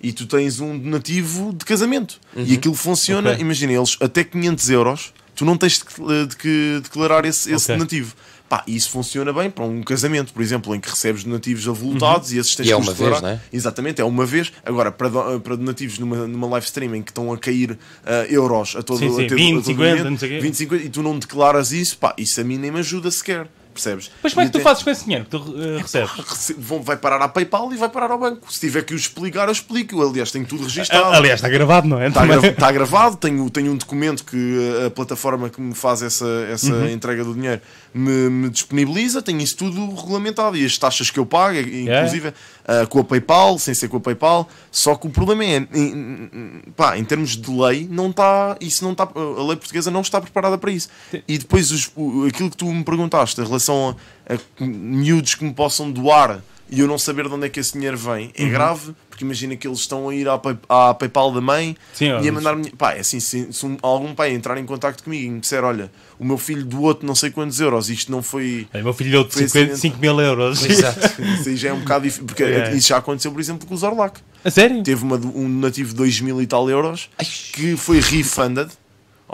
E 0.00 0.12
tu 0.12 0.26
tens 0.26 0.60
um 0.60 0.78
donativo 0.78 1.52
de 1.52 1.64
casamento. 1.64 2.20
E 2.36 2.54
aquilo 2.54 2.74
funciona, 2.74 3.30
Ok. 3.32 3.40
imagina, 3.40 3.72
eles 3.72 3.96
até 4.00 4.22
500 4.22 4.70
euros, 4.70 5.12
tu 5.34 5.44
não 5.44 5.56
tens 5.56 5.78
de, 5.78 5.84
que- 5.84 6.26
de 6.28 6.36
que 6.36 6.80
declarar 6.82 7.24
esse, 7.24 7.50
esse 7.52 7.64
Ok. 7.72 7.76
donativo. 7.76 8.14
Pá, 8.54 8.62
e 8.68 8.76
isso 8.76 8.88
funciona 8.90 9.32
bem 9.32 9.50
para 9.50 9.64
um 9.64 9.82
casamento, 9.82 10.32
por 10.32 10.40
exemplo, 10.40 10.72
em 10.76 10.78
que 10.80 10.88
recebes 10.88 11.24
donativos 11.24 11.66
avultados 11.66 12.32
e 12.32 12.38
esses 12.38 12.54
tens 12.54 12.68
E 12.68 12.72
é 12.72 12.76
uma 12.76 12.92
declarar. 12.92 13.10
vez, 13.10 13.22
não 13.22 13.28
é? 13.30 13.40
Exatamente, 13.52 14.00
é 14.00 14.04
uma 14.04 14.24
vez. 14.24 14.52
Agora, 14.64 14.92
para, 14.92 15.08
do- 15.08 15.40
para 15.40 15.56
donativos 15.56 15.98
numa, 15.98 16.26
numa 16.28 16.46
live 16.46 16.64
streaming 16.66 17.02
que 17.02 17.10
estão 17.10 17.32
a 17.32 17.36
cair 17.38 17.76
ah, 18.06 18.24
euros 18.28 18.76
a 18.76 18.82
todo, 18.82 18.98
Sim, 19.00 19.08
sim, 19.12 19.24
a 19.24 19.28
todo- 19.28 19.36
20, 19.36 19.50
a 19.50 19.54
todo 19.56 19.64
50, 19.66 19.90
momento, 19.96 20.10
não 20.10 20.18
sei 20.18 20.28
o 20.28 20.32
quê. 20.32 20.40
20, 20.40 20.54
50, 20.56 20.84
e 20.84 20.88
tu 20.88 21.02
não 21.02 21.18
declaras 21.18 21.72
isso, 21.72 21.98
pá, 21.98 22.14
isso 22.16 22.40
a 22.40 22.44
mim 22.44 22.58
nem 22.58 22.70
me 22.70 22.78
ajuda 22.78 23.10
sequer. 23.10 23.48
Percebes? 23.74 24.08
Mas 24.22 24.32
como 24.32 24.44
é 24.46 24.46
que 24.48 24.52
tu 24.56 24.60
fazes 24.60 24.84
com 24.84 24.90
esse 24.90 25.02
dinheiro 25.02 25.24
que 25.24 25.32
tu 25.32 25.52
eh, 25.58 25.82
recebes? 25.82 26.08
Vão- 26.56 26.80
vai 26.80 26.96
parar 26.96 27.20
à 27.20 27.26
PayPal 27.26 27.72
e 27.72 27.76
vai 27.76 27.88
parar 27.88 28.12
ao 28.12 28.18
banco. 28.20 28.46
Se 28.52 28.60
tiver 28.60 28.84
que 28.84 28.94
o 28.94 28.96
explicar, 28.96 29.48
eu 29.48 29.52
explico. 29.52 30.00
Aliás, 30.00 30.30
tenho 30.30 30.46
tudo 30.46 30.62
registado. 30.62 31.12
Aliás, 31.12 31.38
está 31.40 31.48
gravado, 31.48 31.88
não 31.88 32.00
é? 32.00 32.06
Está, 32.06 32.24
gra- 32.24 32.46
está 32.46 32.70
gravado, 32.70 33.16
tenho, 33.16 33.50
tenho 33.50 33.72
um 33.72 33.76
documento 33.76 34.24
que 34.24 34.36
uh, 34.36 34.86
a 34.86 34.90
plataforma 34.92 35.50
que 35.50 35.60
me 35.60 35.74
faz 35.74 36.02
essa, 36.02 36.24
essa 36.48 36.72
Uhum. 36.72 36.88
entrega 36.88 37.24
do 37.24 37.34
dinheiro 37.34 37.60
me, 37.94 38.28
me 38.28 38.50
disponibiliza, 38.50 39.22
tenho 39.22 39.40
isso 39.40 39.56
tudo 39.56 39.94
regulamentado 39.94 40.56
e 40.56 40.64
as 40.66 40.76
taxas 40.76 41.10
que 41.10 41.18
eu 41.18 41.24
pago, 41.24 41.56
inclusive 41.58 42.28
uh, 42.28 42.86
com 42.88 42.98
a 43.00 43.04
PayPal, 43.04 43.58
sem 43.58 43.72
ser 43.72 43.88
com 43.88 43.96
a 43.98 44.00
PayPal. 44.00 44.48
Só 44.70 44.94
que 44.96 45.06
o 45.06 45.10
problema 45.10 45.44
é, 45.44 45.66
em, 45.72 46.62
pá, 46.76 46.98
em 46.98 47.04
termos 47.04 47.36
de 47.36 47.50
lei, 47.50 47.86
não 47.90 48.10
está, 48.10 48.56
isso 48.60 48.82
não 48.84 48.92
está, 48.92 49.04
a 49.04 49.42
lei 49.46 49.56
portuguesa 49.56 49.90
não 49.90 50.00
está 50.00 50.20
preparada 50.20 50.58
para 50.58 50.70
isso. 50.72 50.88
E 51.28 51.38
depois 51.38 51.70
os- 51.70 51.90
aquilo 52.28 52.50
que 52.50 52.56
tu 52.56 52.66
me 52.66 52.82
perguntaste 52.84 53.40
em 53.40 53.44
relação 53.44 53.96
a, 54.28 54.34
a 54.34 54.38
miúdos 54.66 55.34
que 55.34 55.44
me 55.44 55.52
possam 55.54 55.90
doar 55.90 56.42
e 56.70 56.80
eu 56.80 56.88
não 56.88 56.98
saber 56.98 57.28
de 57.28 57.34
onde 57.34 57.46
é 57.46 57.48
que 57.48 57.60
esse 57.60 57.74
dinheiro 57.74 57.96
vem 57.96 58.32
é 58.34 58.46
grave, 58.48 58.94
porque 59.14 59.24
imagina 59.24 59.54
que 59.54 59.66
eles 59.68 59.78
estão 59.78 60.08
a 60.08 60.14
ir 60.14 60.28
à, 60.28 60.36
pay- 60.36 60.58
à 60.68 60.92
PayPal 60.92 61.30
da 61.32 61.40
mãe 61.40 61.76
Sim, 61.92 62.06
e 62.20 62.28
a 62.28 62.32
mandar-me. 62.32 62.68
Pá, 62.70 62.94
é 62.94 63.00
assim, 63.00 63.20
se, 63.20 63.52
se 63.52 63.64
um- 63.64 63.76
algum 63.80 64.12
pai 64.12 64.32
entrar 64.34 64.58
em 64.58 64.66
contacto 64.66 65.04
comigo 65.04 65.24
e 65.24 65.30
me 65.30 65.38
disser: 65.40 65.62
Olha, 65.62 65.90
o 66.18 66.24
meu 66.24 66.36
filho 66.36 66.64
do 66.64 66.82
outro 66.82 67.06
não 67.06 67.14
sei 67.14 67.30
quantos 67.30 67.60
euros, 67.60 67.88
isto 67.88 68.10
não 68.10 68.22
foi. 68.22 68.66
Aí, 68.74 68.82
meu 68.82 68.92
filho 68.92 69.10
deu 69.12 69.30
Foi 69.30 69.46
5 69.48 69.72
acidente. 69.72 70.00
mil 70.00 70.20
euros. 70.20 70.64
Exato. 70.64 71.22
Isso 71.22 71.48
aí 71.48 71.56
já 71.56 71.68
é 71.68 71.72
um 71.72 71.78
bocado 71.80 72.04
difícil, 72.04 72.24
porque 72.26 72.42
É. 72.42 72.74
isso 72.74 72.88
já 72.88 72.96
aconteceu, 72.96 73.30
por 73.30 73.40
exemplo, 73.40 73.66
com 73.68 73.74
o 73.74 73.78
Zorlac. 73.78 74.20
A 74.44 74.50
sério? 74.50 74.82
Teve 74.82 75.04
uma, 75.04 75.16
um 75.16 75.44
donativo 75.60 75.90
de 75.90 75.94
2 75.94 76.20
mil 76.20 76.42
e 76.42 76.46
tal 76.46 76.68
euros 76.68 77.08
que 77.52 77.76
foi 77.76 78.00
refunded. 78.00 78.68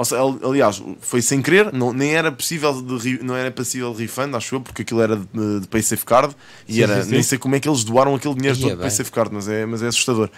Ou 0.00 0.04
seja, 0.06 0.22
ali- 0.22 0.38
aliás, 0.42 0.82
foi 1.02 1.20
sem 1.20 1.42
querer, 1.42 1.74
não, 1.74 1.92
nem 1.92 2.14
era 2.14 2.32
possível 2.32 2.80
de, 2.80 3.22
não 3.22 3.36
era 3.36 3.50
possível 3.50 3.92
refund, 3.92 4.34
acho 4.34 4.54
eu, 4.54 4.60
porque 4.62 4.80
aquilo 4.80 5.02
era 5.02 5.14
de, 5.16 5.60
de 5.60 5.68
Pay 5.68 5.82
Safeguard 5.82 6.34
e 6.66 6.72
Sim, 6.76 6.82
era, 6.84 6.96
sim, 7.02 7.02
sim. 7.02 7.10
nem 7.10 7.22
sei 7.22 7.36
como 7.36 7.54
é 7.54 7.60
que 7.60 7.68
eles 7.68 7.84
doaram 7.84 8.14
aquele 8.14 8.34
dinheiro 8.34 8.56
todo 8.58 8.70
de 8.70 8.76
Pay 8.76 8.88
bem. 8.88 8.96
Safeguard, 8.96 9.30
mas 9.30 9.46
é, 9.46 9.66
mas 9.66 9.82
é 9.82 9.88
assustador. 9.88 10.30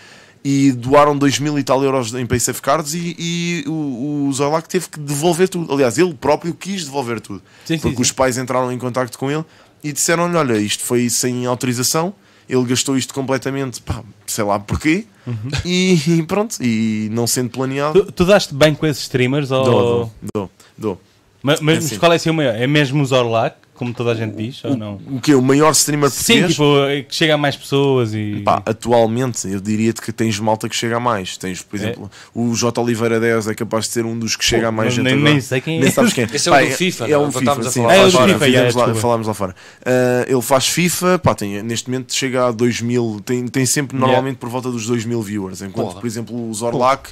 E 0.44 0.72
doaram 0.72 1.16
2 1.16 1.38
mil 1.38 1.56
e 1.60 1.62
tal 1.62 1.80
euros 1.84 2.12
em 2.12 2.26
Pay 2.26 2.40
Safeguards 2.40 2.92
e, 2.94 3.14
e 3.16 3.64
o, 3.68 4.26
o 4.26 4.32
Zorlac 4.32 4.68
teve 4.68 4.88
que 4.88 4.98
devolver 4.98 5.48
tudo. 5.48 5.72
Aliás, 5.72 5.96
ele 5.96 6.12
próprio 6.12 6.52
quis 6.54 6.84
devolver 6.84 7.20
tudo. 7.20 7.40
Sim, 7.64 7.76
sim, 7.76 7.78
porque 7.82 7.94
sim. 7.98 8.02
os 8.02 8.10
pais 8.10 8.36
entraram 8.36 8.72
em 8.72 8.78
contacto 8.78 9.16
com 9.16 9.30
ele 9.30 9.44
e 9.84 9.92
disseram-lhe: 9.92 10.34
Olha, 10.36 10.58
isto 10.58 10.82
foi 10.82 11.08
sem 11.08 11.46
autorização, 11.46 12.12
ele 12.48 12.64
gastou 12.64 12.96
isto 12.96 13.12
completamente, 13.14 13.80
pá, 13.82 14.02
sei 14.26 14.44
lá 14.44 14.58
porquê, 14.58 15.06
Uhum. 15.26 15.36
e, 15.64 15.92
e 16.18 16.22
pronto, 16.24 16.56
e 16.60 17.08
não 17.12 17.26
sendo 17.28 17.50
planeado, 17.50 18.04
Tu, 18.06 18.12
tu 18.12 18.24
daste 18.24 18.52
bem 18.54 18.74
com 18.74 18.84
esses 18.86 19.02
streamers? 19.04 19.50
Ou... 19.52 19.64
dou, 19.64 19.80
dou, 19.82 20.10
dou, 20.34 20.50
dou. 20.76 21.00
Mas, 21.42 21.60
mas 21.60 21.76
É 21.76 21.78
assim. 21.86 21.98
qual 21.98 22.12
é 22.12 22.16
assim 22.16 22.30
o 22.30 22.34
maior? 22.34 22.54
É 22.56 22.66
mesmo 22.66 23.00
o 23.02 23.06
Zorlac, 23.06 23.56
como 23.74 23.92
toda 23.94 24.12
a 24.12 24.14
gente 24.14 24.36
diz, 24.36 24.62
ou 24.64 24.76
não? 24.76 25.00
O 25.10 25.20
que 25.20 25.34
O 25.34 25.42
maior 25.42 25.70
streamer 25.72 26.10
Sim, 26.10 26.16
português? 26.42 26.50
tipo, 26.52 26.78
é 26.84 27.02
que 27.02 27.14
chega 27.14 27.34
a 27.34 27.38
mais 27.38 27.56
pessoas 27.56 28.14
e. 28.14 28.42
Pá, 28.44 28.62
atualmente 28.64 29.48
eu 29.48 29.60
diria-te 29.60 30.00
que 30.00 30.12
tens 30.12 30.38
malta 30.38 30.68
que 30.68 30.76
chega 30.76 30.96
a 30.96 31.00
mais. 31.00 31.36
Tens, 31.36 31.62
por 31.62 31.76
exemplo, 31.76 32.10
o 32.34 32.54
J. 32.54 32.80
Oliveira 32.80 33.18
10 33.18 33.48
é 33.48 33.54
capaz 33.54 33.86
de 33.86 33.92
ser 33.92 34.04
um 34.04 34.18
dos 34.18 34.36
que 34.36 34.44
chega 34.44 34.68
a 34.68 34.72
mais 34.72 34.94
gente. 34.94 35.04
nem- 35.04 35.16
nem 35.16 35.40
sei 35.40 35.60
quem 35.60 35.78
é 35.78 35.80
Nem 35.80 35.90
sabes 35.90 36.12
quem 36.12 36.24
é. 36.24 36.28
Esse 36.32 36.48
é 36.48 36.52
o 36.52 36.54
Pá, 36.54 36.60
do 36.64 36.70
FIFA, 36.70 37.04
É 37.06 37.10
não? 37.12 37.24
um 37.24 37.32
FIFA, 37.32 37.62
sim. 37.70 37.82
falar 37.82 37.94
É, 37.96 38.00
o 38.00 38.04
do 38.04 38.10
FIFA, 38.18 38.38
fizemos 38.44 38.76
é, 38.76 38.78
lá, 38.78 38.94
falámos 38.94 39.26
lá 39.26 39.34
fora. 39.34 39.56
Ah, 39.84 40.24
ele 40.28 40.42
faz 40.42 40.68
FIFA, 40.68 41.18
pá, 41.18 41.34
tem, 41.34 41.62
neste 41.62 41.90
momento 41.90 42.14
chega 42.14 42.46
a 42.48 42.50
2000, 42.52 43.20
tem, 43.24 43.46
tem 43.48 43.66
sempre 43.66 43.96
Yeah. 43.96 44.06
normalmente 44.06 44.38
por 44.38 44.48
volta 44.48 44.70
dos 44.70 44.86
2000 44.86 45.20
viewers, 45.22 45.62
enquanto, 45.62 45.88
Porra. 45.88 46.00
por 46.00 46.06
exemplo, 46.06 46.48
o 46.48 46.52
Zorlac 46.54 47.10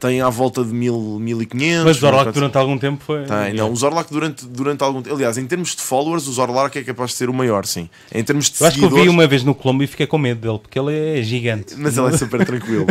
tem 0.00 0.20
à 0.22 0.28
volta 0.30 0.64
de 0.64 0.72
1000, 0.72 1.18
1500. 1.20 1.84
Mas 1.84 1.96
o 1.96 2.00
Zorlac 2.00 2.24
1400. 2.26 2.34
durante 2.34 2.56
algum 2.58 2.78
tempo 2.78 3.02
foi. 3.04 3.24
Tem, 3.24 3.52
não, 3.54 3.70
o 3.70 3.76
Zorlac 3.76 4.10
durante, 4.10 4.46
durante 4.46 4.82
algum 4.82 5.02
tempo. 5.02 5.14
Aliás, 5.14 5.36
em 5.38 5.46
termos 5.46 5.76
de 5.76 5.82
followers, 5.82 6.26
o 6.26 6.32
Zorlac 6.32 6.76
é 6.78 6.82
capaz 6.82 7.10
de 7.10 7.16
ser 7.16 7.28
o 7.28 7.34
maior, 7.34 7.66
sim. 7.66 7.88
Em 8.12 8.24
termos 8.24 8.50
de 8.50 8.60
Eu 8.60 8.66
acho 8.66 8.78
que 8.78 8.84
eu 8.84 8.88
vi 8.88 8.94
seguidores. 8.94 9.12
uma 9.12 9.26
vez 9.26 9.44
no 9.44 9.54
Colombo 9.54 9.82
e 9.84 9.86
fiquei 9.86 10.06
com 10.06 10.16
medo 10.18 10.40
dele, 10.40 10.58
porque 10.58 10.78
ele 10.78 11.18
é 11.18 11.22
gigante. 11.22 11.74
Mas 11.76 11.96
ele 11.98 12.08
é 12.08 12.16
super 12.16 12.44
tranquilo. 12.44 12.86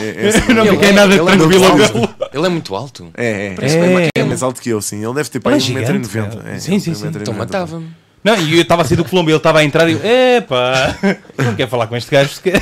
É, 0.00 0.24
é, 0.24 0.26
é 0.28 0.32
super 0.32 0.50
Eu 0.50 0.54
não 0.56 0.62
Ele 0.64 0.72
fiquei 0.72 0.88
é- 0.88 0.92
nada 0.92 1.14
ele 1.14 1.22
é 1.22 1.36
tranquilo 1.36 1.64
alto. 1.64 2.14
ele. 2.34 2.46
É 2.46 2.48
muito 2.48 2.74
alto. 2.74 3.08
É, 3.16 3.24
é. 3.26 3.46
É, 3.46 3.50
bacana. 3.54 4.08
é 4.16 4.22
mais 4.24 4.42
alto 4.42 4.60
que 4.60 4.70
eu, 4.70 4.80
sim. 4.82 5.04
Ele 5.04 5.14
deve 5.14 5.28
ter 5.30 5.40
para 5.40 5.56
Ele 5.56 5.64
aí 5.64 5.84
é 5.84 5.86
1,90m. 5.88 6.04
gigante, 6.10 6.38
É. 6.46 6.58
Sim, 6.58 6.78
sim, 6.78 6.94
sim. 6.94 7.06
1,90m. 7.06 7.20
Então 7.22 7.34
matava-me. 7.34 7.88
Não, 8.22 8.36
e 8.36 8.56
eu 8.56 8.62
estava 8.62 8.82
a 8.82 8.84
sair 8.84 8.96
do 8.96 9.04
Colombo 9.04 9.30
e 9.30 9.32
ele 9.32 9.38
estava 9.38 9.60
a 9.60 9.64
entrar 9.64 9.88
e 9.88 9.92
eu, 9.92 10.00
epá, 10.04 10.94
eu 11.38 11.44
não 11.44 11.54
quero 11.54 11.70
falar 11.70 11.86
com 11.86 11.96
este 11.96 12.10
gajo, 12.10 12.30
porque 12.34 12.52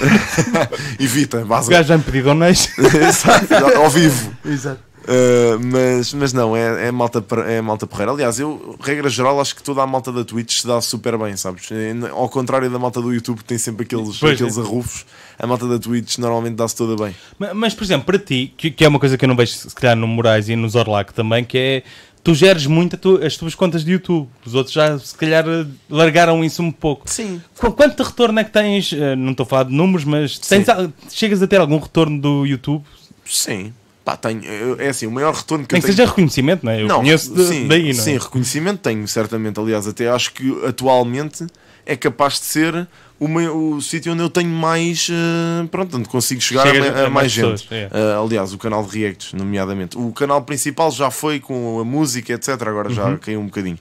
Evita, 1.00 1.38
o 1.38 1.46
base. 1.46 1.68
gajo 1.70 1.88
já 1.88 1.96
me 1.98 2.04
pediu 2.04 2.24
donation. 2.24 2.70
Exato, 2.78 3.54
ao 3.76 3.90
vivo. 3.90 4.32
Exato. 4.44 4.88
Uh, 5.08 5.58
mas, 5.72 6.12
mas 6.12 6.32
não, 6.34 6.54
é, 6.54 6.88
é, 6.88 6.90
malta, 6.92 7.24
é 7.46 7.62
malta 7.62 7.86
porreira. 7.86 8.12
Aliás, 8.12 8.38
eu, 8.38 8.76
regra 8.78 9.08
geral, 9.08 9.40
acho 9.40 9.56
que 9.56 9.62
toda 9.62 9.82
a 9.82 9.86
malta 9.86 10.12
da 10.12 10.22
Twitch 10.22 10.60
se 10.60 10.66
dá 10.66 10.82
super 10.82 11.16
bem, 11.16 11.34
sabes? 11.34 11.70
É, 11.72 11.94
Ao 12.10 12.28
contrário 12.28 12.68
da 12.70 12.78
malta 12.78 13.00
do 13.00 13.10
YouTube, 13.12 13.38
que 13.38 13.44
tem 13.44 13.56
sempre 13.56 13.84
aqueles, 13.86 14.18
Pois 14.18 14.32
é. 14.32 14.34
aqueles 14.34 14.58
arrufos, 14.58 15.06
a 15.38 15.46
malta 15.46 15.66
da 15.66 15.78
Twitch 15.78 16.18
normalmente 16.18 16.56
dá-se 16.56 16.76
toda 16.76 17.02
bem. 17.02 17.16
Mas, 17.38 17.54
mas, 17.54 17.74
por 17.74 17.84
exemplo, 17.84 18.04
para 18.04 18.18
ti, 18.18 18.52
que, 18.54 18.70
que 18.70 18.84
é 18.84 18.88
uma 18.88 18.98
coisa 18.98 19.16
que 19.16 19.24
eu 19.24 19.28
não 19.28 19.34
vejo 19.36 19.52
se 19.54 19.74
calhar 19.74 19.96
no 19.96 20.06
Moraes 20.06 20.50
e 20.50 20.54
no 20.54 20.68
Zorlac 20.68 21.14
também, 21.14 21.42
que 21.42 21.56
é 21.56 21.82
tu 22.28 22.34
geres 22.34 22.66
muito 22.66 22.94
tu- 22.98 23.18
as 23.24 23.38
tuas 23.38 23.54
contas 23.54 23.82
de 23.82 23.92
YouTube. 23.92 24.28
Os 24.44 24.54
outros 24.54 24.74
já 24.74 24.98
se 24.98 25.14
calhar 25.14 25.46
largaram 25.88 26.44
isso 26.44 26.62
um 26.62 26.70
pouco. 26.70 27.08
Sim. 27.08 27.40
Qu- 27.58 27.72
Quanto 27.72 27.96
de 27.96 28.02
retorno 28.06 28.38
é 28.38 28.44
que 28.44 28.50
tens? 28.50 28.92
Eh, 28.92 29.16
Não 29.16 29.30
estou 29.30 29.44
a 29.44 29.46
falar 29.46 29.62
de 29.64 29.72
números, 29.72 30.04
mas 30.04 30.38
tens 30.38 30.66
chegas 31.10 31.42
a 31.42 31.46
ter 31.46 31.58
algum 31.58 31.78
retorno 31.78 32.20
do 32.20 32.44
YouTube? 32.44 32.84
Sim. 33.24 33.72
Pá, 34.04 34.14
tenho, 34.16 34.42
é 34.78 34.88
assim, 34.88 35.06
o 35.06 35.10
maior 35.10 35.34
retorno 35.34 35.66
que 35.66 35.72
Nem 35.74 35.78
eu 35.80 35.82
que 35.82 35.86
tenho. 35.86 35.96
seja 35.96 36.08
reconhecimento, 36.08 36.64
não 36.66 36.72
é? 36.72 36.82
Eu 36.82 36.88
conheço 36.88 37.34
de- 37.34 37.44
sim, 37.46 37.66
daí, 37.66 37.82
não 37.84 37.90
é? 37.90 37.94
Sim, 37.94 38.18
reconhecimento 38.18 38.78
tenho, 38.80 39.08
certamente. 39.08 39.58
Aliás, 39.58 39.86
até 39.86 40.08
acho 40.08 40.32
que 40.34 40.50
atualmente 40.66 41.46
é 41.86 41.96
capaz 41.96 42.34
de 42.40 42.44
ser 42.46 42.86
o, 43.20 43.26
meu- 43.28 43.72
o 43.74 43.82
sítio 43.82 44.12
onde 44.12 44.22
eu 44.22 44.30
tenho 44.30 44.48
mais. 44.50 45.08
eh, 45.10 45.66
pronto, 45.70 45.96
onde 45.96 46.08
consigo 46.08 46.40
chegar 46.40 46.66
a, 46.66 46.70
Chega 46.70 47.02
a 47.02 47.06
a 47.06 47.10
mais, 47.10 47.32
gente. 47.32 47.66
é. 47.70 47.88
Eh, 47.92 48.14
aliás, 48.22 48.52
o 48.52 48.58
canal 48.58 48.84
de 48.84 48.98
Reacts, 48.98 49.32
nomeadamente. 49.32 49.96
O 49.98 50.12
canal 50.12 50.42
principal 50.42 50.90
já 50.90 51.10
foi 51.10 51.40
com 51.40 51.80
a 51.80 51.84
música, 51.84 52.32
etc. 52.32 52.50
Agora 52.62 52.90
já 52.90 53.06
Uhum. 53.06 53.16
caiu 53.18 53.40
um 53.40 53.46
bocadinho. 53.46 53.78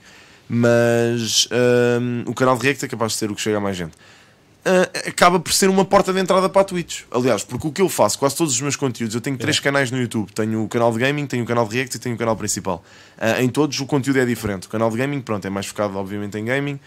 Mas 0.48 1.46
ehm, 1.50 2.22
o 2.26 2.34
canal 2.34 2.56
de 2.56 2.64
React 2.64 2.84
é 2.84 2.88
capaz 2.88 3.12
de 3.12 3.18
ser 3.18 3.30
o 3.30 3.34
que 3.34 3.40
chega 3.40 3.58
a 3.58 3.60
mais 3.60 3.76
gente. 3.76 3.92
Uh, 4.68 5.08
acaba 5.08 5.40
por 5.40 5.52
ser 5.52 5.70
uma 5.70 5.84
porta 5.84 6.12
de 6.12 6.20
entrada 6.20 6.46
para 6.48 6.60
a 6.60 6.64
Twitch. 6.64 7.02
Aliás, 7.10 7.42
porque 7.42 7.66
o 7.66 7.72
que 7.72 7.80
eu 7.80 7.88
faço, 7.88 8.18
quase 8.18 8.36
todos 8.36 8.52
os 8.52 8.60
meus 8.60 8.76
conteúdos, 8.76 9.14
eu 9.14 9.20
tenho 9.20 9.34
É. 9.36 9.38
três 9.38 9.58
canais 9.58 9.90
no 9.90 9.98
YouTube: 9.98 10.30
tenho 10.32 10.62
o 10.62 10.68
canal 10.68 10.92
de 10.92 10.98
gaming, 10.98 11.26
tenho 11.26 11.42
o 11.44 11.46
canal 11.46 11.66
de 11.66 11.74
React 11.76 11.96
e 11.96 11.98
tenho 12.00 12.14
o 12.16 12.18
canal 12.18 12.36
principal. 12.36 12.84
Uh, 13.16 13.40
em 13.42 13.48
todos 13.48 13.80
o 13.80 13.86
conteúdo 13.86 14.18
é 14.18 14.26
diferente. 14.26 14.66
O 14.66 14.70
canal 14.70 14.90
de 14.90 14.96
gaming, 14.98 15.20
pronto, 15.22 15.46
é 15.46 15.50
mais 15.50 15.66
focado, 15.66 15.96
obviamente, 15.96 16.36
em 16.36 16.44
gaming, 16.44 16.78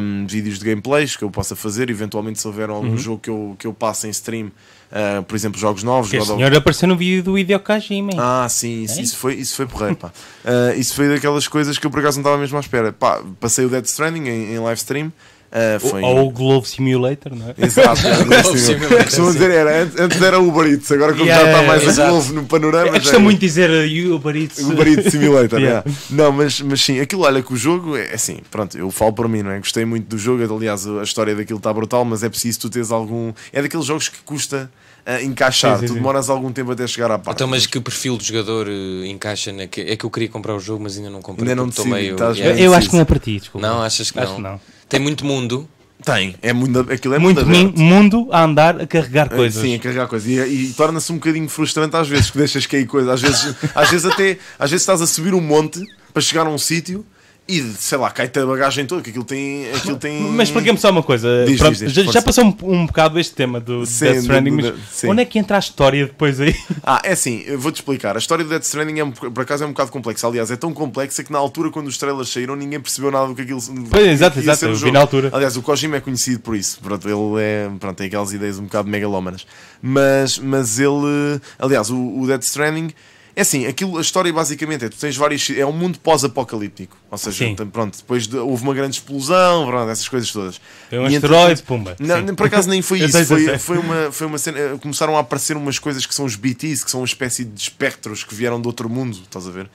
um, 0.00 0.26
vídeos 0.26 0.58
de 0.58 0.64
gameplays 0.64 1.16
que 1.16 1.22
eu 1.24 1.30
possa 1.30 1.54
fazer, 1.54 1.90
eventualmente, 1.90 2.40
se 2.40 2.46
houver 2.46 2.70
algum 2.70 2.96
jogo 2.96 3.18
que 3.20 3.30
eu, 3.30 3.56
que 3.58 3.66
eu 3.66 3.74
passe 3.74 4.06
em 4.06 4.10
stream, 4.10 4.46
uh, 4.46 5.22
por 5.24 5.34
exemplo, 5.36 5.60
jogos 5.60 5.82
novos. 5.82 6.10
Que 6.10 6.16
God 6.16 6.22
este 6.22 6.32
of- 6.32 6.40
senhor 6.42 6.56
apareceu 6.56 6.88
no 6.88 6.96
vídeo 6.96 7.22
do 7.22 7.38
Hideo 7.38 7.60
Kojima. 7.60 8.12
hein? 8.12 8.18
ah, 8.20 8.46
sim, 8.48 8.84
isso, 8.84 8.98
É? 8.98 9.02
isso 9.02 9.16
foi, 9.16 9.34
isso 9.34 9.54
foi 9.56 9.66
porreiro, 9.66 9.96
pá. 9.96 10.12
Uh, 10.44 10.78
isso 10.78 10.94
foi 10.94 11.08
daquelas 11.08 11.46
coisas 11.46 11.78
que 11.78 11.86
eu 11.86 11.90
por 11.90 12.00
acaso 12.00 12.16
não 12.18 12.22
estava 12.22 12.38
mesmo 12.38 12.56
à 12.56 12.60
espera. 12.60 12.92
Pá, 12.92 13.20
passei 13.38 13.64
o 13.64 13.68
Dead 13.68 13.84
Stranding 13.84 14.28
em, 14.28 14.54
em 14.54 14.58
live 14.58 14.78
stream. 14.78 15.12
Uh, 15.52 15.80
foi... 15.80 16.02
Ou 16.02 16.26
o 16.28 16.30
Glove 16.30 16.66
Simulator, 16.68 17.34
não 17.34 17.50
é? 17.50 17.54
Exato, 17.64 18.00
Costumam 19.04 19.32
dizer, 19.32 19.50
era, 19.50 19.82
antes, 19.82 20.00
antes 20.00 20.22
era 20.22 20.38
Uber 20.40 20.66
Eats, 20.66 20.90
agora 20.92 21.12
como 21.12 21.24
Yeah, 21.24 21.44
já 21.44 21.50
está 21.52 21.66
mais 21.66 21.82
a 21.82 21.86
exato. 21.90 22.10
Globo 22.10 22.32
no 22.32 22.44
panorama. 22.46 22.86
Eu 22.88 22.92
já 22.94 22.98
gosto 22.98 23.14
é 23.14 23.18
muito 23.18 23.40
de 23.40 23.46
dizer 23.46 23.70
uh, 23.70 24.14
Uber 24.14 24.36
Eats. 24.36 24.58
Uber 24.58 24.88
Eats 24.88 25.10
Simulator. 25.12 25.60
Yeah. 25.62 25.84
yeah. 25.86 26.00
Não, 26.10 26.32
mas, 26.32 26.60
mas 26.60 26.80
sim, 26.80 26.98
aquilo, 27.00 27.22
olha 27.22 27.42
que 27.42 27.52
o 27.52 27.56
jogo 27.56 27.96
é 27.96 28.14
assim, 28.14 28.38
pronto, 28.50 28.76
eu 28.76 28.90
falo 28.90 29.12
por 29.12 29.28
mim, 29.28 29.42
não 29.42 29.50
é? 29.50 29.58
Gostei 29.58 29.84
muito 29.84 30.08
do 30.08 30.18
jogo, 30.18 30.42
aliás, 30.56 30.86
a 30.86 31.02
história 31.02 31.34
daquilo 31.36 31.58
está 31.58 31.72
brutal, 31.72 32.04
mas 32.04 32.22
é 32.22 32.28
preciso 32.28 32.60
tu 32.60 32.70
teres 32.70 32.90
algum. 32.90 33.32
É 33.52 33.62
daqueles 33.62 33.86
jogos 33.86 34.08
que 34.08 34.18
custa 34.24 34.70
uh, 35.06 35.24
encaixar, 35.24 35.74
Sim, 35.76 35.80
sim, 35.80 35.86
tu 35.86 35.92
sim. 35.92 35.98
demoras 35.98 36.28
algum 36.30 36.50
tempo 36.52 36.72
até 36.72 36.86
chegar 36.86 37.10
à 37.10 37.18
parte. 37.18 37.36
Então, 37.36 37.46
mas 37.46 37.66
que 37.66 37.80
perfil 37.80 38.16
de 38.16 38.24
jogador 38.26 38.66
eh, 38.68 39.06
encaixa 39.06 39.52
na 39.52 39.66
que... 39.66 39.80
É 39.82 39.96
que 39.96 40.04
eu 40.04 40.10
queria 40.10 40.28
comprar 40.28 40.54
o 40.56 40.60
jogo, 40.60 40.82
mas 40.82 40.96
ainda 40.96 41.10
não 41.10 41.20
comprei. 41.20 41.48
Ainda 41.48 41.60
não 41.62 41.68
decidi, 41.68 41.88
meio- 41.90 42.16
Yeah. 42.16 42.54
bem? 42.54 42.64
Eu 42.64 42.74
acho 42.74 42.88
que 42.88 42.94
não 42.94 43.02
é 43.02 43.04
para 43.04 43.18
ti, 43.18 43.38
desculpa. 43.38 43.66
Não, 43.66 43.82
achas 43.82 44.10
que 44.10 44.18
Acho 44.18 44.30
não? 44.30 44.36
que 44.36 44.42
não. 44.42 44.60
Tem 44.92 45.00
muito 45.00 45.24
mundo. 45.24 45.66
Tem, 46.04 46.34
é 46.42 46.52
muito, 46.52 46.80
aquilo 46.80 47.14
é 47.14 47.18
Muito 47.18 47.40
aberto. 47.40 47.78
mundo 47.78 48.28
a 48.30 48.42
andar 48.44 48.78
a 48.78 48.86
carregar 48.86 49.28
É, 49.32 49.36
coisas. 49.36 49.62
Sim, 49.62 49.74
a 49.76 49.78
carregar 49.78 50.06
coisas. 50.06 50.28
E, 50.28 50.34
e 50.34 50.72
torna-se 50.74 51.10
um 51.10 51.14
bocadinho 51.14 51.48
frustrante 51.48 51.96
às 51.96 52.06
vezes, 52.08 52.30
que 52.30 52.36
deixas 52.36 52.66
cair 52.66 52.84
coisas. 52.86 53.08
Às 53.10 53.22
vezes, 53.22 53.54
às 53.74 53.88
vezes 53.90 54.04
até 54.04 54.36
às 54.58 54.70
vezes 54.70 54.82
estás 54.82 55.00
a 55.00 55.06
subir 55.06 55.32
um 55.32 55.40
monte 55.40 55.80
para 56.12 56.20
chegar 56.20 56.46
a 56.46 56.50
um 56.50 56.58
sítio 56.58 57.06
e 57.48 57.60
sei 57.72 57.98
lá, 57.98 58.10
cai-te 58.10 58.38
a 58.38 58.46
bagagem 58.46 58.86
toda, 58.86 59.02
que 59.02 59.10
aquilo 59.10 59.24
tem. 59.24 59.70
Aquilo 59.72 59.96
tem... 59.96 60.20
Mas 60.32 60.48
explica-me 60.48 60.78
só 60.78 60.90
uma 60.90 61.02
coisa. 61.02 61.44
Diz, 61.44 61.58
Pronto, 61.58 61.76
diz, 61.76 61.92
diz, 61.92 62.04
já, 62.06 62.12
já 62.12 62.22
passou 62.22 62.44
um, 62.44 62.56
um 62.62 62.86
bocado 62.86 63.18
este 63.18 63.34
tema 63.34 63.58
do 63.60 63.84
Sim, 63.84 64.04
Death 64.06 64.16
Stranding, 64.18 64.56
do- 64.56 64.62
mas 64.62 64.74
sim. 64.90 65.08
onde 65.08 65.22
é 65.22 65.24
que 65.24 65.38
entra 65.38 65.56
a 65.56 65.58
história 65.58 66.06
depois 66.06 66.40
aí? 66.40 66.54
Ah, 66.84 67.00
é 67.04 67.12
assim, 67.12 67.44
vou-te 67.56 67.76
explicar. 67.76 68.16
A 68.16 68.18
história 68.18 68.44
do 68.44 68.50
Death 68.50 68.64
Stranding 68.64 69.00
é, 69.00 69.04
por 69.30 69.42
acaso 69.42 69.64
é 69.64 69.66
um 69.66 69.70
bocado 69.70 69.90
complexa. 69.90 70.26
Aliás, 70.26 70.50
é 70.50 70.56
tão 70.56 70.72
complexa 70.72 71.22
que 71.22 71.30
na 71.32 71.38
altura, 71.38 71.70
quando 71.70 71.86
os 71.86 71.96
trailers 71.98 72.28
saíram, 72.28 72.56
ninguém 72.56 72.80
percebeu 72.80 73.10
nada 73.10 73.26
do 73.28 73.34
que 73.34 73.42
aquilo 73.42 73.60
Pois, 73.90 74.02
que 74.04 74.10
exato, 74.10 74.38
exato, 74.38 74.64
eu 74.66 74.74
vi 74.74 74.90
na 74.90 75.00
altura. 75.00 75.30
Aliás, 75.32 75.56
o 75.56 75.62
Kojima 75.62 75.96
é 75.96 76.00
conhecido 76.00 76.40
por 76.40 76.56
isso. 76.56 76.80
Pronto, 76.82 77.06
ele 77.08 77.42
é, 77.42 77.70
pronto, 77.78 77.96
tem 77.96 78.06
aquelas 78.08 78.32
ideias 78.32 78.58
um 78.58 78.64
bocado 78.64 78.88
megalómanas. 78.88 79.46
Mas, 79.80 80.38
mas 80.38 80.78
ele. 80.78 81.40
Aliás, 81.58 81.90
o, 81.90 82.20
o 82.20 82.26
Death 82.26 82.42
Stranding. 82.44 82.90
É 83.34 83.40
assim, 83.40 83.66
aquilo, 83.66 83.96
a 83.96 84.00
história 84.02 84.30
basicamente 84.32 84.84
é: 84.84 84.88
tu 84.90 84.96
tens 84.98 85.16
vários. 85.16 85.48
É 85.50 85.64
um 85.64 85.72
mundo 85.72 85.98
pós-apocalíptico. 86.00 86.96
Ou 87.10 87.16
seja, 87.16 87.36
Sim. 87.48 87.54
tem- 87.56 87.66
pronto, 87.66 87.96
depois 87.96 88.26
de- 88.26 88.36
houve 88.36 88.62
uma 88.62 88.74
grande 88.74 88.96
explosão, 88.96 89.66
pronto, 89.66 89.90
essas 89.90 90.08
coisas 90.08 90.30
todas. 90.30 90.60
Foi 90.90 90.98
um 90.98 91.08
E 91.08 91.16
asteroide, 91.16 91.62
pumba. 91.62 91.96
não, 91.98 92.34
por 92.34 92.46
acaso 92.46 92.68
nem 92.68 92.82
foi 92.82 92.98
isso. 93.04 93.12
sei, 93.12 93.24
Foi, 93.24 93.58
foi, 93.58 93.78
uma, 93.78 94.12
foi 94.12 94.26
uma 94.26 94.38
cena. 94.38 94.58
eh, 94.58 94.78
Começaram 94.80 95.16
a 95.16 95.20
aparecer 95.20 95.56
umas 95.56 95.78
coisas 95.78 96.04
que 96.04 96.14
são 96.14 96.24
os 96.26 96.36
BTs, 96.36 96.84
que 96.84 96.90
são 96.90 97.00
uma 97.00 97.06
espécie 97.06 97.44
de 97.44 97.58
espectros 97.60 98.22
que 98.22 98.34
vieram 98.34 98.60
de 98.60 98.66
outro 98.66 98.88
mundo, 98.88 99.18
estás 99.24 99.46
a 99.46 99.50
ver? 99.50 99.68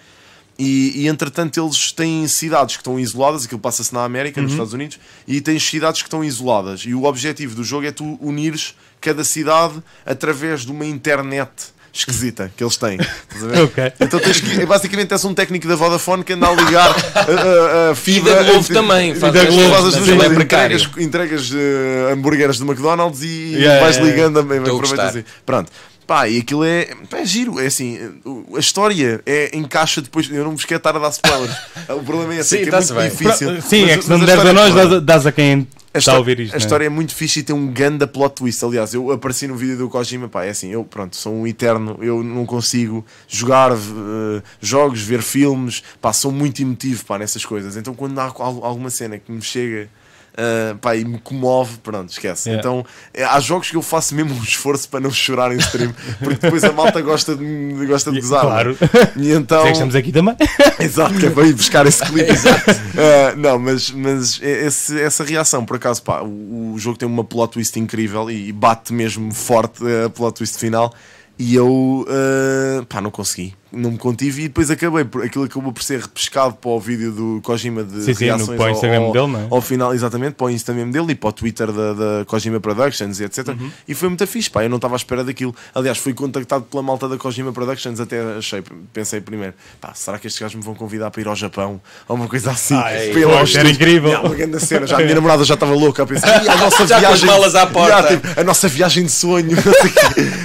E, 0.59 1.03
e, 1.03 1.07
entretanto 1.07 1.59
eles 1.63 1.91
têm 1.91 2.27
cidades 2.27 2.75
que 2.75 2.81
estão 2.81 2.99
isoladas, 2.99 3.45
aquilo 3.45 3.59
passa-se 3.59 3.93
na 3.93 4.03
América, 4.03 4.39
Uhum. 4.39 4.43
nos 4.45 4.53
Estados 4.53 4.73
Unidos, 4.73 4.99
e 5.27 5.39
tens 5.39 5.63
cidades 5.63 6.01
que 6.01 6.07
estão 6.07 6.23
isoladas. 6.23 6.81
E 6.81 6.95
o 6.95 7.03
objetivo 7.03 7.53
do 7.55 7.63
jogo 7.63 7.85
é 7.85 7.91
tu 7.91 8.17
unires 8.21 8.75
cada 8.99 9.23
cidade 9.23 9.81
através 10.03 10.61
de 10.65 10.71
uma 10.71 10.83
internet 10.85 11.51
esquisita 11.99 12.51
que 12.55 12.63
eles 12.63 12.77
têm. 12.77 12.97
Estás 12.99 13.43
a 13.43 13.47
ver? 13.47 13.61
Ok. 13.67 13.93
Então 13.99 14.19
tens 14.19 14.39
que, 14.39 14.65
basicamente 14.65 15.11
és 15.13 15.25
um 15.25 15.33
técnico 15.33 15.67
da 15.67 15.75
Vodafone 15.75 16.23
que 16.23 16.33
anda 16.33 16.47
a 16.47 16.53
ligar 16.53 16.89
a, 17.15 17.87
a, 17.87 17.91
a 17.91 17.95
fibra. 17.95 18.35
da 18.35 18.43
Globo 18.43 18.67
também, 18.67 19.11
E 19.11 19.15
faz 19.15 19.33
da 19.33 19.41
as 19.41 19.47
Globo 19.47 19.63
duas, 19.63 19.81
faz 19.81 19.85
as 19.87 19.95
é 19.95 20.29
precário. 20.29 20.75
entregas, 20.77 20.89
entregas 20.97 21.51
eh, 21.53 22.13
hambúrgueres 22.13 22.59
do 22.59 22.65
McDonald's 22.65 23.21
e 23.23 23.55
Yeah, 23.55 23.79
vais 23.81 23.95
yeah, 23.97 24.15
yeah. 24.15 24.29
ligando 24.29 24.79
gostar. 24.79 25.07
assim. 25.07 25.23
Pronto. 25.45 25.71
Pá, 26.05 26.25
e 26.29 26.37
aquilo 26.39 26.63
é, 26.63 26.87
pá, 27.09 27.17
é 27.17 27.25
giro, 27.25 27.59
é 27.59 27.65
assim, 27.65 27.99
a 28.55 28.59
história 28.59 29.19
é, 29.25 29.49
encaixa 29.57 30.01
depois, 30.01 30.29
eu 30.31 30.41
não 30.45 30.51
vos 30.55 30.63
quero 30.63 30.77
estar 30.77 30.95
a 30.95 30.99
dar 30.99 31.09
spoilers, 31.09 31.53
o 31.89 32.01
problema 32.01 32.33
é 32.33 32.37
esse, 32.39 32.49
Sim, 32.51 32.55
é 32.55 32.63
que 32.63 32.69
é 32.69 32.71
muito 32.77 32.93
bem. 32.93 33.09
difícil. 33.09 33.51
Pro- 33.51 33.61
Sim, 33.61 33.81
Mas- 33.81 33.91
é 33.91 33.97
que 33.97 34.03
se 34.05 34.09
não 34.09 34.19
deres 34.19 34.45
a 34.45 34.53
nós, 34.53 34.71
é 34.77 34.85
dás, 34.87 35.01
dás 35.03 35.27
a 35.27 35.31
quem 35.33 35.67
a 35.97 35.99
está 35.99 36.13
a 36.13 36.17
ouvir 36.17 36.39
isto. 36.39 36.53
A 36.53 36.57
né? 36.57 36.63
história 36.63 36.85
é 36.85 36.89
muito 36.89 37.13
fixe 37.13 37.39
e 37.39 37.43
tem 37.43 37.55
um 37.55 37.67
ganda 37.71 38.07
plot 38.07 38.35
twist. 38.35 38.63
Aliás, 38.63 38.93
eu 38.93 39.11
apareci 39.11 39.47
no 39.47 39.55
vídeo 39.55 39.77
do 39.77 39.89
Kojima, 39.89 40.27
pá, 40.29 40.45
é 40.45 40.49
assim, 40.49 40.69
eu 40.69 40.83
pronto, 40.83 41.15
sou 41.15 41.33
um 41.33 41.45
eterno, 41.47 41.97
eu 42.01 42.23
não 42.23 42.45
consigo 42.45 43.05
jogar 43.27 43.71
eh, 43.73 44.41
jogos, 44.61 45.01
ver 45.01 45.21
filmes, 45.21 45.83
pá, 46.01 46.13
sou 46.13 46.31
muito 46.31 46.61
emotivo, 46.61 47.05
pá, 47.05 47.17
nessas 47.17 47.45
coisas. 47.45 47.75
Então 47.75 47.93
quando 47.93 48.17
há 48.19 48.25
al- 48.25 48.63
alguma 48.65 48.89
cena 48.89 49.17
que 49.17 49.31
me 49.31 49.41
chega. 49.41 49.89
Eh, 50.37 50.75
pá, 50.79 50.95
e 50.95 51.03
me 51.03 51.17
comove, 51.19 51.77
pronto, 51.79 52.09
esquece. 52.11 52.49
Yeah. 52.49 52.59
Então 52.59 52.85
eh, 53.13 53.23
há 53.23 53.39
jogos 53.39 53.69
que 53.71 53.75
eu 53.75 53.81
faço 53.81 54.13
mesmo 54.13 54.35
um 54.35 54.43
esforço 54.43 54.87
para 54.87 54.99
não 54.99 55.09
chorar 55.11 55.51
em 55.51 55.57
stream, 55.57 55.91
porque 56.19 56.35
depois 56.35 56.63
a 56.63 56.71
malta 56.71 57.01
gosta 57.01 57.35
de, 57.35 57.85
gosta 57.87 58.11
de 58.11 58.21
gozar. 58.21 58.41
claro. 58.41 58.77
E 59.15 59.31
então, 59.31 59.65
é 59.65 59.71
estamos 59.71 59.95
aqui 59.95 60.11
também. 60.11 60.35
Exato, 60.79 61.15
que 61.17 61.25
é 61.25 61.29
para 61.31 61.47
ir 61.47 61.53
buscar 61.53 61.85
esse 61.87 62.03
clipe. 62.05 62.27
Uh, 62.97 63.37
não, 63.37 63.59
mas, 63.59 63.91
mas 63.91 64.39
esse- 64.41 64.99
essa 64.99 65.23
reação, 65.23 65.63
por 65.63 65.75
acaso, 65.75 66.01
pá, 66.01 66.21
o, 66.21 66.73
o 66.73 66.79
jogo 66.79 66.97
tem 66.97 67.07
uma 67.07 67.23
plot 67.23 67.53
twist 67.53 67.77
incrível 67.79 68.29
e 68.31 68.51
bate 68.51 68.91
mesmo 68.91 69.31
forte 69.33 69.83
a 70.05 70.09
plot 70.09 70.35
twist 70.37 70.57
final. 70.57 70.91
E 71.37 71.53
eu, 71.53 71.67
uh, 72.07 72.85
pá, 72.87 72.99
não 72.99 73.11
consegui, 73.11 73.53
não 73.71 73.91
me 73.91 73.97
contive. 73.97 74.43
E 74.43 74.47
depois 74.47 74.69
acabei, 74.71 75.03
por, 75.05 75.23
aquilo 75.23 75.43
acabou 75.45 75.71
por 75.71 75.83
ser 75.83 75.99
repescado 76.01 76.53
para 76.55 76.69
o 76.71 76.79
vídeo 76.79 77.11
do 77.11 77.41
Kojima 77.43 77.83
de 77.83 78.01
Sim, 78.03 78.13
sim, 78.13 78.25
no- 78.25 78.35
reações 78.37 78.57
para 78.57 78.63
o 78.65 78.67
ao- 78.67 78.71
Instagram 78.71 78.99
ao, 79.01 79.11
dele, 79.13 79.27
não 79.27 79.39
é? 79.41 79.47
ao 79.49 79.61
final, 79.61 79.93
exatamente, 79.93 80.33
para 80.33 80.45
o 80.47 80.49
Instagram 80.49 80.89
dele 80.89 81.11
e 81.11 81.15
para 81.15 81.29
o 81.29 81.31
Twitter 81.31 81.71
da, 81.71 81.93
da 81.93 82.25
Kojima 82.25 82.59
Productions 82.59 83.19
e 83.19 83.23
etc. 83.25 83.47
Uhum. 83.49 83.71
E 83.87 83.93
foi 83.93 84.09
muito 84.09 84.25
fixe, 84.27 84.49
pá, 84.49 84.63
eu 84.63 84.69
não 84.69 84.77
estava 84.77 84.95
à 84.95 84.97
espera 84.97 85.23
daquilo. 85.23 85.55
Aliás, 85.73 85.97
fui 85.97 86.13
contactado 86.13 86.65
pela 86.65 86.81
malta 86.83 87.07
da 87.07 87.17
Kojima 87.17 87.51
Productions, 87.53 87.99
até 87.99 88.21
achei, 88.37 88.63
pensei 88.93 89.21
primeiro, 89.21 89.53
pá, 89.79 89.93
será 89.93 90.17
que 90.19 90.27
estes 90.27 90.41
gajos 90.41 90.55
me 90.55 90.63
vão 90.63 90.75
convidar 90.75 91.11
para 91.11 91.21
ir 91.21 91.27
ao 91.27 91.35
Japão? 91.35 91.79
Ou 92.07 92.15
uma 92.15 92.27
coisa 92.27 92.51
assim. 92.51 92.75
Ai, 92.75 93.09
para 93.09 93.59
era 93.59 93.69
incrível. 93.69 94.09
Yeah, 94.09 94.27
uma 94.27 94.35
grande 94.35 94.59
cena. 94.59 94.87
Já 94.87 94.97
a 94.97 95.01
minha 95.01 95.15
namorada 95.15 95.43
já 95.43 95.53
estava 95.53 95.73
louca 95.73 96.03
a 96.03 96.05
pensar, 96.07 96.43
"Ih, 96.43 96.49
a 96.49 96.55
nossa 96.57 96.85
Já 96.87 96.99
com 96.99 97.05
as 97.07 97.19
viagem. 97.21 97.25
malas 97.25 97.55
à 97.55 97.65
porta." 97.67 97.87
Yeah, 97.87 98.07
tipo, 98.21 98.39
a 98.39 98.43
nossa 98.43 98.67
viagem 98.67 99.05
de 99.05 99.11
sonho. 99.11 99.57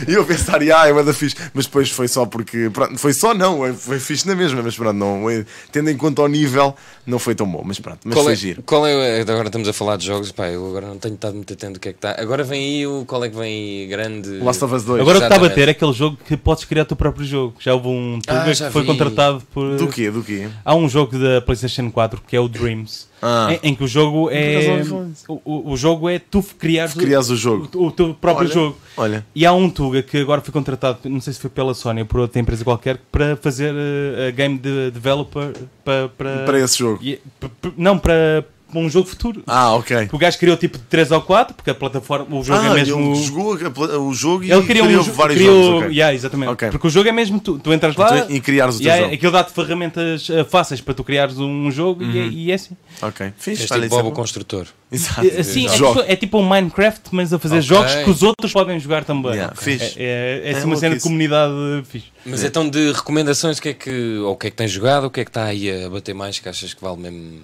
E 0.09 0.15
eu 0.15 0.23
a 0.23 0.25
pensar, 0.25 0.61
ah, 0.61 0.89
é 0.89 1.03
da 1.03 1.13
fixe. 1.13 1.37
Mas 1.55 1.67
depois 1.67 1.91
foi 1.91 2.09
só 2.09 2.27
porque, 2.27 2.69
pronto, 2.73 2.99
foi 2.99 3.12
só 3.13 3.35
não, 3.35 3.73
foi 3.75 3.99
fixe 3.99 4.27
na 4.27 4.35
mesma, 4.35 4.63
mas 4.63 4.77
pronto, 4.77 4.93
não, 4.97 5.31
eh, 5.31 5.45
tendo 5.71 5.91
em 5.91 5.97
conta 5.97 6.23
o 6.23 6.29
nível, 6.29 6.75
não 7.07 7.19
foi 7.19 7.35
tão 7.35 7.47
bom. 7.51 7.63
Mas 7.65 7.79
pronto, 7.81 8.01
mas 8.05 8.15
Qual 8.15 8.25
foi 8.25 8.33
é, 8.33 8.37
giro. 8.37 8.63
qual 8.63 8.87
é, 8.87 9.21
agora 9.21 9.47
estamos 9.49 9.69
a 9.69 9.73
falar 9.73 9.97
de 9.97 10.07
jogos, 10.07 10.33
pá, 10.33 10.49
eu 10.49 10.67
agora 10.69 10.87
não 10.89 10.99
tenho 10.99 11.15
estado 11.15 11.35
muito 11.35 11.53
atento 11.53 11.75
do 11.75 11.81
que 11.81 11.89
é 11.89 11.93
que 11.93 11.99
está. 11.99 12.15
Agora 12.21 12.45
vem 12.45 12.61
aí 12.63 12.87
o, 12.87 13.05
qual 13.07 13.25
é 13.25 13.29
que 13.29 13.37
vem 13.37 13.83
aí 13.83 13.87
grande... 13.87 14.39
Last 14.39 14.65
of 14.65 14.75
Us 14.75 14.85
2. 14.85 15.01
Agora 15.01 15.19
o 15.19 15.21
que 15.21 15.27
está 15.27 15.37
a 15.37 15.41
bater 15.41 15.69
é 15.69 15.71
aquele 15.73 15.93
jogo 15.93 16.19
que 16.27 16.37
podes 16.37 16.65
criar 16.65 16.83
o 16.83 16.87
teu 16.87 16.97
próprio 16.97 17.25
jogo. 17.27 17.55
Já 17.59 17.75
houve 17.75 17.89
um 17.89 18.19
Ah, 18.27 18.53
já 18.53 18.67
que 18.67 18.73
foi 18.73 18.83
vi. 18.83 18.89
contratado 18.89 19.43
por. 19.53 19.77
Do 19.77 19.89
quê? 19.89 20.11
Do 20.11 20.23
quê? 20.23 20.49
Há 20.65 20.75
um 20.75 20.89
jogo 20.89 21.19
da 21.19 21.41
PlayStation 21.41 21.91
4 21.91 22.23
que 22.27 22.37
é 22.37 22.41
o 22.41 22.49
Dreams. 22.49 23.11
Ah. 23.25 23.49
Em, 23.63 23.71
em 23.71 23.75
que 23.77 23.85
o 23.85 23.87
jogo 23.87 24.29
é. 24.33 24.81
disso. 24.81 25.25
O, 25.29 25.41
o- 25.45 25.71
o 25.73 25.77
jogo 25.77 26.09
é 26.09 26.19
tu 26.19 26.43
criares, 26.59 26.93
Crias 26.93 27.31
o 27.31 27.37
jogo. 27.37 27.69
o, 27.75 27.87
o 27.87 27.91
teu 27.93 28.13
próprio 28.15 28.47
Olha, 28.49 28.55
jogo. 28.55 28.77
Olha. 28.97 29.27
E 29.33 29.47
há 29.47 29.53
um 29.53 29.71
Tuga 29.71 30.03
que 30.03 30.19
agora 30.19 30.41
foi 30.41 30.53
contratado, 30.53 30.99
não 31.09 31.21
sei 31.21 31.33
se 31.33 31.39
foi 31.39 31.49
pela 31.49 31.73
Sony 31.73 32.01
ou 32.01 32.07
por 32.07 32.19
outra 32.21 32.41
empresa 32.41 32.65
qualquer, 32.65 32.99
para 33.13 33.37
fazer 33.37 33.73
a 34.27 34.31
game 34.33 34.59
de 34.59 34.91
developer 34.91 35.53
para. 35.85 36.09
para, 36.09 36.39
Para 36.45 36.59
esse 36.59 36.79
jogo. 36.79 36.99
e- 37.01 37.21
p- 37.39 37.49
p- 37.61 37.73
não, 37.77 37.97
para 37.97 38.45
um 38.81 38.89
jogo 38.91 39.09
futuro. 39.09 39.43
Ah, 39.47 39.75
ok. 39.75 39.97
Porque 40.03 40.17
o 40.17 40.19
gajo 40.19 40.39
criou 40.39 40.57
tipo 40.57 40.79
de 40.79 40.85
3 40.85 41.11
ou 41.11 41.21
4, 41.21 41.55
porque 41.55 41.71
a 41.71 41.75
plataforma, 41.75 42.27
o 42.37 42.43
jogo 42.43 42.61
ah, 42.61 42.67
é 42.71 42.75
mesmo. 42.75 43.15
ele 43.15 43.23
jogou 43.25 43.55
o 44.09 44.15
jogo 44.15 44.45
e 44.45 44.51
Ele 44.53 44.63
criou, 44.63 44.87
criou 44.87 45.01
um, 45.03 45.05
jo- 45.05 45.13
vários 45.13 45.39
criou, 45.39 45.63
jogos. 45.65 45.83
ok. 45.85 45.97
yeah, 45.97 46.15
exatamente. 46.15 46.49
Ok. 46.51 46.71
Porque 46.71 46.87
o 46.87 46.91
jogo 46.91 47.09
é 47.09 47.13
mesmo 47.13 47.41
tu, 47.41 47.59
tu 47.59 47.73
entras 47.73 47.97
lá 47.97 48.19
Então, 48.19 48.31
e 48.37 48.41
criares 48.41 48.77
o 48.77 48.79
teu 48.79 48.87
e 48.87 48.91
é- 48.91 49.01
jogo. 49.01 49.15
aquilo 49.15 49.33
dá-te 49.33 49.53
ferramentas 49.53 50.29
eh, 50.31 50.45
fáceis 50.45 50.81
para 50.81 50.95
tu 50.95 51.05
criares 51.05 51.39
um 51.39 51.71
jogo 51.71 52.03
e, 52.05 52.19
é, 52.19 52.27
e 52.27 52.51
é 52.51 52.55
assim. 52.55 52.77
Ok. 53.03 53.33
Fixe, 53.39 53.63
És 53.63 53.71
olha, 53.71 53.83
tipo 53.83 53.99
é 53.99 54.03
o. 54.03 54.11
Construtor. 54.13 54.67
Exato. 54.93 55.27
Eh, 55.27 55.41
Assim, 55.41 55.67
é, 55.67 55.77
Jogo. 55.77 56.01
tipo, 56.01 56.13
é 56.13 56.17
tipo 56.17 56.39
um 56.39 56.47
Minecraft, 56.47 57.09
mas 57.13 57.33
a 57.33 57.39
fazer 57.39 57.55
Ok. 57.57 57.67
jogos 57.67 57.95
que 58.05 58.11
os 58.11 58.23
outros 58.23 58.53
podem 58.53 58.79
jogar 58.79 59.05
também. 59.05 59.33
Yeah, 59.33 59.55
fixe. 59.57 59.95
É, 59.99 60.43
é, 60.45 60.49
é, 60.49 60.51
assim 60.53 60.61
É 60.63 60.65
uma 60.67 60.77
cena 60.77 60.97
de 60.97 61.01
comunidade 61.01 61.55
fixe. 61.89 62.09
Mas 62.27 62.45
então 62.45 62.69
de 62.69 62.93
recomendações, 62.93 63.57
o 63.59 63.63
que 63.63 63.71
é 63.71 63.73
que, 63.75 64.19
ou 64.19 64.33
o 64.33 64.37
que 64.37 64.49
é 64.49 64.51
que 64.51 64.57
tens 64.57 64.71
jogado, 64.71 65.05
o 65.07 65.11
que 65.11 65.21
é 65.21 65.25
que 65.25 65.31
está 65.31 65.45
aí 65.45 65.85
a 65.85 65.89
bater 65.89 66.15
mais 66.15 66.39
que 66.39 66.47
achas 66.49 66.75
que 66.75 66.83
vale 66.83 66.99
mesmo... 66.99 67.41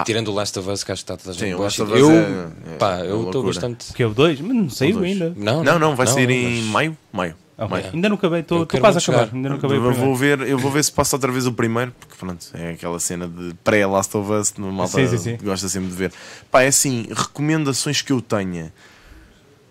Ah. 0.00 0.04
Tirando 0.04 0.28
o 0.28 0.34
Last 0.34 0.58
of 0.58 0.68
Us, 0.70 0.82
que 0.84 0.92
acho 0.92 1.04
que 1.04 1.12
está 1.12 1.16
toda 1.16 1.30
a 1.30 1.32
gente 1.38 1.48
Sim, 1.48 1.54
o. 1.54 1.62
Last 1.62 1.82
of 1.82 1.92
Us 1.92 1.98
Eu, 1.98 2.10
é- 2.10 2.48
é- 2.72 2.76
pá, 2.76 2.98
é 3.00 3.10
eu 3.10 3.26
estou 3.26 3.42
bastante... 3.44 3.92
Que 3.92 4.02
é 4.02 4.06
o 4.06 4.14
2, 4.14 4.40
mas 4.40 4.56
não 4.56 4.70
saiu 4.70 4.98
ainda. 5.02 5.32
Não, 5.36 5.62
Não, 5.64 5.78
não, 5.78 5.96
vai 5.96 6.06
sair 6.06 6.28
em 6.30 6.56
mas- 6.62 6.64
maio. 6.66 6.98
Maio. 7.12 7.34
Ok. 7.56 7.68
Maio. 7.70 7.86
Ainda 7.94 8.08
não 8.08 8.16
acabei, 8.16 8.40
estou 8.40 8.66
quase 8.66 8.98
a 8.98 9.00
acabar. 9.00 9.30
Ainda 9.32 9.48
não 9.48 9.56
acabei 9.56 9.76
Eu 9.78 9.92
vou, 9.92 10.16
ver, 10.16 10.40
eu 10.40 10.58
vou 10.58 10.70
ver 10.72 10.82
se 10.82 10.90
passo 10.90 11.14
outra 11.14 11.30
vez 11.30 11.46
o 11.46 11.52
primeiro, 11.52 11.92
porque 12.00 12.16
pronto, 12.18 12.44
é 12.52 12.70
aquela 12.70 12.98
cena 12.98 13.28
de 13.28 13.54
pré-Last 13.62 14.16
of 14.16 14.32
Us, 14.32 14.54
no 14.54 14.72
malta 14.72 14.94
Sim, 14.94 15.06
sim, 15.06 15.18
sim. 15.18 15.38
gosta 15.40 15.68
sempre 15.68 15.88
de 15.88 15.94
ver. 15.94 16.12
Pá, 16.50 16.62
é 16.62 16.66
assim, 16.66 17.06
recomendações 17.14 18.02
que 18.02 18.12
eu 18.12 18.20
tenha. 18.20 18.72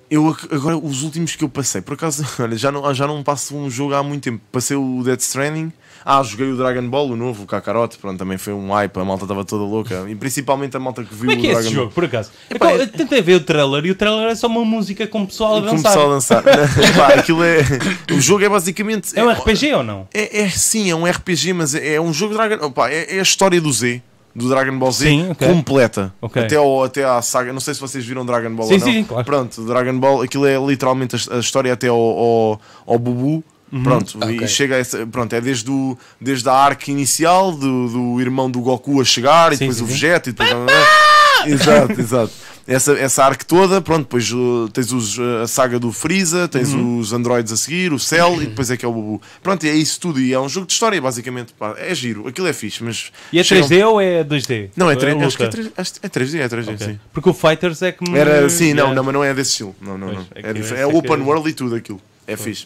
Eu 0.09 0.35
agora, 0.51 0.77
os 0.77 1.01
últimos 1.03 1.35
que 1.35 1.43
eu 1.43 1.49
passei, 1.49 1.81
por 1.81 1.95
acaso, 1.95 2.23
olha, 2.39 2.55
já 2.55 2.71
não, 2.71 2.93
já 2.93 3.05
não 3.07 3.21
passo 3.23 3.55
um 3.55 3.69
jogo 3.69 3.95
há 3.95 4.03
muito 4.03 4.23
tempo. 4.23 4.41
Passei 4.51 4.77
o 4.77 5.01
Dead 5.03 5.19
Stranding. 5.19 5.73
Ah, 6.05 6.21
joguei 6.23 6.51
o 6.51 6.57
Dragon 6.57 6.87
Ball, 6.89 7.09
o 7.09 7.15
novo, 7.15 7.43
o 7.43 7.45
Kakarot, 7.45 7.97
pronto, 7.97 8.17
também 8.19 8.37
foi 8.37 8.51
um 8.53 8.71
hype, 8.71 8.97
a 8.97 9.05
malta 9.05 9.23
estava 9.23 9.45
toda 9.45 9.63
louca. 9.63 10.05
E 10.09 10.15
principalmente 10.15 10.75
a 10.75 10.79
malta 10.79 11.03
que 11.03 11.13
viu 11.13 11.29
Como 11.29 11.31
é 11.31 11.35
que 11.37 11.41
o 11.41 11.49
é 11.49 11.53
Dragon 11.53 11.59
esse 11.67 11.75
Ball. 11.75 11.83
jogo, 11.85 11.93
por 11.95 12.05
acaso? 12.05 12.31
Epá, 12.49 12.73
eu, 12.73 12.79
é- 12.81 12.83
eu 12.83 12.87
tentei 12.87 13.21
ver 13.21 13.35
o 13.35 13.39
trailer 13.41 13.85
e 13.85 13.91
o 13.91 13.95
trailer 13.95 14.27
é 14.29 14.35
só 14.35 14.47
uma 14.47 14.65
música 14.65 15.07
com 15.07 15.23
o 15.23 15.27
pessoal 15.27 15.55
a 15.55 15.59
E 15.59 15.61
como 15.61 15.75
dançar. 15.77 15.91
pessoal 15.93 16.11
a 16.11 16.13
dançar. 16.15 16.43
Pá, 16.97 17.07
aquilo 17.13 17.43
é. 17.43 17.59
O 18.13 18.19
jogo 18.19 18.43
é 18.43 18.49
basicamente. 18.49 19.17
É 19.17 19.23
um 19.23 19.29
RPG 19.31 19.73
ou 19.75 19.83
não? 19.83 20.07
É, 20.13 20.41
é 20.41 20.49
sim, 20.49 20.89
é 20.91 20.95
um 20.95 21.05
RPG, 21.05 21.53
mas 21.53 21.73
é, 21.75 21.93
é 21.95 22.01
um 22.01 22.11
jogo 22.13 22.33
Dragon. 22.33 22.65
Opa, 22.65 22.89
é, 22.89 23.15
é 23.15 23.19
a 23.19 23.23
história 23.23 23.61
do 23.61 23.71
Z, 23.71 24.01
do 24.35 24.49
Dragon 24.49 24.77
Ball 24.77 24.91
Z, 24.91 25.05
Sim, 25.07 25.29
ok. 25.31 25.47
completa. 25.47 26.13
Ok. 26.21 26.41
Até, 26.43 26.55
ao, 26.57 26.83
até 26.83 27.05
à 27.05 27.21
saga. 27.21 27.53
Não 27.53 27.59
sei 27.61 27.73
se 27.75 27.79
vocês 27.79 28.03
viram 28.05 28.25
Dragon 28.25 28.53
Ball 28.53 28.67
Sim, 28.67 28.73
ou 28.73 28.79
não. 28.79 28.87
sim, 28.87 29.03
claro. 29.03 29.23
Pronto, 29.25 29.61
Dragon 29.65 29.97
Ball, 29.99 30.21
aquilo 30.21 30.45
é 30.45 30.57
literalmente 30.57 31.15
a, 31.15 31.37
a 31.37 31.39
história 31.39 31.71
até 31.71 31.87
ao, 31.87 31.97
ao, 31.97 32.61
ao 32.87 32.99
Bubu. 32.99 33.43
Uhum. 33.73 33.81
Pronto, 33.83 34.19
Ok. 34.21 34.39
e 34.43 34.47
chega 34.47 34.75
essa, 34.75 35.05
pronto, 35.07 35.33
é 35.33 35.41
desde, 35.41 35.71
o, 35.71 35.97
desde 36.21 36.47
a 36.47 36.53
arca 36.53 36.91
inicial 36.91 37.51
do, 37.51 37.89
do 37.89 38.21
irmão 38.21 38.49
do 38.51 38.59
Goku 38.61 39.01
a 39.01 39.03
chegar 39.03 39.51
e 39.51 39.57
Sim, 39.57 39.61
depois 39.65 39.77
sim, 39.77 39.83
o. 39.83 39.87
Vegeta 39.87 40.29
e 40.29 40.33
depois. 40.33 40.49
exato, 41.47 41.99
exato. 41.99 42.31
Essa, 42.65 42.93
essa 42.93 43.25
arca 43.25 43.43
toda, 43.43 43.81
pronto, 43.81 44.03
depois 44.03 44.31
uh, 44.31 44.69
tens 44.71 44.93
os, 44.93 45.17
uh, 45.17 45.41
a 45.43 45.47
saga 45.47 45.77
do 45.77 45.91
Freeza, 45.91 46.47
tens 46.47 46.71
Uhum. 46.71 46.99
os 46.99 47.11
androids 47.11 47.51
a 47.51 47.57
seguir, 47.57 47.91
o 47.91 47.99
Cell 47.99 48.41
e 48.41 48.45
depois 48.45 48.71
é 48.71 48.77
que 48.77 48.85
é 48.85 48.87
o 48.87 48.93
Bubu. 48.93 49.21
Pronto, 49.41 49.65
e 49.65 49.69
é 49.69 49.73
isso 49.75 49.99
tudo. 49.99 50.17
E 50.21 50.31
é 50.31 50.39
um 50.39 50.47
jogo 50.47 50.65
de 50.67 50.71
história, 50.71 51.01
basicamente. 51.01 51.51
Pá, 51.59 51.75
é 51.77 51.93
giro, 51.93 52.25
aquilo 52.25 52.47
é 52.47 52.53
fixe, 52.53 52.81
mas. 52.81 53.11
E 53.33 53.39
é 53.39 53.43
chegam- 53.43 53.67
3D 53.67 53.85
ou 53.85 53.99
é 53.99 54.23
2D? 54.23 54.69
Não, 54.77 54.89
é 54.89 54.93
Ou 54.93 54.99
3D. 55.01 55.25
Acho 55.25 55.35
que 55.37 55.43
é 55.43 55.45
luta? 55.47 55.57
3D. 55.57 55.71
acho 55.75 55.93
que 55.93 56.05
É 56.05 56.09
3D, 56.09 56.39
é 56.39 56.47
3D, 56.47 56.73
Ok. 56.75 56.87
sim. 56.87 56.99
Porque 57.11 57.29
o 57.29 57.33
Fighters 57.33 57.81
é 57.81 57.91
que. 57.91 58.15
Era, 58.15 58.47
sim, 58.49 58.73
não, 58.73 58.93
não, 58.93 59.03
mas 59.03 59.13
não 59.13 59.23
é 59.23 59.33
desse 59.33 59.51
estilo. 59.51 59.75
Não, 59.81 59.97
não, 59.97 60.07
Pois, 60.07 60.19
não. 60.19 60.27
é 60.35 60.41
É, 60.41 60.79
é 60.79 60.81
é 60.83 60.87
open 60.87 61.17
world 61.21 61.49
e 61.49 61.53
tudo 61.53 61.75
aquilo. 61.75 61.99
É 62.25 62.37
fixe. 62.37 62.65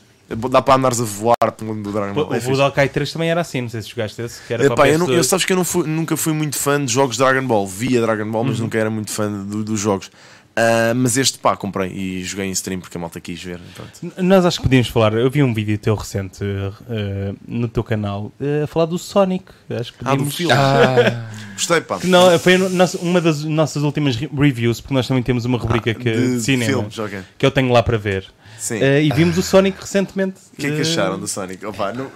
Dá 0.50 0.62
para 0.62 0.76
andares 0.76 1.00
a 1.00 1.04
voar 1.06 1.52
pelo 1.58 1.74
mundo 1.74 1.84
do 1.84 1.92
Dragon 1.94 2.14
Ball. 2.14 2.34
É 2.34 2.38
O. 2.38 2.42
Budokai 2.42 2.90
3 2.90 3.12
também 3.14 3.30
era 3.32 3.42
assim, 3.42 3.62
não 3.62 3.70
sei 3.70 3.82
se 3.82 3.90
jogaste 3.90 4.22
esse. 4.22 4.42
Que 4.46 4.54
era 4.54 4.66
Epá, 4.66 4.76
para 4.76 4.90
eu, 4.90 5.00
não- 5.00 5.08
PS2. 5.08 5.16
eu 5.18 5.24
sabes 5.24 5.46
que 5.46 5.54
eu 5.54 5.58
não 5.58 5.64
fui- 5.64 5.88
nunca 5.88 6.18
fui 6.18 6.34
muito 6.34 6.58
fã 6.58 6.84
de 6.84 6.92
jogos 6.92 7.16
de 7.18 7.24
Dragon 7.24 7.48
Ball. 7.48 7.66
Via 7.68 8.02
Dragon 8.02 8.30
Ball, 8.30 8.42
Uhum. 8.44 8.50
mas 8.50 8.60
nunca 8.60 8.78
era 8.78 8.90
muito 8.90 9.12
fã 9.12 9.32
do- 9.32 9.64
dos 9.64 9.80
jogos. 9.80 10.12
Ah, 10.60 10.92
mas 10.96 11.18
este, 11.18 11.38
pá, 11.38 11.56
comprei 11.56 11.92
e 11.92 12.24
joguei 12.24 12.48
em 12.48 12.52
stream 12.52 12.80
porque 12.80 12.98
a 12.98 13.00
malta 13.00 13.20
quis 13.22 13.42
ver. 13.44 13.60
Pronto. 13.76 14.16
Nós 14.24 14.44
acho 14.44 14.58
que 14.58 14.64
podíamos 14.64 14.88
falar. 14.88 15.14
Eu 15.14 15.30
vi 15.30 15.44
um 15.44 15.54
vídeo 15.54 15.78
teu 15.78 15.94
recente 15.94 16.44
eh, 16.90 17.34
no 17.48 17.68
teu 17.68 17.84
canal 17.84 18.32
eh, 18.42 18.64
a 18.64 18.68
falar 18.68 18.88
do 18.88 18.98
Sonic. 18.98 19.46
Acho 19.70 19.94
que 19.94 20.00
Ah, 20.04 20.16
do 20.16 20.26
podíamos. 20.26 20.36
filme. 20.36 20.54
Ah, 20.54 21.30
Gostei, 21.54 21.80
pá. 21.82 22.00
Que 22.00 22.08
não, 22.08 22.38
foi 22.40 22.56
uma 23.02 23.22
das 23.22 23.44
nossas 23.44 23.84
últimas 23.84 24.16
re- 24.16 24.30
reviews, 24.36 24.82
porque 24.82 24.96
nós 24.96 25.08
também 25.08 25.22
temos 25.22 25.46
uma 25.46 25.60
rubrica 25.60 25.94
que, 25.94 26.10
Ah, 26.10 26.14
de, 26.16 26.36
de 26.38 26.42
cinema 26.42 26.66
filmes, 26.72 26.98
ok. 27.00 27.20
que 27.38 27.46
eu 27.46 27.52
tenho 27.52 27.72
lá 27.72 27.84
para 27.84 27.98
ver. 28.00 28.26
Sim. 28.58 28.80
Eh, 28.82 29.04
e 29.04 29.12
vimos 29.14 29.38
o 29.38 29.42
Sonic 29.44 29.78
recentemente. 29.80 30.36
O 30.54 30.58
que 30.58 30.68
é 30.68 30.70
que 30.72 30.78
Eh, 30.78 30.82
acharam 30.82 31.20
do 31.20 31.28
Sonic? 31.28 31.66
Opa, 31.66 31.94
não... 31.94 32.08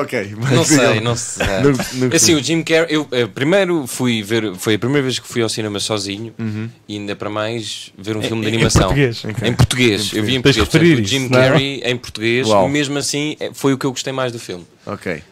Ok, 0.00 0.34
mas 0.38 0.50
não 0.52 0.64
sei, 0.64 1.00
não 1.00 1.16
sei. 1.16 1.46
Não- 1.62 1.72
não- 2.08 2.16
Assim, 2.16 2.34
o 2.34 2.42
Jim 2.42 2.62
Carrey, 2.62 2.86
eu 2.94 3.06
eh, 3.12 3.26
primeiro 3.26 3.86
fui 3.86 4.22
ver, 4.22 4.54
foi 4.56 4.74
a 4.74 4.78
primeira 4.78 5.02
vez 5.02 5.18
que 5.18 5.26
fui 5.28 5.42
ao 5.42 5.48
cinema 5.48 5.78
sozinho 5.80 6.32
Uhum. 6.38 6.68
e 6.88 6.96
ainda 6.96 7.14
para 7.16 7.28
mais 7.30 7.92
ver 7.98 8.16
um 8.16 8.22
filme 8.22 8.42
de 8.42 8.48
em 8.48 8.54
animação. 8.54 8.82
português. 8.88 9.22
Em 9.42 9.52
português, 9.52 10.12
eu 10.14 10.22
vi 10.24 10.36
em 10.36 10.40
português. 10.42 10.68
Portanto, 10.68 10.82
o 11.00 11.04
Jim 11.04 11.22
isso, 11.24 11.32
não 11.32 11.38
é? 11.40 11.48
Carrey 11.48 11.82
em 11.84 11.96
português, 11.96 12.46
Uau. 12.48 12.68
mesmo 12.68 12.96
assim, 12.98 13.36
foi 13.52 13.72
o 13.74 13.78
que 13.78 13.84
eu 13.84 13.90
gostei 13.90 14.12
mais 14.12 14.32
do 14.32 14.38
filme. 14.38 14.66
Ok. 14.86 15.22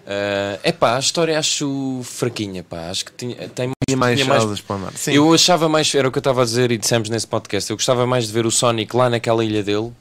É 0.62 0.72
pá, 0.72 0.96
a 0.96 0.98
história 0.98 1.38
acho 1.38 2.00
fraquinha, 2.02 2.62
pá. 2.64 2.90
Acho 2.90 3.04
que 3.04 3.12
tinha, 3.12 3.36
tem 3.48 3.70
Tinha 3.86 3.96
mais 3.96 4.18
tinha 4.18 4.28
mais- 4.28 4.42
asas 4.44 4.60
para 4.60 4.76
andar. 4.76 4.92
Sim. 4.94 5.12
Eu 5.12 5.32
achava 5.32 5.68
mais, 5.68 5.94
era 5.94 6.08
o 6.08 6.10
que 6.10 6.18
eu 6.18 6.20
estava 6.20 6.42
a 6.42 6.44
dizer 6.44 6.72
e 6.72 6.76
dissemos 6.78 7.08
nesse 7.08 7.26
podcast, 7.26 7.70
eu 7.70 7.76
gostava 7.76 8.06
mais 8.06 8.26
de 8.26 8.32
ver 8.32 8.46
o 8.46 8.50
Sonic 8.50 8.96
lá 8.96 9.08
naquela 9.08 9.44
ilha 9.44 9.62
dele 9.62 9.92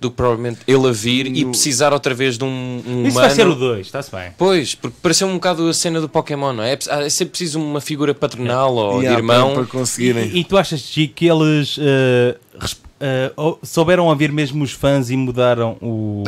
do 0.00 0.10
que 0.10 0.16
provavelmente 0.16 0.60
ele 0.66 0.88
a 0.88 0.92
vir 0.92 1.26
e 1.26 1.44
No- 1.44 1.50
precisar 1.50 1.92
outra 1.92 2.14
vez 2.14 2.36
de 2.36 2.44
um, 2.44 2.48
um 2.48 2.80
Isso 2.80 2.92
humano. 3.12 3.12
vai 3.12 3.30
ser 3.30 3.46
o 3.46 3.54
2, 3.54 3.86
está-se 3.86 4.10
bem. 4.10 4.30
Pois, 4.36 4.74
porque 4.74 4.96
pareceu 5.02 5.28
um 5.28 5.34
bocado 5.34 5.68
a 5.68 5.72
cena 5.74 6.00
do 6.00 6.08
Pokémon, 6.08 6.52
não 6.52 6.64
é? 6.64 6.72
É, 6.72 7.06
é 7.06 7.08
sempre 7.10 7.30
preciso 7.32 7.60
uma 7.60 7.80
figura 7.80 8.14
paternal 8.14 8.74
ou 8.74 9.00
Yeah, 9.02 9.10
de 9.10 9.16
irmão. 9.22 9.54
Para, 9.54 9.62
para 9.64 9.70
conseguirem. 9.70 10.30
E, 10.30 10.40
e 10.40 10.44
tu 10.44 10.56
achas, 10.58 10.80
Chico, 10.80 11.14
que 11.14 11.26
eles 11.26 11.76
eh, 11.78 12.36
eh, 13.00 13.32
ou- 13.36 13.58
souberam 13.62 14.06
ouvir 14.06 14.32
mesmo 14.32 14.64
os 14.64 14.72
fãs 14.72 15.10
e 15.10 15.16
mudaram 15.16 15.76
o, 15.82 16.24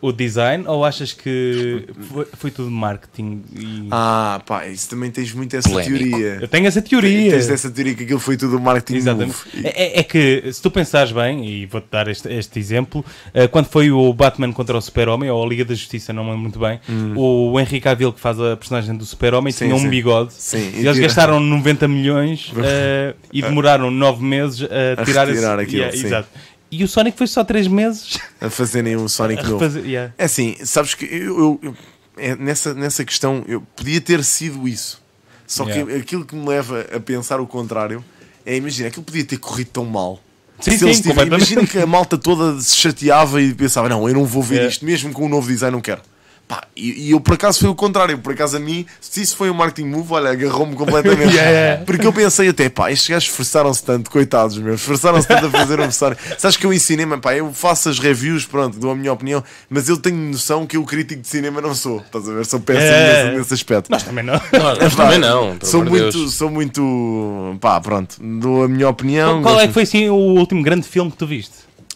o 0.00 0.12
design? 0.12 0.64
Ou 0.66 0.84
achas 0.84 1.12
que 1.12 1.86
foi, 2.08 2.26
foi 2.34 2.50
tudo 2.50 2.70
marketing? 2.70 3.42
E... 3.56 3.88
Ah, 3.90 4.40
pá, 4.46 4.66
isso 4.66 4.88
também 4.90 5.10
tens 5.10 5.32
muito 5.32 5.54
essa 5.56 5.68
Polémico. 5.68 5.98
teoria. 6.10 6.38
Eu 6.40 6.48
tenho 6.48 6.66
essa 6.66 6.80
teoria. 6.82 7.30
Tens 7.32 7.48
essa 7.50 7.70
teoria 7.70 7.94
que 7.94 8.04
aquilo 8.04 8.20
foi 8.20 8.36
tudo 8.36 8.58
marketing 8.60 8.96
Exatamente. 8.98 9.34
move. 9.54 9.66
É, 9.66 9.82
é- 9.84 10.00
é 10.00 10.02
que, 10.02 10.52
se 10.52 10.60
tu 10.62 10.70
pensares 10.70 11.12
bem, 11.12 11.44
e 11.48 11.66
vou-te 11.66 11.86
dar 11.90 12.08
este, 12.08 12.28
este 12.32 12.58
exemplo, 12.58 13.04
eh, 13.34 13.46
quando 13.46 13.66
foi 13.66 13.90
o 13.90 14.12
Batman 14.12 14.52
contra 14.52 14.76
o 14.76 14.80
Super-Homem, 14.80 15.30
ou 15.30 15.42
a 15.44 15.46
Liga 15.46 15.64
da 15.64 15.74
Justiça, 15.74 16.12
não 16.12 16.22
me 16.24 16.30
lembro 16.30 16.42
muito 16.42 16.58
bem, 16.58 16.80
o 17.16 17.58
Henry 17.60 17.80
Cavill, 17.80 18.12
que 18.12 18.20
faz 18.20 18.38
a 18.40 18.56
personagem 18.56 18.96
do 18.96 19.04
Super-Homem, 19.04 19.50
Hum. 19.50 19.52
Sim, 19.52 19.64
tinha 19.66 19.76
um 19.76 19.88
bigode. 19.88 20.32
Sim, 20.32 20.70
E 20.76 20.82
e 20.82 20.86
eles 20.86 20.98
gastaram 20.98 21.40
90 21.40 21.86
milhões 21.88 22.52
eh, 22.62 23.14
e 23.32 23.42
demoraram 23.42 23.90
9 23.90 24.22
meses 24.24 24.62
a 24.62 25.00
A 25.00 25.04
tirar, 25.04 25.28
esse... 25.28 25.44
aquilo, 25.44 25.70
Yeah, 25.80 25.96
sim. 25.96 26.06
exato. 26.06 26.28
E 26.70 26.84
o 26.84 26.88
Sonic 26.88 27.18
foi 27.18 27.26
só 27.26 27.42
3 27.42 27.66
meses 27.66 28.18
A 28.40 28.48
fazerem 28.48 28.96
um 28.96 29.08
Sonic 29.08 29.42
novo. 29.42 29.58
refazer. 29.58 29.84
yeah. 29.84 30.14
É 30.16 30.24
assim, 30.24 30.56
sabes 30.64 30.94
que 30.94 31.04
eu, 31.04 31.38
eu- 31.38 31.60
eu- 31.62 31.76
é, 32.16 32.36
nessa, 32.36 32.72
nessa 32.74 33.04
questão 33.04 33.44
eu 33.48 33.60
podia 33.74 34.00
ter 34.00 34.22
sido 34.22 34.68
isso. 34.68 35.00
Só 35.46 35.64
que 35.64 35.72
Yeah. 35.72 35.96
aquilo 35.96 36.24
que 36.24 36.34
me 36.36 36.46
leva 36.48 36.86
a 36.94 37.00
pensar 37.00 37.40
o 37.40 37.46
contrário 37.46 38.04
é 38.46 38.56
imagina, 38.56 38.88
aquilo 38.88 39.02
podia 39.04 39.24
ter 39.24 39.36
corrido 39.38 39.68
tão 39.72 39.84
mal. 39.84 40.22
Sim, 40.60 40.72
Se 40.72 40.78
sim, 40.94 41.02
completamente. 41.08 41.26
imagina 41.52 41.66
que 41.66 41.78
a 41.78 41.86
malta 41.86 42.16
toda 42.18 42.60
se 42.60 42.76
chateava 42.76 43.40
e 43.40 43.52
pensava, 43.54 43.88
não, 43.88 44.06
eu 44.08 44.14
não 44.14 44.24
vou 44.26 44.42
ver 44.42 44.60
É. 44.62 44.66
isto, 44.68 44.84
mesmo 44.84 45.12
com 45.12 45.24
o 45.24 45.28
novo 45.28 45.48
design 45.48 45.74
não 45.74 45.80
quero. 45.80 46.02
Pá, 46.50 46.64
e, 46.74 47.06
e 47.06 47.10
eu 47.12 47.20
por 47.20 47.34
acaso 47.34 47.60
foi 47.60 47.68
o 47.68 47.76
contrário, 47.76 48.18
por 48.18 48.32
acaso 48.32 48.56
a 48.56 48.58
mim, 48.60 48.84
se 49.00 49.22
isso 49.22 49.36
foi 49.36 49.48
um 49.48 49.54
marketing 49.54 49.86
move, 49.88 50.12
olha, 50.12 50.30
agarrou-me 50.30 50.74
completamente. 50.74 51.30
Yeah, 51.30 51.48
yeah. 51.50 51.84
Porque 51.84 52.04
eu 52.04 52.12
pensei 52.12 52.48
até, 52.48 52.68
pá, 52.68 52.90
estes 52.90 53.08
gajos 53.08 53.28
esforçaram-se 53.28 53.84
tanto, 53.84 54.10
coitados 54.10 54.58
meus, 54.58 54.80
esforçaram-se 54.80 55.28
tanto 55.28 55.46
a 55.46 55.50
fazer 55.50 55.78
um 55.78 55.88
Sonic. 55.92 56.20
Sabes 56.38 56.56
que 56.56 56.66
eu 56.66 56.72
em 56.72 56.78
cinema, 56.80 57.18
pá, 57.18 57.36
eu 57.36 57.52
faço 57.52 57.88
as 57.88 58.00
reviews, 58.00 58.46
pronto, 58.46 58.80
dou 58.80 58.90
a 58.90 58.96
minha 58.96 59.12
opinião, 59.12 59.44
mas 59.68 59.88
eu 59.88 59.96
tenho 59.96 60.16
noção 60.16 60.66
que 60.66 60.76
eu 60.76 60.82
crítico 60.84 61.22
de 61.22 61.28
cinema 61.28 61.60
não 61.60 61.72
sou, 61.72 62.00
estás 62.00 62.28
a 62.28 62.32
ver? 62.32 62.44
Sou 62.44 62.58
péssimo 62.58 62.84
É. 62.90 63.24
nesse, 63.26 63.38
nesse 63.38 63.54
aspecto. 63.54 63.88
Nós 63.88 64.02
também 64.02 64.24
não. 64.24 64.34
Nós 64.80 64.94
Pá, 64.96 65.04
também 65.04 65.18
não, 65.20 65.56
Sou 65.62 65.84
muito, 65.84 66.18
Deus. 66.18 66.34
sou 66.34 66.50
muito, 66.50 67.56
pá, 67.60 67.80
pronto, 67.80 68.16
dou 68.20 68.64
a 68.64 68.68
minha 68.68 68.88
opinião. 68.88 69.40
Qual 69.40 69.54
é 69.54 69.58
gosto- 69.58 69.68
que 69.68 69.74
foi 69.74 69.82
assim, 69.84 70.08
o 70.08 70.14
último 70.16 70.64
grande 70.64 70.86
filme 70.88 71.12
que 71.12 71.16
tu 71.16 71.28
viste? 71.28 71.52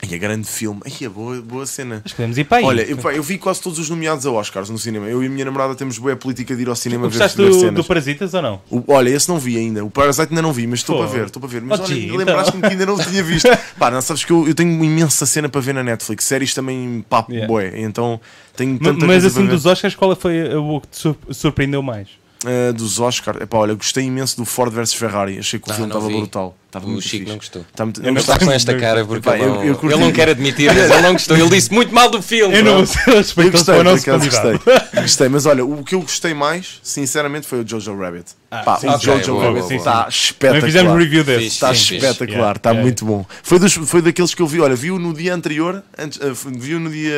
Ai, 0.07 0.15
é 0.15 0.19
grande 0.19 0.47
filme, 0.47 0.81
ai, 0.85 0.93
é 1.07 1.09
boa, 1.09 1.41
boa 1.41 1.65
cena. 1.67 2.03
Que 2.05 2.15
podemos 2.15 2.37
ir 2.37 2.45
para 2.45 2.59
aí. 2.59 2.65
Olha, 2.65 2.83
eu, 2.83 2.97
pá, 2.99 3.13
eu 3.15 3.23
vi 3.23 3.39
quase 3.39 3.63
todos 3.63 3.79
os 3.79 3.89
nomeados 3.89 4.27
a 4.27 4.31
Oscars 4.31 4.69
no 4.69 4.79
cinema. 4.79 5.07
Eu 5.07 5.23
e 5.23 5.27
a 5.27 5.31
minha 5.31 5.45
namorada 5.45 5.75
temos 5.75 5.97
boa 5.99 6.15
política 6.15 6.55
de 6.55 6.63
ir 6.63 6.69
ao 6.69 6.77
cinema 6.77 7.05
ver, 7.09 7.19
Gostaste 7.19 7.39
ver 7.39 7.49
do, 7.51 7.61
cenas. 7.61 7.75
do 7.75 7.85
Parasitas 7.85 8.35
ou 8.35 8.43
não? 8.43 8.61
O- 8.71 8.85
olha, 8.89 9.09
esse 9.11 9.29
não 9.29 9.39
vi 9.39 9.57
ainda. 9.57 9.85
O 9.85 9.91
Parasite 9.91 10.29
ainda 10.31 10.43
não 10.43 10.53
vi, 10.53 10.67
mas 10.67 10.81
estou 10.81 10.99
para 10.99 11.07
ver, 11.07 11.27
estou 11.27 11.41
para 11.41 11.49
ver. 11.49 11.63
Mas 11.63 11.81
Oh, 11.81 11.85
olha, 11.85 11.95
gee, 11.95 12.11
lembraste-me 12.17 12.59
então. 12.59 12.71
que 12.71 12.75
ainda 12.75 12.87
não 12.87 12.99
tinha 12.99 13.23
visto. 13.25 13.49
Pá, 13.79 13.91
não 13.91 14.03
sabes 14.03 14.25
que 14.25 14.33
eu, 14.33 14.47
eu 14.47 14.55
tenho 14.55 14.75
uma 14.75 14.85
imensa 14.85 15.25
cena 15.27 15.49
para 15.49 15.61
ver 15.61 15.73
na 15.75 15.83
Netflix. 15.83 16.25
Séries 16.25 16.53
também 16.55 17.05
papo 17.09 17.33
Yeah. 17.33 17.49
bué. 17.53 17.73
Então 17.81 18.21
tenho 18.57 18.79
tanta 18.79 19.07
Mas 19.07 19.07
coisa 19.07 19.27
assim, 19.29 19.35
para 19.37 19.45
ver. 19.47 19.51
dos 19.53 19.67
Oscars, 19.67 19.95
qual 19.95 20.15
foi 20.17 20.55
o 20.55 20.81
que 20.81 20.89
te 20.89 20.99
sur- 20.99 21.17
surpreendeu 21.31 21.83
mais? 21.83 22.09
Ah, 22.47 22.73
dos 22.73 23.01
Oscars, 23.01 23.41
epá, 23.41 23.57
olha, 23.59 23.73
gostei 23.75 24.05
imenso 24.05 24.37
do 24.37 24.45
Ford 24.45 24.71
vs 24.73 24.93
Ferrari. 24.93 25.39
Achei 25.39 25.59
que 25.59 25.67
o 25.69 25.73
Ah, 25.73 25.75
filme 25.75 25.91
estava 25.91 26.09
brutal. 26.09 26.55
Estava 26.75 26.87
O 26.87 26.91
muito 26.91 27.03
Chico 27.05 27.18
fixe. 27.18 27.29
não 27.31 27.37
gostou. 27.37 27.64
Está 27.70 27.85
muito- 27.85 28.01
Eu 28.01 28.07
não 28.07 28.12
não 28.14 28.20
está 28.20 28.37
com 28.39 28.51
esta 28.51 28.75
cara 28.77 29.05
porque 29.05 29.29
Epá, 29.29 29.39
eu- 29.39 29.55
não, 29.55 29.64
eu 29.64 29.75
curti. 29.77 29.95
ele 29.95 30.05
não 30.05 30.11
quer 30.12 30.29
admitir, 30.31 30.75
mas 30.75 30.91
ele 30.91 31.03
não 31.03 31.12
gostou. 31.14 31.37
Ele 31.37 31.49
disse 31.51 31.72
muito 31.72 31.95
mal 31.95 32.11
do 32.11 32.20
filme. 32.20 32.57
Eu 32.57 32.64
não 32.64 32.72
eu 32.72 32.79
Eu 33.07 33.14
respeito 33.18 33.53
gostei, 33.53 33.75
o 33.79 33.85
nosso 33.85 34.11
gostei. 34.11 34.59
gostei. 35.03 35.29
Mas 35.29 35.47
olha, 35.47 35.64
o 35.64 35.85
que 35.85 35.95
eu 35.95 36.01
gostei 36.01 36.35
mais, 36.35 36.81
sinceramente, 36.83 37.47
foi 37.47 37.61
o 37.62 37.68
Jojo 37.68 37.97
Rabbit. 37.97 38.33
Pá, 38.64 38.77
sim, 38.77 38.89
o 38.89 38.93
sim. 38.99 39.07
Jojo 39.07 39.33
boa, 39.33 39.45
Rabbit 39.47 39.61
boa, 39.61 39.68
boa. 39.68 39.79
está 39.79 40.07
espetacular. 40.09 40.66
fizemos 40.66 40.97
review 40.99 41.25
desse. 41.25 41.47
Está 41.47 41.72
espetacular, 41.72 42.29
Yeah, 42.35 42.57
está 42.57 42.70
yeah. 42.70 42.83
muito 42.83 43.05
bom. 43.05 43.27
Foi, 43.43 43.59
dos, 43.59 43.72
foi 43.75 44.01
daqueles 44.03 44.33
que 44.35 44.41
eu 44.43 44.47
vi, 44.47 44.61
olha, 44.61 44.75
viu 44.77 44.99
no 44.99 45.12
dia 45.12 45.35
anterior, 45.35 45.83
antes, 45.99 46.18
uh, 46.18 46.35
viu 46.57 46.79
no 46.79 46.89
dia 46.91 47.16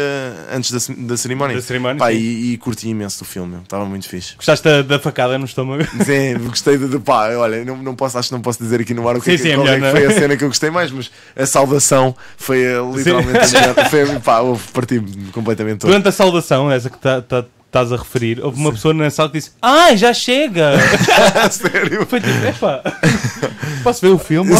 antes 0.52 0.70
da, 0.70 0.94
da 0.96 1.16
cerimónia. 1.16 1.56
Da 1.56 1.62
cerimónia, 1.62 1.98
Pá, 1.98 2.10
e, 2.12 2.52
e 2.52 2.56
curti 2.58 2.88
imenso 2.88 3.18
do 3.18 3.24
filme, 3.26 3.58
estava 3.62 3.84
muito 3.84 4.08
fixe. 4.08 4.34
Gostaste 4.36 4.64
da, 4.64 4.80
da 4.82 4.98
facada 4.98 5.38
no 5.38 5.44
estômago? 5.44 5.84
Sim, 6.04 6.38
gostei 6.48 6.78
de, 6.78 6.88
de 6.88 6.98
pá, 6.98 7.28
olha, 7.36 7.64
não, 7.64 7.76
não 7.76 7.94
posso, 7.94 8.16
acho 8.18 8.28
que 8.28 8.34
não 8.34 8.40
posso 8.40 8.62
dizer 8.62 8.80
aqui 8.80 8.94
no 8.94 9.06
ar 9.06 9.16
o 9.16 9.20
que, 9.20 9.36
Sim, 9.36 9.45
é 9.45 9.45
é 9.48 9.52
é 9.52 9.56
melhor 9.56 9.78
não. 9.80 9.90
foi 9.90 10.06
a 10.06 10.10
cena 10.10 10.36
que 10.36 10.44
eu 10.44 10.48
gostei 10.48 10.70
mais, 10.70 10.90
mas 10.90 11.10
a 11.36 11.46
saudação 11.46 12.14
foi 12.36 12.64
literalmente 12.94 13.56
a 13.56 13.60
melhor. 13.60 13.90
Foi, 13.90 14.06
pá, 14.20 14.40
parti-me 14.72 15.26
completamente 15.32 15.78
todo. 15.80 15.90
Durante 15.90 16.08
a 16.08 16.12
saudação, 16.12 16.70
essa 16.70 16.88
que 16.90 16.98
tá- 16.98 17.20
tá- 17.22 17.44
estás 17.66 17.92
a 17.92 17.96
referir, 17.96 18.40
houve 18.42 18.58
uma 18.58 18.72
pessoa 18.72 18.94
na 18.94 19.10
sala 19.10 19.28
que 19.28 19.38
disse: 19.38 19.52
Ai, 19.60 19.96
já 19.96 20.14
chega! 20.14 20.72
Sério? 21.50 22.06
Foi 22.06 22.20
tipo: 22.20 22.46
Epá, 22.46 22.80
posso 23.84 24.00
ver 24.00 24.08
o 24.12 24.18
filme? 24.18 24.52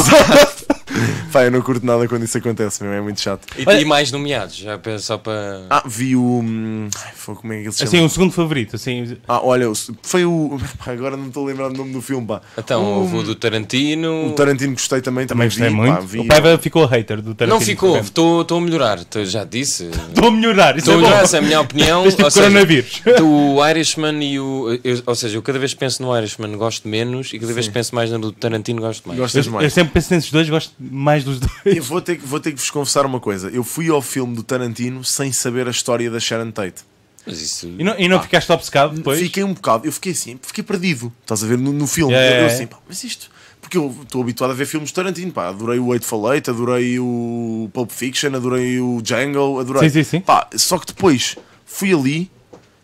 Pá, 1.36 1.44
eu 1.44 1.50
não 1.50 1.60
curto 1.60 1.84
nada 1.84 2.08
quando 2.08 2.22
isso 2.24 2.38
acontece, 2.38 2.82
meu, 2.82 2.90
é 2.94 3.00
muito 3.02 3.20
chato. 3.20 3.46
E, 3.58 3.64
Olha- 3.66 3.78
e 3.78 3.84
mais 3.84 4.10
nomeados, 4.10 4.56
já 4.56 4.78
penso 4.78 5.04
só 5.04 5.18
para. 5.18 5.66
Ah, 5.68 5.82
vi 5.86 6.16
o. 6.16 6.22
hum, 6.42 6.88
ai, 7.04 7.12
foi- 7.14 7.34
como 7.34 7.52
é 7.52 7.56
que 7.56 7.62
ele 7.64 7.72
se 7.72 7.78
chama? 7.80 7.88
Assim, 7.88 8.00
um 8.00 8.08
segundo 8.08 8.32
favorito. 8.32 8.76
Assim, 8.76 9.18
Ah, 9.28 9.40
olha, 9.44 9.70
o- 9.70 9.74
foi 10.02 10.24
o. 10.24 10.58
pá, 10.82 10.92
Agora 10.92 11.14
não 11.14 11.26
estou 11.26 11.44
a 11.44 11.48
lembrar 11.48 11.68
do 11.68 11.74
nome 11.76 11.92
do 11.92 12.00
filme, 12.00 12.26
pá. 12.26 12.40
Então, 12.56 12.82
o, 12.82 13.00
houve 13.00 13.16
o 13.16 13.22
do 13.22 13.34
Tarantino. 13.34 14.28
o 14.28 14.32
Tarantino 14.32 14.72
gostei 14.72 15.02
também, 15.02 15.26
também, 15.26 15.46
também 15.46 15.48
gostei 15.48 15.68
vi, 15.68 15.74
muito. 15.74 15.94
Pá, 15.94 16.00
vi, 16.00 16.18
o 16.20 16.26
Paiva 16.26 16.56
ficou 16.58 16.86
hater 16.86 17.20
do 17.20 17.34
Tarantino. 17.34 17.60
Não 17.60 17.66
ficou, 17.66 17.98
estou 17.98 18.40
estou 18.40 18.56
a 18.56 18.60
melhorar, 18.62 19.04
tô- 19.04 19.22
já 19.24 19.44
disse. 19.44 19.90
Estou 20.16 20.28
a 20.28 20.30
melhorar, 20.30 20.70
isso 20.78 20.90
Estou 20.90 20.94
a 20.94 20.96
é 20.96 21.00
melhorar, 21.00 21.16
bom. 21.18 21.24
essa 21.24 21.36
é 21.36 21.40
a 21.40 21.42
minha 21.42 21.60
opinião. 21.60 22.06
Este 22.06 22.16
tipo 22.16 22.30
seja, 22.30 22.46
coronavírus. 22.46 23.02
O 23.22 23.66
Irishman 23.68 24.22
e 24.24 24.40
o. 24.40 24.78
eu- 24.82 25.02
ou 25.06 25.14
seja, 25.14 25.36
eu 25.36 25.42
cada 25.42 25.58
vez 25.58 25.74
penso 25.74 26.02
no 26.02 26.16
Irishman 26.16 26.56
gosto 26.56 26.88
menos 26.88 27.30
e 27.34 27.38
cada 27.38 27.52
vez 27.52 27.66
que 27.68 27.74
penso 27.74 27.94
mais 27.94 28.10
no 28.10 28.18
do 28.18 28.32
Tarantino 28.32 28.80
gosto 28.80 29.06
mais. 29.06 29.20
Gostas 29.20 29.46
Eu, 29.46 29.52
mais. 29.52 29.64
eu 29.64 29.70
sempre 29.70 29.92
penso 29.92 30.14
nesses 30.14 30.30
dois, 30.30 30.48
gosto 30.48 30.72
mais 30.78 31.24
dos 31.26 31.40
dois. 31.40 31.52
Eu 31.76 31.82
vou 31.82 32.00
ter, 32.00 32.16
que- 32.16 32.24
vou 32.26 32.40
ter 32.40 32.52
que 32.52 32.58
vos 32.58 32.70
confessar 32.70 33.04
uma 33.04 33.20
coisa. 33.20 33.48
Eu 33.50 33.62
fui 33.62 33.88
ao 33.90 34.00
filme 34.00 34.34
do 34.34 34.42
Tarantino 34.42 35.04
sem 35.04 35.32
saber 35.32 35.66
a 35.68 35.70
história 35.70 36.10
da 36.10 36.18
Sharon 36.20 36.50
Tate. 36.50 36.82
Mas 37.26 37.40
isso. 37.42 37.66
E 37.78 37.82
não, 37.84 37.98
e 37.98 38.08
não 38.08 38.22
ficaste 38.22 38.50
obcecado 38.52 38.94
depois? 38.94 39.18
Fiquei 39.18 39.42
um 39.42 39.52
bocado, 39.52 39.84
eu 39.86 39.90
fiquei 39.92 40.12
assim, 40.12 40.38
fiquei 40.40 40.62
perdido. 40.62 41.12
Estás 41.22 41.42
a 41.42 41.46
ver 41.46 41.58
no, 41.58 41.72
no 41.72 41.86
filme? 41.86 42.12
Yeah, 42.12 42.30
eu, 42.30 42.34
eu 42.36 42.42
yeah, 42.44 42.54
assim, 42.54 42.66
pá, 42.66 42.78
mas 42.88 43.02
isto. 43.04 43.30
Porque 43.60 43.76
eu 43.76 43.92
estou 44.02 44.22
habituado 44.22 44.52
a 44.52 44.54
ver 44.54 44.64
filmes 44.64 44.90
de 44.90 44.94
Tarantino, 44.94 45.32
pá. 45.32 45.48
Adorei 45.48 45.80
o 45.80 45.92
Eightful 45.92 46.32
Eight, 46.32 46.48
adorei 46.48 47.00
o 47.00 47.68
Pulp 47.72 47.90
Fiction, 47.90 48.28
adorei 48.34 48.78
o 48.80 49.02
Django, 49.02 49.58
adorei. 49.58 49.90
Sim, 49.90 50.04
sim, 50.04 50.10
sim. 50.18 50.20
Pá, 50.20 50.48
só 50.54 50.78
que 50.78 50.86
depois 50.86 51.36
fui 51.64 51.92
ali 51.92 52.30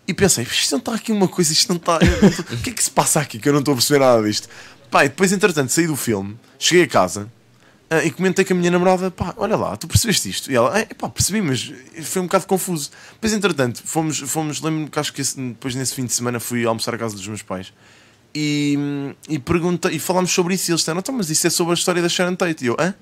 e 0.09 0.13
pensei, 0.13 0.43
isto 0.45 0.73
não 0.73 0.79
está 0.81 0.95
aqui 0.95 1.13
uma 1.13 1.29
coisa, 1.29 1.53
isto 1.53 1.69
não 1.69 1.77
está. 1.77 2.01
O 2.53 2.57
que 2.57 2.71
é 2.71 2.73
que 2.73 2.83
se 2.83 2.91
passa 2.91 3.21
aqui 3.21 3.39
que 3.39 3.49
eu 3.49 3.53
não 3.53 3.61
estou 3.61 3.73
a 3.73 3.77
perceber 3.77 4.01
nada 4.01 4.21
disto? 4.27 4.49
Pá, 4.91 5.05
e 5.05 5.09
depois, 5.09 5.33
entretanto, 5.33 5.71
saí 5.71 5.87
do 5.87 5.95
filme, 5.95 6.37
cheguei 6.59 6.83
a 6.83 6.89
casa 6.89 7.31
e 8.05 8.11
comentei 8.11 8.45
com 8.45 8.53
a 8.53 8.57
minha 8.57 8.71
namorada: 8.71 9.11
pá, 9.11 9.35
olha 9.37 9.57
lá, 9.57 9.77
tu 9.77 9.87
percebeste 9.87 10.29
isto? 10.31 10.51
E 10.51 10.55
ela, 10.57 10.79
é 10.79 10.85
pá, 10.87 11.09
percebi, 11.09 11.43
mas 11.43 11.73
foi 12.03 12.23
um 12.23 12.27
bocado 12.27 12.47
confuso. 12.47 12.91
Depois, 13.15 13.33
entretanto, 13.33 13.83
fomos, 13.85 14.19
fomos 14.19 14.61
lembro-me 14.61 14.89
que 14.89 14.99
acho 14.99 15.13
que 15.13 15.21
esse- 15.21 15.37
depois 15.41 15.75
nesse 15.75 15.95
fim 15.95 16.05
de 16.05 16.13
semana 16.13 16.39
fui 16.41 16.65
almoçar 16.65 16.95
à 16.95 16.99
casa 16.99 17.15
dos 17.17 17.27
meus 17.27 17.43
pais 17.43 17.73
e, 18.35 18.79
e 19.29 19.39
perguntei, 19.39 19.93
e 19.93 19.99
falámos 19.99 20.33
sobre 20.33 20.55
isso 20.55 20.71
e 20.71 20.73
eles 20.73 20.81
disseram, 20.81 21.01
então, 21.01 21.15
mas 21.15 21.29
isso 21.31 21.47
é 21.47 21.51
sobre 21.51 21.73
a 21.73 21.75
história 21.75 22.01
da 22.01 22.09
Sharon 22.09 22.35
Tate. 22.35 22.65
E 22.65 22.69
eu, 22.69 22.77
hã? 22.79 22.95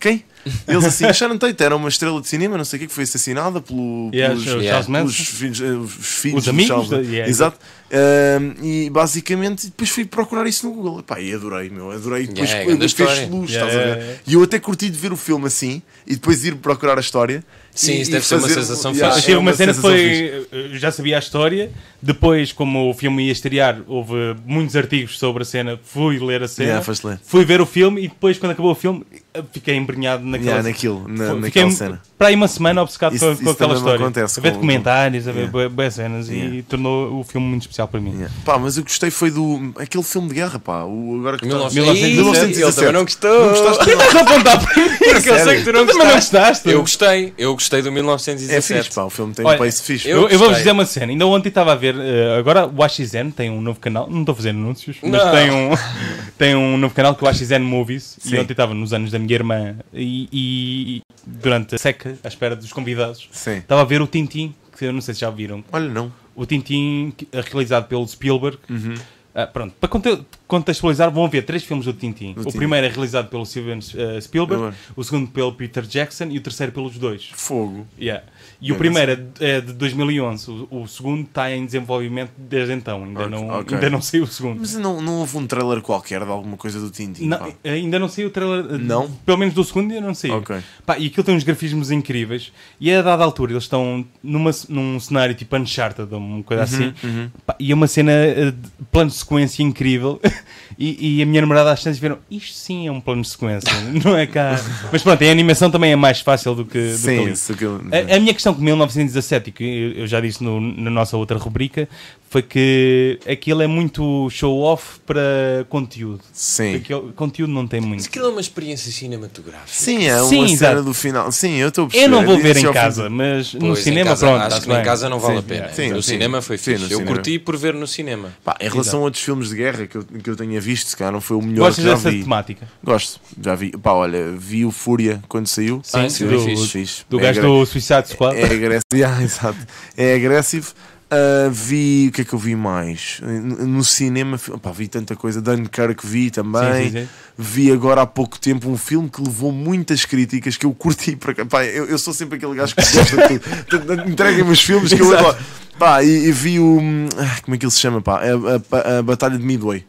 Quem? 0.00 0.24
Eles 0.68 0.84
assim, 0.84 1.06
a 1.06 1.12
Sharon 1.14 1.38
Tate 1.38 1.62
era 1.62 1.74
uma 1.74 1.88
estrela 1.88 2.20
de 2.20 2.28
cinema, 2.28 2.58
não 2.58 2.66
sei 2.66 2.76
o 2.76 2.80
que, 2.80 2.86
que 2.88 2.92
foi 2.92 3.04
assassinada 3.04 3.62
pelo, 3.62 4.10
Yeah, 4.12 4.34
pelos, 4.34 4.46
o 4.46 4.60
yeah. 4.60 4.82
Charles 4.84 4.86
pelos 4.88 5.16
filhos, 5.16 5.60
eh, 5.62 5.64
os 5.72 5.92
filhos 6.06 6.42
Os 6.42 6.48
amigos 6.48 6.68
Charles 6.68 6.88
da- 6.90 6.98
yeah, 7.00 7.30
Exato. 7.30 7.58
Um, 7.90 8.64
e 8.66 8.90
basicamente 8.90 9.66
depois 9.68 9.88
fui 9.88 10.04
procurar 10.04 10.46
isso 10.46 10.66
no 10.66 10.74
Google 10.74 10.98
Epá, 11.00 11.18
e 11.20 11.32
adorei, 11.32 11.70
meu, 11.70 11.90
adorei. 11.92 12.26
Depois 12.26 12.50
Yeah, 12.50 12.76
fez 12.76 12.82
história. 12.84 13.26
luz, 13.28 13.50
Yeah, 13.50 13.70
estás 13.72 13.74
a 13.74 13.94
ver? 13.94 13.98
yeah. 14.02 14.20
E 14.26 14.34
eu 14.34 14.42
até 14.42 14.58
curti 14.58 14.90
de 14.90 14.98
ver 14.98 15.12
o 15.12 15.16
filme 15.16 15.46
assim 15.46 15.80
e 16.06 16.14
depois 16.14 16.44
ir 16.44 16.56
procurar 16.56 16.98
a 16.98 17.00
história. 17.00 17.42
Sim, 17.74 17.92
e- 17.92 18.00
isso 18.02 18.10
e 18.10 18.12
deve 18.12 18.26
ser 18.26 18.34
uma 18.36 18.48
sensação 18.48 18.92
Yeah, 18.92 19.14
fixe. 19.16 19.32
É 19.32 19.38
uma 19.38 19.52
cena 19.54 19.72
que 19.72 19.80
sensação 19.80 19.96
fixe. 19.96 20.46
foi. 20.50 20.60
Eu 20.74 20.78
já 20.78 20.90
sabia 20.90 21.16
a 21.16 21.20
história. 21.20 21.70
Depois, 22.02 22.52
como 22.52 22.90
o 22.90 22.94
filme 22.94 23.24
ia 23.26 23.32
estrear, 23.32 23.80
houve 23.86 24.12
muitos 24.44 24.76
artigos 24.76 25.18
sobre 25.18 25.42
a 25.42 25.46
cena. 25.46 25.80
Fui 25.82 26.18
ler 26.18 26.42
a 26.42 26.48
cena. 26.48 26.68
Yeah, 26.82 26.92
ler. 27.04 27.18
Fui 27.24 27.44
ver 27.46 27.60
o 27.62 27.66
filme 27.66 28.04
e 28.04 28.08
depois, 28.08 28.38
quando 28.38 28.52
acabou 28.52 28.72
o 28.72 28.74
filme, 28.74 29.04
fiquei 29.52 29.74
embrenhado 29.76 30.24
naquela 30.24 30.50
Yeah, 30.50 30.68
naquilo, 30.68 31.08
na, 31.08 31.16
Foi- 31.16 31.40
naquela 31.40 31.42
fiquei 31.42 31.70
cena. 31.72 32.00
para 32.16 32.28
aí 32.28 32.34
uma 32.34 32.46
semana 32.48 32.82
obcecado 32.82 33.14
Isso- 33.16 33.24
com, 33.26 33.32
isso 33.32 33.42
com 33.44 33.50
aquela 33.50 33.74
história. 33.74 33.96
acontece 34.04 34.38
a 34.38 34.42
ver 34.42 34.48
com- 34.50 34.54
documentários, 34.56 35.26
a 35.28 35.32
ver 35.32 35.48
Yeah. 35.52 35.68
bué 35.68 35.90
cenas 35.90 36.28
Yeah. 36.28 36.54
e 36.56 36.62
tornou 36.62 37.20
o 37.20 37.24
filme 37.24 37.46
muito 37.48 37.62
especial 37.62 37.88
para 37.88 38.00
mim. 38.00 38.12
Yeah. 38.12 38.34
Pá, 38.44 38.58
mas 38.58 38.76
eu 38.76 38.82
gostei 38.84 39.10
foi 39.10 39.30
do. 39.30 39.72
aquele 39.78 40.04
filme 40.04 40.28
de 40.28 40.34
guerra, 40.34 40.58
pá. 40.58 40.84
O, 40.84 41.16
agora 41.18 41.36
que 41.38 41.48
tá- 41.48 41.54
1917. 41.54 42.14
1917. 42.14 42.62
Ele 42.62 42.72
também 42.72 42.92
não 42.92 43.02
gostou. 43.02 43.40
Não 43.40 43.48
gostaste? 43.50 43.90
Estás 43.90 44.14
a 44.16 44.20
apontar 44.20 44.64
para 44.64 44.76
mim? 44.82 44.88
Porque 44.98 45.30
eu 45.30 45.38
sei 45.38 45.56
que 45.58 45.64
tu 45.64 45.72
não 45.72 45.80
Também 45.86 45.94
não 45.96 46.04
gostaste. 46.14 46.30
gostaste? 46.32 46.70
Eu 46.70 46.80
gostei, 46.80 47.34
eu 47.38 47.54
gostei 47.54 47.82
do 47.82 47.88
É 47.88 47.90
1917. 47.90 48.82
fixe, 48.84 48.94
pá. 48.94 49.04
O 49.04 49.10
filme 49.10 49.34
tem 49.34 49.44
Olha, 49.44 49.56
um 49.56 49.58
pace 49.58 49.82
fixe. 49.82 50.08
Eu, 50.08 50.28
Eu 50.28 50.38
vou-vos 50.38 50.58
dizer 50.58 50.70
uma 50.72 50.86
cena. 50.86 51.12
Ainda 51.12 51.26
ontem 51.26 51.48
estava 51.48 51.72
a 51.72 51.76
ver. 51.76 51.94
eh, 51.98 52.36
agora 52.38 52.66
o 52.66 52.82
AXN 52.82 53.30
tem 53.34 53.50
um 53.50 53.60
novo 53.60 53.80
canal. 53.80 54.08
Não 54.08 54.20
estou 54.20 54.32
a 54.32 54.36
fazer 54.36 54.50
anúncios, 54.50 54.96
mas 55.02 55.22
tem 55.32 55.50
um, 55.50 55.70
tem 56.38 56.54
um 56.54 56.76
novo 56.76 56.94
canal 56.94 57.14
que 57.14 57.24
é 57.24 57.26
o 57.26 57.30
AXN 57.30 57.60
Movies. 57.62 58.16
Sim. 58.20 58.34
E 58.36 58.38
ontem 58.38 58.52
estava 58.52 58.74
nos 58.74 58.92
anos 58.92 59.10
da 59.10 59.18
minha 59.24 59.34
irmã 59.34 59.76
e, 59.92 60.28
e 60.32 61.02
durante 61.26 61.74
a 61.74 61.78
seca, 61.78 62.16
à 62.22 62.28
espera 62.28 62.54
dos 62.54 62.72
convidados, 62.72 63.28
Sim. 63.32 63.58
estava 63.58 63.80
a 63.80 63.84
ver 63.84 64.00
o 64.00 64.06
Tintin, 64.06 64.54
que 64.76 64.84
eu 64.84 64.92
não 64.92 65.00
sei 65.00 65.14
se 65.14 65.20
já 65.20 65.30
viram. 65.30 65.64
Olha, 65.72 65.88
não. 65.88 66.12
O 66.34 66.44
Tintin, 66.46 67.12
eh, 67.32 67.40
realizado 67.40 67.86
pelo 67.88 68.06
Spielberg. 68.06 68.58
Uhum. 68.68 68.94
Ah, 69.34 69.46
pronto, 69.48 69.74
para 69.80 69.88
conte- 69.88 70.20
contextualizar, 70.46 71.10
vão 71.10 71.24
haver 71.24 71.44
três 71.44 71.64
filmes 71.64 71.86
do 71.86 71.92
Tintin. 71.92 72.36
O 72.36 72.52
primeiro 72.52 72.86
é 72.86 72.88
realizado 72.88 73.28
pelo 73.28 73.44
Steven 73.44 73.80
eh, 73.96 74.20
Spielberg, 74.20 74.74
o 74.94 75.02
segundo 75.02 75.28
pelo 75.30 75.52
Peter 75.52 75.82
Jackson 75.84 76.26
e 76.30 76.38
o 76.38 76.40
terceiro 76.40 76.70
pelos 76.70 76.96
dois. 76.98 77.30
Fogo. 77.34 77.84
Yeah. 77.98 78.22
E 78.60 78.70
o 78.70 78.74
Bem, 78.74 78.78
primeiro 78.78 79.12
é 79.12 79.16
de- 79.16 79.44
é 79.44 79.60
de 79.60 79.72
2011, 79.72 80.50
o, 80.50 80.68
o 80.82 80.86
segundo 80.86 81.22
está 81.22 81.50
em 81.50 81.66
desenvolvimento 81.66 82.30
desde 82.38 82.72
então, 82.74 83.02
ainda, 83.04 83.20
Ok, 83.26 83.30
não, 83.30 83.48
ok. 83.48 83.74
ainda 83.76 83.90
não 83.90 84.00
saiu 84.00 84.22
o 84.22 84.26
segundo. 84.26 84.60
Mas 84.60 84.74
não, 84.76 85.00
não 85.02 85.18
houve 85.18 85.36
um 85.36 85.46
trailer 85.46 85.80
qualquer 85.80 86.24
de 86.24 86.30
alguma 86.30 86.56
coisa 86.56 86.78
do 86.78 86.88
Tintin? 86.90 87.26
Não, 87.26 87.52
ainda 87.64 87.98
não 87.98 88.08
saiu 88.08 88.28
o 88.28 88.30
trailer, 88.30 88.66
eh, 88.74 88.78
Não? 88.78 89.10
pelo 89.26 89.38
menos 89.38 89.52
do 89.54 89.64
segundo 89.64 89.92
ainda 89.92 90.06
não 90.06 90.14
saiu. 90.14 90.36
Ok. 90.36 90.56
Pá, 90.86 90.96
e 90.96 91.06
aquilo 91.08 91.24
tem 91.24 91.34
uns 91.34 91.42
grafismos 91.42 91.90
incríveis. 91.90 92.52
E 92.80 92.92
a 92.92 93.02
dada 93.02 93.24
altura 93.24 93.52
eles 93.52 93.64
estão 93.64 94.06
numa, 94.22 94.50
num 94.68 95.00
cenário 95.00 95.34
tipo 95.34 95.56
Uncharted, 95.56 96.14
uma 96.14 96.42
coisa 96.44 96.62
Uhum, 96.80 96.92
assim. 96.96 97.30
Pá, 97.44 97.56
e 97.58 97.72
é 97.72 97.74
uma 97.74 97.88
cena 97.88 98.12
eh, 98.12 98.50
de 98.52 98.84
plano 98.92 99.10
sequência 99.24 99.62
incrível. 99.62 100.20
E, 100.76 101.18
e 101.18 101.22
a 101.22 101.26
minha 101.26 101.40
namorada 101.40 101.70
às 101.70 101.80
tantas 101.84 102.00
viram, 102.00 102.18
isto 102.28 102.52
sim 102.52 102.88
é 102.88 102.90
um 102.90 103.00
plano 103.00 103.22
de 103.22 103.28
sequência, 103.28 103.70
não 104.04 104.16
é 104.16 104.26
cá. 104.26 104.60
Mas 104.90 105.04
pronto, 105.04 105.22
a 105.22 105.30
animação 105.30 105.70
também 105.70 105.92
é 105.92 105.94
mais 105.94 106.20
fácil 106.20 106.52
do 106.52 106.64
que, 106.64 106.78
do 106.80 106.90
que 106.90 106.98
Sim, 106.98 107.20
ali. 107.22 107.30
isso 107.30 107.54
que 107.54 107.62
eu- 107.64 107.80
A, 107.92 108.16
a 108.16 108.18
minha 108.18 108.34
questão 108.34 108.52
com 108.52 108.60
1917, 108.60 109.50
e 109.50 109.52
que 109.52 109.62
eu- 109.62 109.92
eu 110.00 110.06
já 110.08 110.20
disse 110.20 110.42
no- 110.42 110.60
na 110.60 110.90
nossa 110.90 111.16
outra 111.16 111.38
rubrica, 111.38 111.88
foi 112.34 112.42
que 112.42 113.20
aquilo 113.30 113.62
é 113.62 113.66
muito 113.68 114.28
show-off 114.28 114.98
para 115.06 115.64
conteúdo. 115.68 116.20
Sim. 116.32 116.74
Aquele 116.74 117.12
conteúdo 117.12 117.52
não 117.52 117.64
tem 117.64 117.78
Mas 117.80 117.88
muito. 117.88 118.06
aquilo 118.06 118.26
é 118.26 118.28
uma 118.30 118.40
experiência 118.40 118.90
cinematográfica. 118.90 119.68
Sim, 119.72 120.04
é 120.08 120.16
uma 120.20 120.28
Sim, 120.28 120.48
cena 120.48 120.52
exato. 120.70 120.82
do 120.82 120.92
final. 120.92 121.30
Sim, 121.30 121.54
eu 121.58 121.68
estou 121.68 121.84
a 121.84 121.88
perceber. 121.88 122.06
Eu 122.06 122.10
não 122.20 122.26
vou 122.26 122.36
ver 122.40 122.56
em 122.56 122.72
casa, 122.72 123.08
mas 123.08 123.54
no 123.54 123.60
Pois, 123.60 123.78
em 123.78 123.82
cinema, 123.84 124.10
casa, 124.10 124.26
pronto. 124.26 124.42
Acho 124.42 124.60
que 124.62 124.66
nem 124.66 124.74
em 124.74 124.78
bem. 124.80 124.84
casa 124.84 125.08
não 125.08 125.20
vale 125.20 125.34
Sim, 125.34 125.38
a 125.38 125.42
pena. 125.44 125.68
sim, 125.72 125.90
no 125.90 126.02
sim. 126.02 126.10
cinema 126.10 126.42
foi 126.42 126.58
Sim, 126.58 126.64
fixe. 126.72 126.78
no 126.80 126.84
eu 126.86 126.98
cinema. 126.98 127.14
curti 127.14 127.38
por 127.38 127.56
ver 127.56 127.74
no 127.74 127.86
cinema. 127.86 128.32
Pá, 128.44 128.56
em 128.60 128.68
relação 128.68 128.98
a 128.98 129.02
outros 129.04 129.22
filmes 129.22 129.50
de 129.50 129.54
guerra 129.54 129.86
que 129.86 129.96
eu, 129.96 130.02
que 130.04 130.28
eu 130.30 130.34
tenha 130.34 130.60
visto, 130.60 130.88
se 130.88 130.96
calhar 130.96 131.12
não 131.12 131.20
foi 131.20 131.36
o 131.36 131.40
melhor 131.42 131.66
Gostas 131.66 131.84
que 131.84 131.88
já 131.88 131.94
dessa 131.94 132.10
vi. 132.10 132.22
temática? 132.24 132.68
Gosto, 132.82 133.20
já 133.40 133.54
vi. 133.54 133.70
Pá, 133.78 133.92
olha, 133.92 134.32
vi 134.32 134.64
o 134.64 134.72
Fúria 134.72 135.22
quando 135.28 135.46
saiu. 135.46 135.80
Sim, 135.84 135.98
Ah, 136.00 136.10
sim, 136.10 136.26
do, 136.26 136.40
fixe. 136.40 136.66
Fixe. 136.66 137.04
do 137.08 137.20
É 137.20 137.22
gajo 137.22 137.42
do 137.42 137.64
Suicide 137.64 138.08
Squad. 138.08 138.36
É 138.36 138.44
agressivo. 138.44 138.82
Exato. 139.22 139.58
É 139.96 140.14
agressivo. 140.16 140.74
Ah, 141.14 141.48
vi. 141.50 142.08
O 142.08 142.12
que 142.12 142.22
é 142.22 142.24
que 142.24 142.32
eu 142.32 142.38
vi 142.38 142.56
mais? 142.56 143.20
No, 143.22 143.82
cinema, 143.84 144.38
pá, 144.60 144.70
vi 144.72 144.88
tanta 144.88 145.14
coisa. 145.14 145.40
Dunkirk 145.40 146.06
vi 146.06 146.30
também. 146.30 146.84
Sim, 146.86 146.90
sim, 146.90 147.00
sim. 147.04 147.08
Vi 147.36 147.70
agora 147.72 148.02
há 148.02 148.06
pouco 148.06 148.38
tempo 148.38 148.68
um 148.68 148.76
filme 148.76 149.08
que 149.08 149.22
levou 149.22 149.50
muitas 149.52 150.04
críticas 150.04 150.56
que 150.56 150.66
eu 150.66 150.72
curti. 150.74 151.16
Para, 151.16 151.44
pá, 151.46 151.64
eu, 151.64 151.86
eu 151.86 151.98
sou 151.98 152.12
sempre 152.12 152.36
aquele 152.36 152.54
gajo 152.54 152.74
que 152.74 152.82
gosta 152.82 153.28
de 153.28 153.38
tudo. 153.38 154.08
Entreguem-me 154.10 154.50
os 154.50 154.60
filmes 154.60 154.92
que 154.92 155.00
eu 155.00 155.16
adoro. 155.16 155.36
Pá, 155.78 156.02
e, 156.04 156.26
e 156.28 156.32
vi 156.32 156.58
o. 156.60 156.78
ah, 157.18 157.40
Como 157.42 157.54
é 157.54 157.58
que 157.58 157.64
ele 157.64 157.72
se 157.72 157.80
chama? 157.80 158.00
Pá? 158.00 158.20
A, 158.20 158.76
a- 158.94 158.98
a 158.98 159.02
Batalha 159.02 159.36
de 159.38 159.44
Midway. 159.44 159.84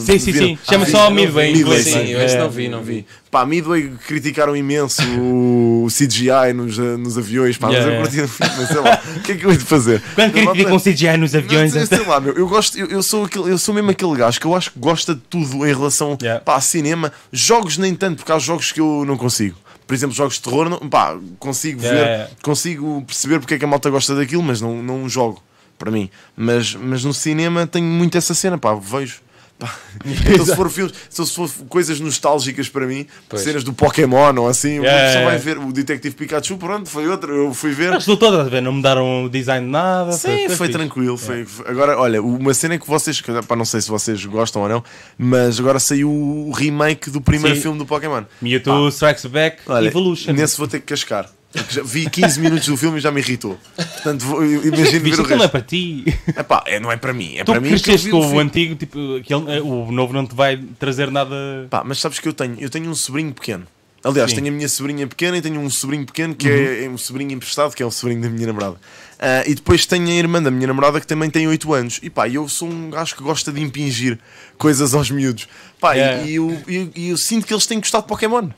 Sim, 0.00 0.18
sim, 0.18 0.32
sim. 0.32 0.58
Chama 0.64 0.84
Ah, 0.84 0.88
só. 0.90 1.10
Midway 1.10 1.52
Midway, 1.52 1.82
sim, 1.82 1.90
não 1.92 1.98
é? 1.98 2.14
eu 2.14 2.20
esse 2.22 2.36
É. 2.36 2.38
não 2.38 2.50
vi, 2.50 2.68
não 2.68 2.82
vi. 2.82 3.06
Pá, 3.30 3.44
Midway 3.44 3.90
criticaram 4.06 4.56
imenso 4.56 5.02
o 5.20 5.86
CGI 5.90 6.52
nos, 6.54 6.78
nos 6.78 7.18
aviões, 7.18 7.56
pá, 7.58 7.68
Yeah, 7.70 8.00
mas 8.00 8.16
eu 8.16 8.26
curti 8.28 8.42
o 8.42 8.46
mas 8.58 8.68
sei 8.68 8.80
lá, 8.80 9.02
o 9.16 9.20
que 9.20 9.32
é 9.32 9.36
que 9.36 9.44
eu 9.44 9.50
hei 9.50 9.56
de 9.56 9.64
fazer? 9.64 10.02
Quando 10.14 10.32
criticam 10.32 10.78
CGI 10.78 11.16
nos 11.16 11.34
aviões, 11.34 11.74
não, 11.74 11.82
é- 11.82 11.86
sei 11.86 12.04
lá, 12.06 12.20
meu, 12.20 12.32
eu 12.34 12.48
gosto, 12.48 12.78
eu, 12.78 12.86
eu 12.86 13.02
sou 13.02 13.24
aquele, 13.24 13.50
eu 13.50 13.58
sou 13.58 13.74
mesmo 13.74 13.90
aquele 13.90 14.14
gajo 14.16 14.40
que 14.40 14.46
eu 14.46 14.54
acho 14.54 14.70
que 14.72 14.78
gosta 14.78 15.14
de 15.14 15.20
tudo 15.28 15.66
em 15.66 15.74
relação 15.74 16.16
Yeah. 16.20 16.42
pá, 16.44 16.56
a 16.56 16.60
cinema, 16.60 17.12
jogos 17.32 17.76
nem 17.76 17.94
tanto, 17.94 18.16
porque 18.18 18.32
há 18.32 18.38
jogos 18.38 18.72
que 18.72 18.80
eu 18.80 19.04
não 19.06 19.16
consigo. 19.16 19.56
Por 19.86 19.92
exemplo, 19.94 20.14
jogos 20.16 20.34
de 20.36 20.42
terror, 20.42 20.68
não, 20.70 20.78
pá, 20.78 21.16
consigo 21.38 21.82
Yeah, 21.82 22.00
ver, 22.00 22.06
yeah. 22.10 22.30
consigo 22.42 23.02
perceber 23.06 23.38
porque 23.40 23.54
é 23.54 23.58
que 23.58 23.64
a 23.64 23.68
malta 23.68 23.90
gosta 23.90 24.14
daquilo, 24.14 24.42
mas 24.42 24.60
não, 24.60 24.82
não 24.82 25.06
jogo 25.08 25.42
para 25.78 25.90
mim. 25.90 26.08
Mas, 26.36 26.74
mas 26.74 27.04
no 27.04 27.12
cinema 27.12 27.66
tenho 27.66 27.84
muito 27.84 28.16
essa 28.16 28.32
cena, 28.32 28.56
pá, 28.56 28.74
vejo. 28.74 29.16
Então, 30.04 30.44
se 30.44 30.54
for 30.56 30.68
filmes, 30.68 30.92
se 31.08 31.24
for 31.26 31.48
coisas 31.68 31.98
nostálgicas 32.00 32.68
para 32.68 32.86
mim, 32.86 33.06
Pois. 33.28 33.42
cenas 33.42 33.62
do 33.64 33.72
Pokémon 33.72 34.34
ou 34.38 34.48
assim, 34.48 34.80
Yeah, 34.80 35.10
yeah. 35.10 35.24
vai 35.30 35.38
ver 35.38 35.56
o 35.58 35.72
Detetive 35.72 36.14
Pikachu, 36.14 36.56
pronto, 36.58 36.88
foi 36.90 37.08
outro, 37.08 37.32
eu 37.32 37.54
fui 37.54 37.70
ver. 37.72 37.92
Resultou 37.92 38.16
todas 38.30 38.46
a 38.46 38.50
ver, 38.50 38.60
não 38.60 38.72
mudaram 38.72 39.24
o 39.24 39.28
design 39.30 39.64
de 39.64 39.72
nada. 39.72 40.12
Sim, 40.12 40.48
foi, 40.48 40.66
fixe. 40.66 40.68
tranquilo. 40.72 41.16
Foi, 41.16 41.44
foi- 41.46 41.66
Agora, 41.70 41.96
olha, 41.98 42.20
uma 42.22 42.52
cena 42.52 42.78
que 42.78 42.86
vocês, 42.86 43.22
pá, 43.46 43.56
não 43.56 43.64
sei 43.64 43.80
se 43.80 43.88
vocês 43.88 44.24
gostam 44.26 44.62
ou 44.62 44.68
não, 44.68 44.84
mas 45.16 45.58
agora 45.58 45.78
saiu 45.78 46.10
o 46.10 46.50
remake 46.50 47.08
do 47.08 47.20
primeiro 47.20 47.56
Sim. 47.56 47.62
filme 47.62 47.78
do 47.78 47.86
Pokémon. 47.86 48.24
Mewtwo 48.42 48.88
Strikes 48.88 49.24
Back 49.26 49.58
Olha, 49.66 49.86
Evolution. 49.88 50.32
nesse 50.32 50.58
vou 50.58 50.66
ter 50.68 50.80
que 50.80 50.86
cascar. 50.86 51.30
Porque 51.54 51.74
já 51.74 51.82
vi 51.82 52.08
15 52.10 52.40
minutos 52.40 52.66
do 52.68 52.76
filme 52.76 52.98
e 52.98 53.00
já 53.00 53.10
me 53.10 53.20
irritou. 53.20 53.58
Portanto, 53.76 54.22
vou, 54.24 54.44
imagino 54.44 55.00
ver 55.04 55.10
o 55.18 55.22
aquilo 55.22 55.28
não 55.28 55.34
é 55.36 55.38
resto. 55.38 55.50
para 55.50 55.60
ti. 55.62 56.04
Epá, 56.36 56.64
é, 56.66 56.80
não 56.80 56.90
é 56.92 56.96
para 56.96 57.12
mim, 57.12 57.36
é 57.36 57.44
Tu 57.44 57.52
para 57.52 57.60
mim. 57.60 57.68
cresceste 57.68 58.10
com 58.10 58.18
o 58.18 58.34
o 58.34 58.38
antigo, 58.38 58.74
tipo, 58.74 59.16
aquele, 59.16 59.60
o 59.60 59.90
novo 59.92 60.12
não 60.12 60.26
te 60.26 60.34
vai 60.34 60.56
trazer 60.78 61.10
nada. 61.10 61.34
Pá, 61.70 61.82
mas 61.84 61.98
sabes 62.00 62.18
que 62.18 62.28
eu 62.28 62.32
tenho? 62.32 62.56
Eu 62.58 62.68
tenho 62.68 62.90
um 62.90 62.94
sobrinho 62.94 63.32
pequeno. 63.32 63.66
Aliás, 64.04 64.30
Sim. 64.30 64.36
tenho 64.36 64.48
a 64.48 64.50
minha 64.56 64.68
sobrinha 64.68 65.06
pequena 65.06 65.38
e 65.38 65.42
tenho 65.42 65.58
um 65.60 65.70
sobrinho 65.70 66.04
pequeno 66.04 66.34
que 66.34 66.46
é, 66.48 66.84
é 66.84 66.88
um 66.90 66.98
sobrinho 66.98 67.32
emprestado, 67.32 67.74
que 67.74 67.82
é 67.82 67.86
o 67.86 67.90
sobrinho 67.90 68.20
da 68.20 68.28
minha 68.28 68.46
namorada. 68.46 68.76
Ah, 69.18 69.42
e 69.46 69.54
depois 69.54 69.86
tenho 69.86 70.06
a 70.06 70.10
irmã 70.12 70.42
da 70.42 70.50
minha 70.50 70.66
namorada 70.66 71.00
que 71.00 71.06
também 71.06 71.30
tem 71.30 71.48
8 71.48 71.72
anos. 71.72 72.00
E 72.02 72.10
pá, 72.10 72.28
eu 72.28 72.46
sou 72.48 72.68
um 72.68 72.90
gajo 72.90 73.16
que 73.16 73.22
gosta 73.22 73.50
de 73.50 73.62
impingir 73.62 74.18
coisas 74.58 74.92
aos 74.94 75.10
miúdos. 75.10 75.48
Pá, 75.80 75.94
e- 75.96 75.98
Yeah. 75.98 76.24
e, 76.26 76.34
eu, 76.34 76.58
e 76.68 76.76
eu- 76.76 76.90
e 76.94 77.08
eu 77.10 77.16
sinto 77.16 77.46
que 77.46 77.54
eles 77.54 77.64
têm 77.66 77.78
gostado 77.78 78.02
de 78.04 78.08
Pokémon. 78.08 78.48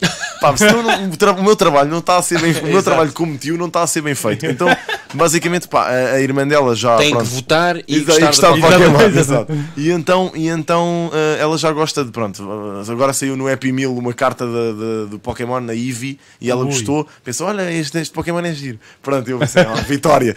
Pá, 0.41 0.57
senão 0.57 0.83
não- 0.83 1.11
o, 1.11 1.17
tra- 1.17 1.33
o 1.33 1.43
meu 1.43 1.55
trabalho 1.55 1.91
não 1.91 1.99
está 1.99 2.17
a 2.17 2.23
ser 2.23 2.41
bem 2.41 2.53
O 2.53 2.67
meu 2.67 2.83
trabalho 2.83 3.13
como 3.13 3.37
tio 3.39 3.57
não 3.57 3.67
está 3.67 3.83
a 3.83 3.87
ser 3.87 4.01
bem 4.01 4.15
feito. 4.15 4.47
Então, 4.47 4.69
basicamente, 5.15 5.69
pá, 5.69 5.89
a, 5.89 6.15
a 6.15 6.21
irmã 6.21 6.47
dela 6.47 6.75
já. 6.75 6.97
Tem 6.97 7.11
pronto, 7.11 7.25
que 7.29 7.35
votar 7.35 7.77
e 7.79 7.85
e, 7.89 8.01
gostar, 8.01 8.31
de 8.55 8.61
Pokémon. 8.61 8.93
Pokémon. 8.93 9.19
exato. 9.19 9.53
E 9.77 9.91
então, 9.91 10.33
e 10.35 10.49
então 10.49 11.11
eh, 11.13 11.39
ela 11.41 11.57
já 11.59 11.71
gosta 11.73 12.05
de. 12.05 12.11
Pronto, 12.11 12.43
agora 12.91 13.13
saiu 13.13 13.37
no 13.37 13.51
Happy 13.53 13.71
Meal 13.73 13.95
uma 13.97 14.13
carta 14.15 14.45
de- 14.47 14.53
de- 14.53 15.11
do 15.11 15.19
Pokémon 15.19 15.36
na 15.45 15.75
Eevee 15.75 16.19
e 16.41 16.51
ela 16.51 16.63
Ui. 16.63 16.67
gostou. 16.67 17.07
Pensou: 17.25 17.47
olha, 17.47 17.71
este, 17.73 17.99
este 17.99 18.13
Pokémon 18.13 18.41
é 18.41 18.55
giro. 18.55 18.79
Pronto, 19.03 19.29
eu 19.29 19.39
pensei: 19.39 19.63
ah, 19.63 19.75
vitória. 19.87 20.37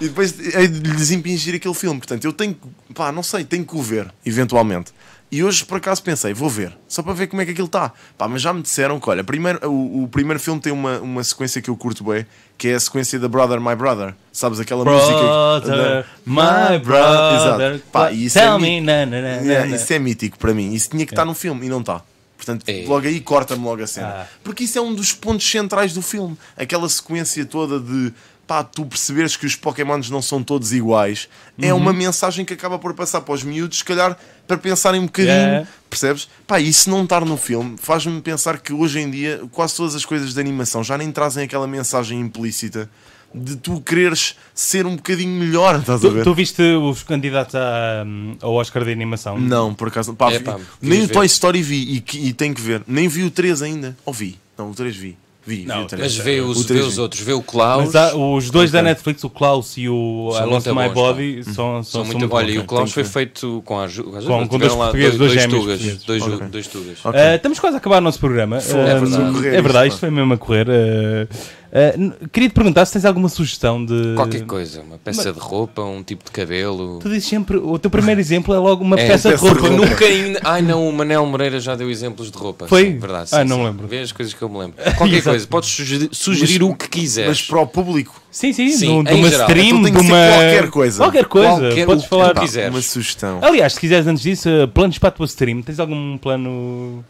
E 0.00 0.08
depois 0.08 0.38
hei 0.38 0.68
de 0.68 0.90
lhes 0.90 1.10
impingir 1.10 1.54
aquele 1.54 1.74
filme. 1.74 1.98
Portanto, 1.98 2.24
eu 2.24 2.32
tenho 2.32 2.54
que. 2.54 2.94
Pá, 2.94 3.10
não 3.10 3.22
sei, 3.22 3.44
tenho 3.44 3.64
que 3.64 3.76
o 3.76 3.82
ver, 3.82 4.12
eventualmente. 4.24 4.92
E 5.32 5.42
hoje, 5.42 5.64
por 5.64 5.78
acaso, 5.78 6.02
pensei, 6.02 6.34
vou 6.34 6.50
ver, 6.50 6.76
só 6.86 7.02
para 7.02 7.14
ver 7.14 7.26
como 7.26 7.40
é 7.40 7.46
que 7.46 7.52
aquilo 7.52 7.66
está. 7.66 7.90
Pá, 8.18 8.28
mas 8.28 8.42
já 8.42 8.52
me 8.52 8.60
disseram 8.60 9.00
que, 9.00 9.08
olha, 9.08 9.24
primeiro, 9.24 9.66
o, 9.66 10.02
o 10.02 10.08
primeiro 10.08 10.38
filme 10.38 10.60
tem 10.60 10.70
uma, 10.70 10.98
uma 10.98 11.24
sequência 11.24 11.62
que 11.62 11.70
eu 11.70 11.76
curto 11.76 12.04
bem, 12.04 12.26
que 12.58 12.68
é 12.68 12.74
a 12.74 12.80
sequência 12.80 13.18
da 13.18 13.28
Brother, 13.28 13.58
My 13.58 13.74
Brother. 13.74 14.14
Sabes 14.30 14.60
aquela 14.60 14.84
música? 14.84 15.14
Brother, 15.14 16.06
my 16.26 16.78
brother, 16.84 17.70
Exato. 17.70 17.82
Pá, 17.90 18.12
isso 18.12 18.38
tell 18.38 18.56
é 18.56 18.58
me, 18.58 18.82
na, 18.82 19.06
na, 19.06 19.20
na, 19.22 19.28
é, 19.28 19.68
isso 19.68 19.90
é 19.90 19.98
mítico 19.98 20.36
para 20.36 20.52
mim. 20.52 20.74
Isso 20.74 20.90
tinha 20.90 21.06
que 21.06 21.12
estar 21.12 21.24
no 21.24 21.34
filme 21.34 21.64
e 21.64 21.70
não 21.70 21.80
está. 21.80 22.02
Portanto, 22.44 22.64
É. 22.68 22.84
logo 22.88 23.06
aí 23.06 23.20
corta-me 23.20 23.64
logo 23.64 23.82
a 23.82 23.86
cena. 23.86 24.08
Ah. 24.08 24.26
Porque 24.42 24.64
isso 24.64 24.76
é 24.76 24.80
um 24.80 24.92
dos 24.94 25.12
pontos 25.12 25.48
centrais 25.48 25.92
do 25.92 26.02
filme. 26.02 26.36
Aquela 26.56 26.88
sequência 26.88 27.44
toda 27.46 27.78
de 27.78 28.12
pá, 28.48 28.64
tu 28.64 28.84
perceberes 28.84 29.36
que 29.36 29.46
os 29.46 29.54
Pokémons 29.54 30.10
não 30.10 30.20
são 30.20 30.42
todos 30.42 30.72
iguais. 30.72 31.28
É 31.60 31.72
Uhum. 31.72 31.78
uma 31.80 31.92
mensagem 31.92 32.44
que 32.44 32.52
acaba 32.52 32.78
por 32.78 32.92
passar 32.94 33.20
para 33.20 33.32
os 33.32 33.44
miúdos, 33.44 33.78
se 33.78 33.84
calhar 33.84 34.18
para 34.48 34.58
pensarem 34.58 35.00
um 35.00 35.06
bocadinho. 35.06 35.32
Yeah. 35.34 35.68
Percebes? 35.88 36.28
Pá, 36.46 36.58
e 36.60 36.72
se 36.72 36.90
não 36.90 37.04
estar 37.04 37.24
no 37.24 37.36
filme, 37.36 37.76
faz-me 37.78 38.20
pensar 38.20 38.58
que 38.58 38.72
hoje 38.72 38.98
em 38.98 39.08
dia 39.10 39.40
quase 39.52 39.76
todas 39.76 39.94
as 39.94 40.04
coisas 40.04 40.34
de 40.34 40.40
animação 40.40 40.82
já 40.82 40.98
nem 40.98 41.12
trazem 41.12 41.44
aquela 41.44 41.68
mensagem 41.68 42.18
implícita 42.20 42.90
de 43.34 43.56
tu 43.56 43.80
quereres 43.80 44.34
ser 44.54 44.86
um 44.86 44.96
bocadinho 44.96 45.30
melhor, 45.38 45.78
estás 45.80 46.04
a 46.04 46.08
ver? 46.08 46.20
Tu, 46.22 46.24
tu 46.24 46.34
viste 46.34 46.62
os 46.62 47.02
candidatos 47.02 47.54
à, 47.54 48.04
ao 48.40 48.54
Oscar 48.54 48.84
de 48.84 48.92
animação? 48.92 49.38
Não, 49.38 49.74
por 49.74 49.88
acaso. 49.88 50.14
Pá, 50.14 50.32
É, 50.32 50.38
pá, 50.38 50.58
nem 50.80 51.02
o. 51.04 51.08
Toy 51.08 51.26
Story 51.26 51.62
vi 51.62 52.04
e, 52.12 52.28
e 52.28 52.32
tenho 52.32 52.54
que 52.54 52.60
ver. 52.60 52.82
Nem 52.86 53.08
vi 53.08 53.22
o 53.24 53.30
3 53.30 53.62
ainda. 53.62 53.96
Ou 54.04 54.12
vi? 54.12 54.38
Não, 54.56 54.70
o 54.70 54.74
3 54.74 54.94
vi. 54.96 55.16
Vi, 55.44 55.64
Não, 55.64 55.88
vi. 55.88 55.96
Mas 55.98 56.16
vê 56.16 56.40
O 56.40 56.50
os, 56.50 56.64
vê 56.66 56.78
os 56.78 56.98
outros, 56.98 57.20
vê 57.20 57.32
o 57.32 57.42
Klaus. 57.42 57.86
Mas 57.86 57.96
há- 57.96 58.14
os 58.14 58.48
dois 58.48 58.70
da 58.70 58.78
Ok. 58.78 58.90
Netflix, 58.90 59.24
o 59.24 59.28
Klaus 59.28 59.76
e 59.76 59.88
o 59.88 60.30
São 60.32 60.46
I 60.46 60.50
Lost 60.50 60.66
My 60.68 60.72
bons, 60.74 60.92
Body, 60.94 61.42
são, 61.42 61.52
são, 61.52 61.54
São 61.54 61.82
são 61.82 62.04
muito, 62.04 62.18
muito 62.20 62.32
olha, 62.36 62.46
bons. 62.46 62.54
e 62.54 62.58
o 62.60 62.64
Klaus 62.64 62.92
foi 62.92 63.02
feito 63.02 63.60
com 63.64 63.76
a 63.80 63.82
ajuda. 63.86 64.22
Com- 64.22 64.46
com 64.46 64.56
dois 64.56 64.72
portugueses, 64.72 65.18
dois 65.18 65.32
gêmeos 65.32 65.60
tugas, 65.60 66.04
dois, 66.04 66.22
Ok. 66.22 66.46
dois 66.46 66.66
tugas. 66.68 67.04
Uh, 67.04 67.34
estamos 67.34 67.58
quase 67.58 67.74
a 67.74 67.78
acabar 67.78 67.98
o 67.98 68.00
nosso 68.02 68.20
programa. 68.20 68.58
Uh, 68.58 68.76
é 68.86 69.00
verdade. 69.00 69.32
Correr 69.32 69.48
é 69.56 69.60
verdade, 69.62 69.88
isto, 69.88 69.94
isto 69.96 70.00
foi 70.00 70.10
mesmo 70.10 70.32
a 70.32 70.38
correr. 70.38 70.68
Uh, 70.68 71.28
uh, 71.72 71.98
n- 72.00 72.12
queria 72.32 72.48
te 72.48 72.52
perguntar 72.52 72.84
se 72.86 72.92
tens 72.92 73.04
alguma 73.04 73.28
sugestão 73.28 73.84
de. 73.84 74.14
Qualquer 74.16 74.44
coisa, 74.44 74.82
uma 74.82 74.98
peça 74.98 75.32
de 75.32 75.38
roupa, 75.38 75.82
um 75.82 76.02
tipo 76.02 76.24
de 76.24 76.30
cabelo. 76.30 76.98
Tu 77.00 77.08
dizes 77.08 77.24
sempre, 77.28 77.56
o 77.56 77.78
teu 77.78 77.90
primeiro 77.90 78.20
exemplo 78.22 78.54
é 78.54 78.58
logo 78.58 78.82
uma 78.84 78.98
É, 78.98 79.06
peça 79.06 79.30
de 79.30 79.34
peça 79.34 79.46
de 79.54 79.60
roupa. 79.60 79.68
roupa. 79.76 79.86
Nunca 79.90 80.04
ainda. 80.04 80.40
Ai 80.44 80.62
não, 80.62 80.88
o 80.88 80.92
Manel 80.92 81.24
Moreira 81.26 81.58
já 81.60 81.74
deu 81.74 81.90
exemplos 81.90 82.30
de 82.30 82.38
roupa. 82.38 82.66
Foi? 82.68 82.84
Sim, 82.86 82.98
verdade. 82.98 83.28
Ah, 83.32 83.42
sim, 83.42 83.48
não 83.48 83.56
sim. 83.58 83.64
lembro. 83.64 83.86
Vê 83.88 83.98
as 84.00 84.12
coisas 84.12 84.34
que 84.34 84.42
eu 84.42 84.48
me 84.48 84.58
lembro. 84.58 84.76
Qualquer 84.96 85.16
Exato. 85.16 85.30
coisa, 85.30 85.46
podes 85.46 85.68
sugerir, 85.70 86.08
sugerir 86.12 86.60
Mas- 86.60 86.70
o 86.70 86.74
que 86.74 86.88
quiseres. 86.88 87.28
Mas 87.28 87.42
para 87.42 87.60
o 87.60 87.66
público, 87.66 88.20
Sim, 88.30 88.50
sim, 88.54 88.70
Sim, 88.70 88.86
num- 88.88 89.04
de 89.04 89.12
uma 89.12 89.28
geral. 89.28 89.46
stream, 89.48 89.66
Então 89.80 89.82
de 89.82 89.90
que 89.92 89.98
ser 90.04 90.12
uma. 90.12 90.28
qualquer 90.28 90.70
coisa. 90.70 90.98
Qualquer 91.04 91.24
coisa, 91.26 91.48
Qualquer- 91.60 91.84
podes 91.86 92.00
o 92.02 92.04
que 92.04 92.08
falar. 92.10 92.34
tu 92.34 92.40
quiseres. 92.40 92.70
uma 92.74 92.80
sugestão. 92.80 93.38
Aliás, 93.42 93.74
se 93.74 93.80
quiseres 93.80 94.06
antes 94.06 94.22
disso, 94.22 94.48
uh, 94.48 94.66
planos 94.68 94.96
para 94.98 95.10
a 95.10 95.12
tua 95.12 95.26
stream, 95.26 95.60
tens 95.60 95.78
algum 95.78 96.16
plano. 96.16 97.04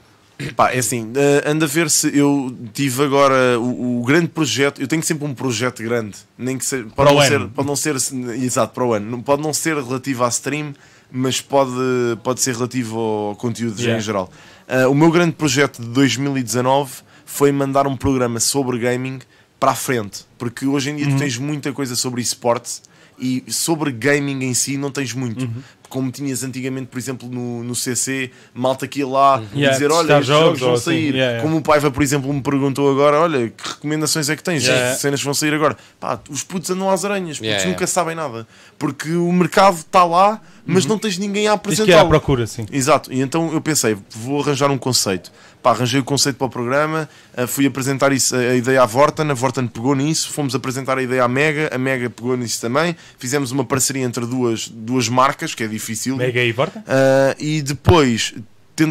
Pá, 0.57 0.70
é 0.72 0.78
assim, 0.78 1.12
eh, 1.14 1.43
anda 1.51 1.64
a 1.64 1.68
ver 1.68 1.88
se 1.90 2.16
eu 2.16 2.55
tive 2.72 3.03
agora 3.05 3.59
o, 3.59 4.01
o 4.01 4.05
grande 4.05 4.28
projeto. 4.28 4.80
Eu 4.80 4.86
tenho 4.88 5.03
sempre 5.03 5.26
um 5.26 5.34
projeto 5.34 5.82
grande, 5.82 6.16
nem 6.36 6.57
que 6.59 6.64
seja, 6.66 6.84
pode, 6.84 6.95
Para 6.95 7.11
o 7.11 7.14
não 7.14 7.20
ano. 7.20 7.28
ser, 7.28 7.49
pode 7.49 7.68
não 7.68 7.76
ser, 7.76 7.97
exato, 8.43 8.72
para 8.74 8.84
o 8.84 8.93
ano, 8.93 9.11
Não- 9.11 9.22
pode 9.22 9.43
não 9.43 9.53
ser 9.53 9.76
relativo 9.76 10.24
à 10.24 10.28
stream, 10.28 10.74
mas 11.11 11.40
pode, 11.40 11.70
pode 12.22 12.40
ser 12.40 12.55
relativo 12.55 12.99
ao 12.99 13.36
conteúdo 13.36 13.78
Yeah. 13.78 13.99
em 13.99 14.03
geral. 14.03 14.30
Eh, 14.68 14.86
o 14.86 14.95
meu 14.95 15.11
grande 15.11 15.32
projeto 15.32 15.80
de 15.82 15.88
2019 15.88 17.03
foi 17.26 17.53
mandar 17.53 17.86
um 17.86 17.97
programa 17.97 18.40
sobre 18.40 18.78
gaming 18.78 19.18
para 19.59 19.72
a 19.72 19.74
frente, 19.74 20.24
porque 20.38 20.66
hoje 20.66 20.90
em 20.90 20.97
dia 20.97 21.07
Uhum. 21.07 21.16
tu 21.16 21.18
tens 21.18 21.36
muita 21.38 21.72
coisa 21.72 21.95
sobre 21.97 22.20
esportes 22.20 22.82
e 23.18 23.44
sobre 23.48 23.90
gaming 23.92 24.44
em 24.44 24.54
si 24.54 24.76
não 24.76 24.90
tens 24.90 25.12
muito. 25.12 25.44
Uhum. 25.44 25.62
Como 25.88 26.10
tinhas 26.10 26.42
antigamente, 26.42 26.86
por 26.86 26.96
exemplo, 26.98 27.28
no, 27.28 27.62
no 27.62 27.74
CC, 27.74 28.30
malta 28.54 28.88
que 28.88 29.00
ia 29.00 29.06
lá 29.06 29.42
e 29.52 29.58
Yeah, 29.58 29.74
dizer: 29.76 29.92
Olha, 29.92 30.12
estes 30.14 30.26
jogos 30.26 30.44
jogos 30.58 30.60
vão 30.60 30.72
assim, 30.72 30.84
sair. 30.84 31.14
yeah, 31.14 31.16
yeah. 31.32 31.42
Como 31.42 31.58
o 31.58 31.62
Paiva, 31.62 31.90
por 31.90 32.02
exemplo, 32.02 32.32
me 32.32 32.40
perguntou 32.40 32.90
agora: 32.90 33.20
Olha, 33.20 33.50
que 33.50 33.68
recomendações 33.68 34.30
é 34.30 34.34
que 34.36 34.42
tens? 34.42 34.62
Yeah. 34.64 34.94
Que 34.94 35.00
cenas 35.02 35.22
vão 35.22 35.34
sair 35.34 35.52
agora? 35.52 35.76
Pá, 36.00 36.18
os 36.30 36.42
putos 36.42 36.70
andam 36.70 36.88
às 36.88 37.04
aranhas, 37.04 37.36
putos 37.36 37.46
Yeah, 37.46 37.64
nunca 37.66 37.80
yeah. 37.82 37.86
sabem 37.86 38.14
nada. 38.14 38.46
Porque 38.78 39.10
o 39.12 39.30
mercado 39.30 39.76
está 39.76 40.02
lá, 40.02 40.40
mas 40.64 40.86
não 40.86 40.98
tens 40.98 41.18
ninguém 41.18 41.46
a 41.46 41.58
Tens 41.58 41.76
que 41.76 41.82
ir 41.90 41.92
à 41.92 42.00
apresentá-lo. 42.00 42.08
procura, 42.08 42.46
sim. 42.46 42.64
Exato, 42.72 43.12
e 43.12 43.20
então 43.20 43.52
eu 43.52 43.60
pensei, 43.60 43.94
vou 44.12 44.40
arranjar 44.40 44.70
um 44.70 44.78
conceito. 44.78 45.30
Pá, 45.62 45.70
arranjei 45.70 46.00
o 46.00 46.04
conceito 46.04 46.36
para 46.36 46.46
o 46.46 46.50
programa, 46.50 47.08
eh, 47.36 47.46
fui 47.46 47.64
apresentar 47.66 48.12
isso, 48.12 48.34
a 48.34 48.54
ideia 48.56 48.82
à 48.82 48.86
Vorten, 48.86 49.30
a 49.30 49.34
Vorten 49.34 49.68
pegou 49.68 49.94
nisso, 49.94 50.32
fomos 50.32 50.56
apresentar 50.56 50.98
a 50.98 51.02
ideia 51.02 51.22
à 51.22 51.28
Mega, 51.28 51.70
a 51.72 51.78
Mega 51.78 52.10
pegou 52.10 52.36
nisso 52.36 52.60
também, 52.60 52.96
fizemos 53.16 53.52
uma 53.52 53.64
parceria 53.64 54.02
entre 54.02 54.26
duas, 54.26 54.66
duas 54.66 55.08
marcas, 55.08 55.54
que 55.54 55.62
é 55.62 55.68
difícil. 55.68 56.16
Mega 56.16 56.42
e 56.42 56.50
Vorta? 56.50 56.82
Ah, 56.88 57.36
e 57.38 57.62
depois 57.62 58.34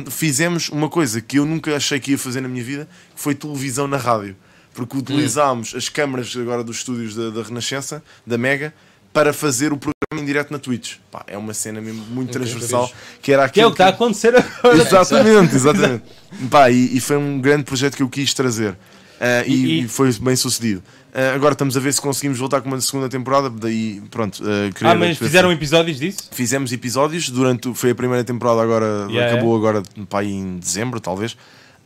fizemos 0.09 0.69
uma 0.69 0.89
coisa 0.89 1.19
que 1.19 1.39
eu 1.39 1.45
nunca 1.45 1.75
achei 1.75 1.99
que 1.99 2.11
ia 2.11 2.17
fazer 2.17 2.41
na 2.41 2.47
minha 2.47 2.63
vida, 2.63 2.87
que 3.15 3.21
foi 3.21 3.35
televisão 3.35 3.87
na 3.87 3.97
rádio. 3.97 4.35
Porque 4.73 4.97
utilizámos 4.97 5.75
as 5.75 5.89
câmaras 5.89 6.33
agora 6.37 6.63
dos 6.63 6.77
estúdios 6.77 7.13
da, 7.13 7.29
da 7.29 7.43
Renascença, 7.43 8.01
da 8.25 8.37
Mega, 8.37 8.73
para 9.11 9.33
fazer 9.33 9.73
o 9.73 9.77
programa 9.77 10.00
em 10.19 10.25
direto 10.25 10.51
na 10.51 10.59
Twitch. 10.59 10.95
Pá, 11.09 11.23
é 11.27 11.37
uma 11.37 11.53
cena 11.53 11.79
mesmo 11.79 12.03
muito 12.05 12.31
transversal, 12.31 12.91
que 13.21 13.31
era 13.31 13.47
Que 13.47 13.61
é 13.61 13.65
o 13.65 13.69
aquilo 13.69 13.75
que 13.75 13.81
está 13.81 13.85
a 13.85 13.89
acontecer 13.89 14.35
agora. 14.35 14.77
Exatamente, 14.81 15.55
exatamente. 15.55 16.03
Pá, 16.49 16.69
e, 16.69 16.97
e 16.97 16.99
foi 16.99 17.15
um 17.17 17.39
grande 17.39 17.63
projeto 17.63 17.95
que 17.95 18.03
eu 18.03 18.09
quis 18.09 18.33
trazer. 18.33 18.75
Ah, 19.19 19.43
e, 19.45 19.81
E- 19.81 19.87
foi 19.87 20.11
bem 20.13 20.35
sucedido. 20.35 20.83
Ah, 21.13 21.33
agora 21.33 21.53
estamos 21.53 21.77
a 21.77 21.79
ver 21.79 21.93
se 21.93 22.01
conseguimos 22.01 22.37
voltar 22.39 22.59
com 22.61 22.67
uma 22.67 22.81
segunda 22.81 23.07
temporada. 23.07 23.49
Daí, 23.49 24.01
pronto. 24.11 24.43
ah, 24.43 24.71
queria 24.73 24.91
Ah, 24.91 24.95
mas 24.95 25.17
fizeram 25.17 25.51
episódios 25.51 25.97
disso? 25.99 26.29
Fizemos 26.31 26.73
episódios 26.73 27.29
durante. 27.29 27.73
Foi 27.73 27.91
a 27.91 27.95
primeira 27.95 28.23
temporada, 28.23 28.61
agora 28.61 29.07
Yeah, 29.09 29.33
acabou 29.33 29.55
agora 29.55 29.81
pá, 30.09 30.23
em 30.23 30.57
dezembro, 30.57 30.99
talvez. 30.99 31.37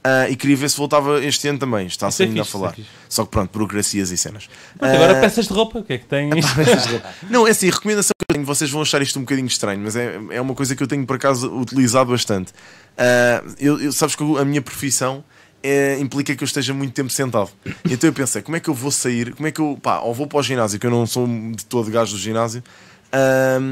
Ah, 0.07 0.29
e 0.29 0.35
queria 0.35 0.55
ver 0.55 0.69
se 0.69 0.77
voltava 0.77 1.19
este 1.25 1.47
ano 1.47 1.57
também. 1.57 1.87
Está-se 1.87 2.21
é 2.21 2.27
ainda 2.27 2.41
a 2.41 2.45
fixe, 2.45 2.51
falar. 2.55 2.75
é. 2.77 2.83
Só 3.09 3.25
que 3.25 3.31
pronto, 3.31 3.49
burocracias 3.51 4.11
e 4.11 4.17
cenas. 4.17 4.47
Mas 4.79 4.93
agora 4.93 5.17
Ah, 5.17 5.21
peças 5.21 5.47
de 5.47 5.53
roupa, 5.53 5.79
o 5.79 5.83
que 5.83 5.93
é 5.93 5.97
que 5.97 6.05
tens? 6.05 6.45
não, 7.27 7.47
é 7.47 7.49
assim, 7.49 7.67
a 7.69 7.71
recomendação 7.73 8.11
que 8.19 8.31
eu 8.31 8.35
tenho, 8.35 8.45
vocês 8.45 8.69
vão 8.69 8.83
achar 8.83 9.01
isto 9.01 9.17
um 9.17 9.23
bocadinho 9.23 9.47
estranho, 9.47 9.79
mas 9.81 9.95
é, 9.95 10.19
é 10.29 10.39
uma 10.39 10.53
coisa 10.53 10.75
que 10.75 10.83
eu 10.83 10.87
tenho 10.87 11.03
por 11.07 11.15
acaso 11.15 11.51
utilizado 11.57 12.11
bastante. 12.11 12.53
Ah, 12.95 13.43
eu, 13.59 13.79
eu- 13.81 13.91
sabes 13.91 14.15
que 14.15 14.23
a 14.37 14.45
minha 14.45 14.61
profissão 14.61 15.23
é, 15.63 15.97
implica 15.99 16.35
que 16.35 16.43
eu 16.43 16.45
esteja 16.45 16.71
muito 16.71 16.93
tempo 16.93 17.09
sentado. 17.09 17.49
Então 17.89 18.07
eu 18.07 18.13
pensei, 18.13 18.43
como 18.43 18.55
é 18.55 18.59
que 18.59 18.69
eu 18.69 18.75
vou 18.75 18.91
sair? 18.91 19.33
Como 19.33 19.47
é 19.47 19.51
que 19.51 19.59
eu, 19.59 19.79
pá, 19.81 20.01
ou 20.01 20.13
vou 20.13 20.27
para 20.27 20.37
o 20.37 20.43
ginásio, 20.43 20.79
que 20.79 20.85
eu 20.85 20.91
não 20.91 21.07
sou 21.07 21.25
de 21.27 21.65
todo 21.65 21.89
gajo 21.89 22.11
do 22.11 22.19
ginásio, 22.19 22.63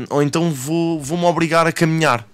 ou 0.09 0.23
então 0.23 0.49
vou- 0.51 0.99
vou-me 0.99 1.25
obrigar 1.25 1.67
a 1.67 1.71
caminhar. 1.71 2.27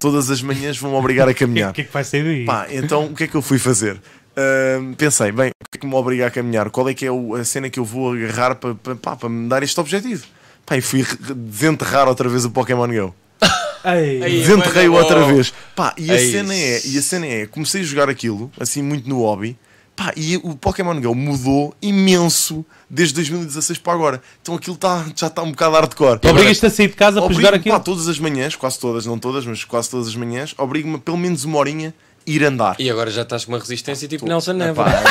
Todas 0.00 0.30
as 0.30 0.42
manhãs 0.42 0.78
vão-me 0.78 0.96
obrigar 0.96 1.28
a 1.28 1.34
que, 1.34 1.40
caminhar. 1.40 1.70
o 1.72 1.74
que 1.74 1.82
é 1.82 1.84
que 1.84 1.92
vai 1.92 2.02
sair 2.02 2.24
daí? 2.24 2.44
Pá, 2.44 2.66
então 2.70 3.04
o 3.04 3.14
que 3.14 3.24
é 3.24 3.26
que 3.28 3.34
eu 3.36 3.42
fui 3.42 3.58
fazer? 3.58 4.00
Ahm, 4.36 4.94
pensei, 4.94 5.30
bem, 5.30 5.50
o 5.50 5.70
que 5.70 5.76
é 5.76 5.80
que 5.80 5.86
me 5.86 5.94
obriga 5.94 6.26
a 6.26 6.30
caminhar? 6.30 6.70
Qual 6.70 6.88
é 6.88 6.94
que 6.94 7.06
é 7.06 7.10
a 7.38 7.44
cena 7.44 7.68
que 7.68 7.78
eu 7.78 7.84
vou 7.84 8.14
agarrar 8.14 8.54
para, 8.54 8.74
para, 8.74 8.96
pá, 8.96 9.14
para 9.14 9.28
me 9.28 9.48
dar 9.48 9.62
este 9.62 9.78
objetivo? 9.78 10.24
Pá, 10.64 10.76
e 10.76 10.80
fui 10.80 11.04
desenterrar 11.36 12.08
outra 12.08 12.28
vez 12.28 12.44
o 12.44 12.50
Pokémon 12.50 12.88
Go. 12.88 13.14
Ei, 13.84 14.22
Ei, 14.22 14.40
Desenterrei-o 14.40 14.94
outra 14.94 15.24
vez. 15.24 15.52
Pá, 15.76 15.94
e 15.98 16.10
a 16.10 16.20
Ei. 16.20 16.30
cena 16.32 16.54
é, 16.54 16.80
e 16.86 16.98
a 16.98 17.02
cena 17.02 17.26
é, 17.26 17.46
comecei 17.46 17.82
a 17.82 17.84
jogar 17.84 18.08
aquilo, 18.08 18.50
assim, 18.58 18.82
muito 18.82 19.08
no 19.08 19.20
hobby. 19.20 19.58
Pá, 20.00 20.14
e 20.16 20.38
o 20.38 20.56
Pokémon 20.56 20.98
Go 20.98 21.14
mudou 21.14 21.74
imenso 21.82 22.64
desde 22.88 23.16
2016 23.16 23.78
para 23.80 23.92
agora. 23.92 24.22
Então 24.40 24.54
aquilo 24.54 24.74
tá, 24.74 25.04
já 25.14 25.26
está 25.26 25.42
um 25.42 25.50
bocado 25.50 25.74
hardcore. 25.74 26.20
Obrigas-te 26.26 26.64
a 26.64 26.70
sair 26.70 26.88
de 26.88 26.94
casa 26.94 27.20
para 27.20 27.34
jogar 27.34 27.52
aquilo? 27.52 27.74
pá, 27.74 27.80
todas 27.80 28.08
as 28.08 28.18
manhãs, 28.18 28.56
quase 28.56 28.80
todas, 28.80 29.04
não 29.04 29.18
todas, 29.18 29.44
mas 29.44 29.62
quase 29.62 29.90
todas 29.90 30.08
as 30.08 30.16
manhãs, 30.16 30.54
obrigo-me 30.56 30.98
pelo 30.98 31.18
menos 31.18 31.44
uma 31.44 31.58
horinha 31.58 31.94
ir 32.26 32.44
andar. 32.44 32.76
E 32.78 32.90
agora 32.90 33.10
já 33.10 33.22
estás 33.22 33.44
com 33.44 33.52
uma 33.52 33.58
resistência 33.58 34.06
tipo 34.08 34.26
Nelson 34.26 34.52
Neva. 34.52 34.84
Pá, 34.84 35.02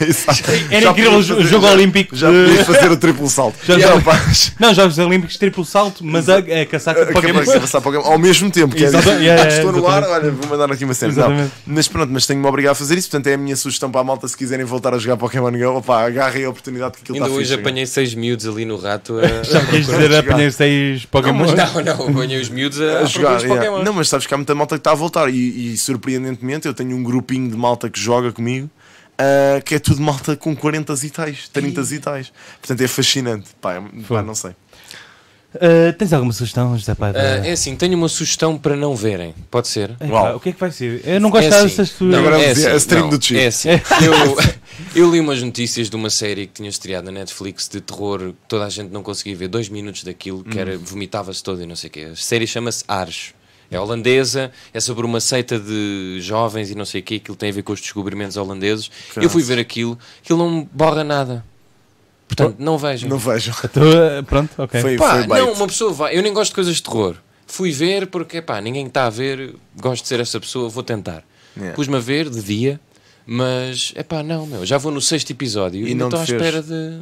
Exato. 0.00 0.42
Era 0.70 0.80
Já 0.82 0.90
incrível 0.90 1.14
o 1.16 1.22
jogo 1.22 1.66
olímpico 1.66 2.16
Já 2.16 2.30
de- 2.30 2.44
podia 2.46 2.64
fazer 2.64 2.90
o 2.90 2.96
triplo 2.96 3.28
salto. 3.28 3.56
Já- 3.64 3.78
já- 3.78 3.94
Não, 4.58 4.74
Jogos 4.74 4.98
Olímpicos, 4.98 5.36
triplo 5.36 5.64
salto, 5.64 6.04
mas 6.04 6.28
a, 6.28 6.38
a 6.38 6.66
caçar 6.66 6.94
com 6.94 7.12
Pokémon. 7.12 7.42
ao 8.04 8.18
mesmo 8.18 8.50
tempo. 8.50 8.74
Que 8.74 8.84
é, 8.84 8.88
yeah, 9.20 9.48
estou 9.48 9.72
no 9.72 9.86
ar, 9.86 10.02
olha, 10.04 10.30
vou 10.30 10.48
mandar 10.48 10.72
aqui 10.72 10.84
uma 10.84 10.94
cena. 10.94 11.50
Mas 11.66 11.88
pronto, 11.88 12.10
mas 12.12 12.26
tenho-me 12.26 12.46
obrigado 12.46 12.72
a 12.72 12.74
fazer 12.74 12.98
isso. 12.98 13.08
Portanto, 13.10 13.26
é 13.28 13.34
a 13.34 13.38
minha 13.38 13.56
sugestão 13.56 13.90
para 13.90 14.00
a 14.00 14.04
malta 14.04 14.26
se 14.28 14.36
quiserem 14.36 14.64
voltar 14.64 14.94
a 14.94 14.98
jogar 14.98 15.16
Pokémon 15.16 15.50
Go. 15.52 15.78
Opá, 15.78 16.06
agarrem 16.06 16.44
a 16.44 16.50
oportunidade 16.50 16.94
que 16.94 17.02
aquilo 17.02 17.16
Ainda 17.16 17.28
está 17.28 17.38
hoje 17.38 17.54
apanhei 17.54 17.86
seis 17.86 18.14
miúdos 18.14 18.46
ali 18.46 18.64
no 18.64 18.76
rato 18.76 19.16
Já 19.44 19.64
quis 19.66 19.86
dizer, 19.86 20.14
apanhei 20.16 20.50
seis 20.50 21.04
Pokémon. 21.04 21.46
Não, 21.46 21.82
não, 21.82 22.08
apanhei 22.08 22.40
os 22.40 22.48
miúdos 22.48 22.80
a, 22.80 23.04
jogar. 23.06 23.40
Pokémon. 23.42 23.82
Não, 23.82 23.92
mas 23.92 24.08
sabes 24.08 24.26
que 24.26 24.34
há 24.34 24.36
muita 24.36 24.54
malta 24.54 24.76
que 24.76 24.80
está 24.80 24.92
a 24.92 24.94
voltar 24.94 25.28
e, 25.28 25.34
e, 25.72 25.78
surpreendentemente 26.14 26.66
eu 26.66 26.74
tenho 26.74 26.96
um 26.96 27.02
grupinho 27.02 27.50
de 27.50 27.56
malta 27.56 27.90
que 27.90 27.98
joga 27.98 28.32
comigo 28.32 28.70
ah, 29.18 29.60
que 29.64 29.74
é 29.76 29.78
tudo 29.78 30.00
malta 30.02 30.36
com 30.36 30.54
40 30.56 30.92
e 31.04 31.10
tais, 31.10 31.48
30 31.48 31.94
e 31.94 31.98
tais. 32.00 32.32
Portanto 32.60 32.80
é 32.80 32.88
fascinante. 32.88 33.50
Pá, 33.60 33.74
é- 33.74 33.82
pá, 34.08 34.22
não 34.22 34.34
sei. 34.34 34.52
Uh, 35.54 35.92
tens 35.96 36.12
alguma 36.12 36.32
sugestão, 36.32 36.76
José 36.76 36.96
Paiva? 36.96 37.16
Ah, 37.16 37.46
é 37.46 37.52
assim, 37.52 37.76
tenho 37.76 37.96
uma 37.96 38.08
sugestão 38.08 38.58
para 38.58 38.74
não 38.74 38.96
verem. 38.96 39.32
Pode 39.52 39.68
ser? 39.68 39.90
Epá, 40.00 40.06
Uau. 40.06 40.36
o 40.36 40.40
que 40.40 40.48
é 40.48 40.52
que 40.52 40.58
vai 40.58 40.72
ser? 40.72 41.00
Eu 41.06 41.20
não 41.20 41.30
gosto 41.30 41.44
É 41.44 41.48
assim, 41.56 41.62
dessas 41.68 41.90
tuas. 41.90 42.12
Agora 42.12 42.42
é 42.42 42.50
assim, 42.50 42.66
a 42.66 42.74
stream 42.74 43.02
não, 43.08 43.16
do 43.16 43.24
Chico. 43.24 43.38
É 43.38 43.46
assim, 43.46 43.68
eu, 43.68 44.36
eu 45.06 45.12
li 45.12 45.20
umas 45.20 45.40
notícias 45.40 45.88
de 45.88 45.94
uma 45.94 46.10
série 46.10 46.48
que 46.48 46.54
tinha 46.54 46.68
estreado 46.68 47.04
na 47.04 47.12
Netflix 47.20 47.68
de 47.68 47.80
terror, 47.80 48.18
que 48.32 48.48
toda 48.48 48.64
a 48.64 48.68
gente 48.68 48.90
não 48.90 49.04
conseguia 49.04 49.36
ver 49.36 49.46
dois 49.46 49.68
minutos 49.68 50.02
daquilo, 50.02 50.42
que 50.42 50.58
Hum. 50.58 50.60
era 50.60 50.76
vomitava-se 50.76 51.40
todo 51.40 51.62
e 51.62 51.66
não 51.66 51.76
sei 51.76 51.88
o 51.88 51.92
quê. 51.92 52.08
A 52.12 52.16
série 52.16 52.48
chama-se 52.48 52.82
Ars. 52.88 53.32
É 53.70 53.78
holandesa, 53.78 54.52
é 54.72 54.80
sobre 54.80 55.06
uma 55.06 55.20
seita 55.20 55.58
de 55.58 56.18
jovens 56.20 56.70
e 56.70 56.74
não 56.74 56.84
sei 56.84 57.00
o 57.00 57.04
quê, 57.04 57.16
aquilo 57.16 57.36
tem 57.36 57.50
a 57.50 57.52
ver 57.52 57.62
com 57.62 57.72
os 57.72 57.80
descobrimentos 57.80 58.36
holandeses. 58.36 58.90
Eu 59.16 59.28
fui 59.28 59.42
ver 59.42 59.58
aquilo, 59.58 59.98
aquilo 60.22 60.38
não 60.38 60.68
borra 60.72 61.02
nada. 61.02 61.44
Portanto, 62.28 62.56
não 62.58 62.78
vejam. 62.78 63.08
Não 63.08 63.18
vejo. 63.18 63.52
Então, 63.64 63.82
uh, 63.82 64.22
pronto, 64.24 64.50
ok. 64.58 64.80
Foi, 64.80 64.96
Pá, 64.96 65.24
foi 65.24 65.38
não, 65.38 65.52
uma 65.52 65.66
pessoa 65.66 65.92
vai. 65.92 66.16
Eu 66.16 66.22
nem 66.22 66.32
gosto 66.32 66.50
de 66.50 66.54
coisas 66.54 66.76
de 66.76 66.82
terror. 66.82 67.16
Fui 67.46 67.70
ver 67.72 68.06
porque, 68.06 68.40
pá, 68.40 68.60
ninguém 68.60 68.86
está 68.86 69.06
a 69.06 69.10
ver, 69.10 69.54
gosto 69.76 70.02
de 70.02 70.08
ser 70.08 70.20
essa 70.20 70.40
pessoa, 70.40 70.68
vou 70.68 70.82
tentar. 70.82 71.24
Yeah. 71.56 71.74
Pus-me 71.76 71.96
a 71.96 72.00
ver 72.00 72.28
de 72.30 72.42
dia, 72.42 72.80
mas, 73.26 73.92
é 73.94 74.02
pá, 74.02 74.22
não, 74.22 74.46
meu, 74.46 74.64
já 74.64 74.78
vou 74.78 74.90
no 74.90 75.00
sexto 75.00 75.30
episódio 75.30 75.86
E 75.86 75.92
e 75.92 75.94
não 75.94 76.06
estou 76.06 76.20
à 76.20 76.24
espera 76.24 76.62
de. 76.62 77.00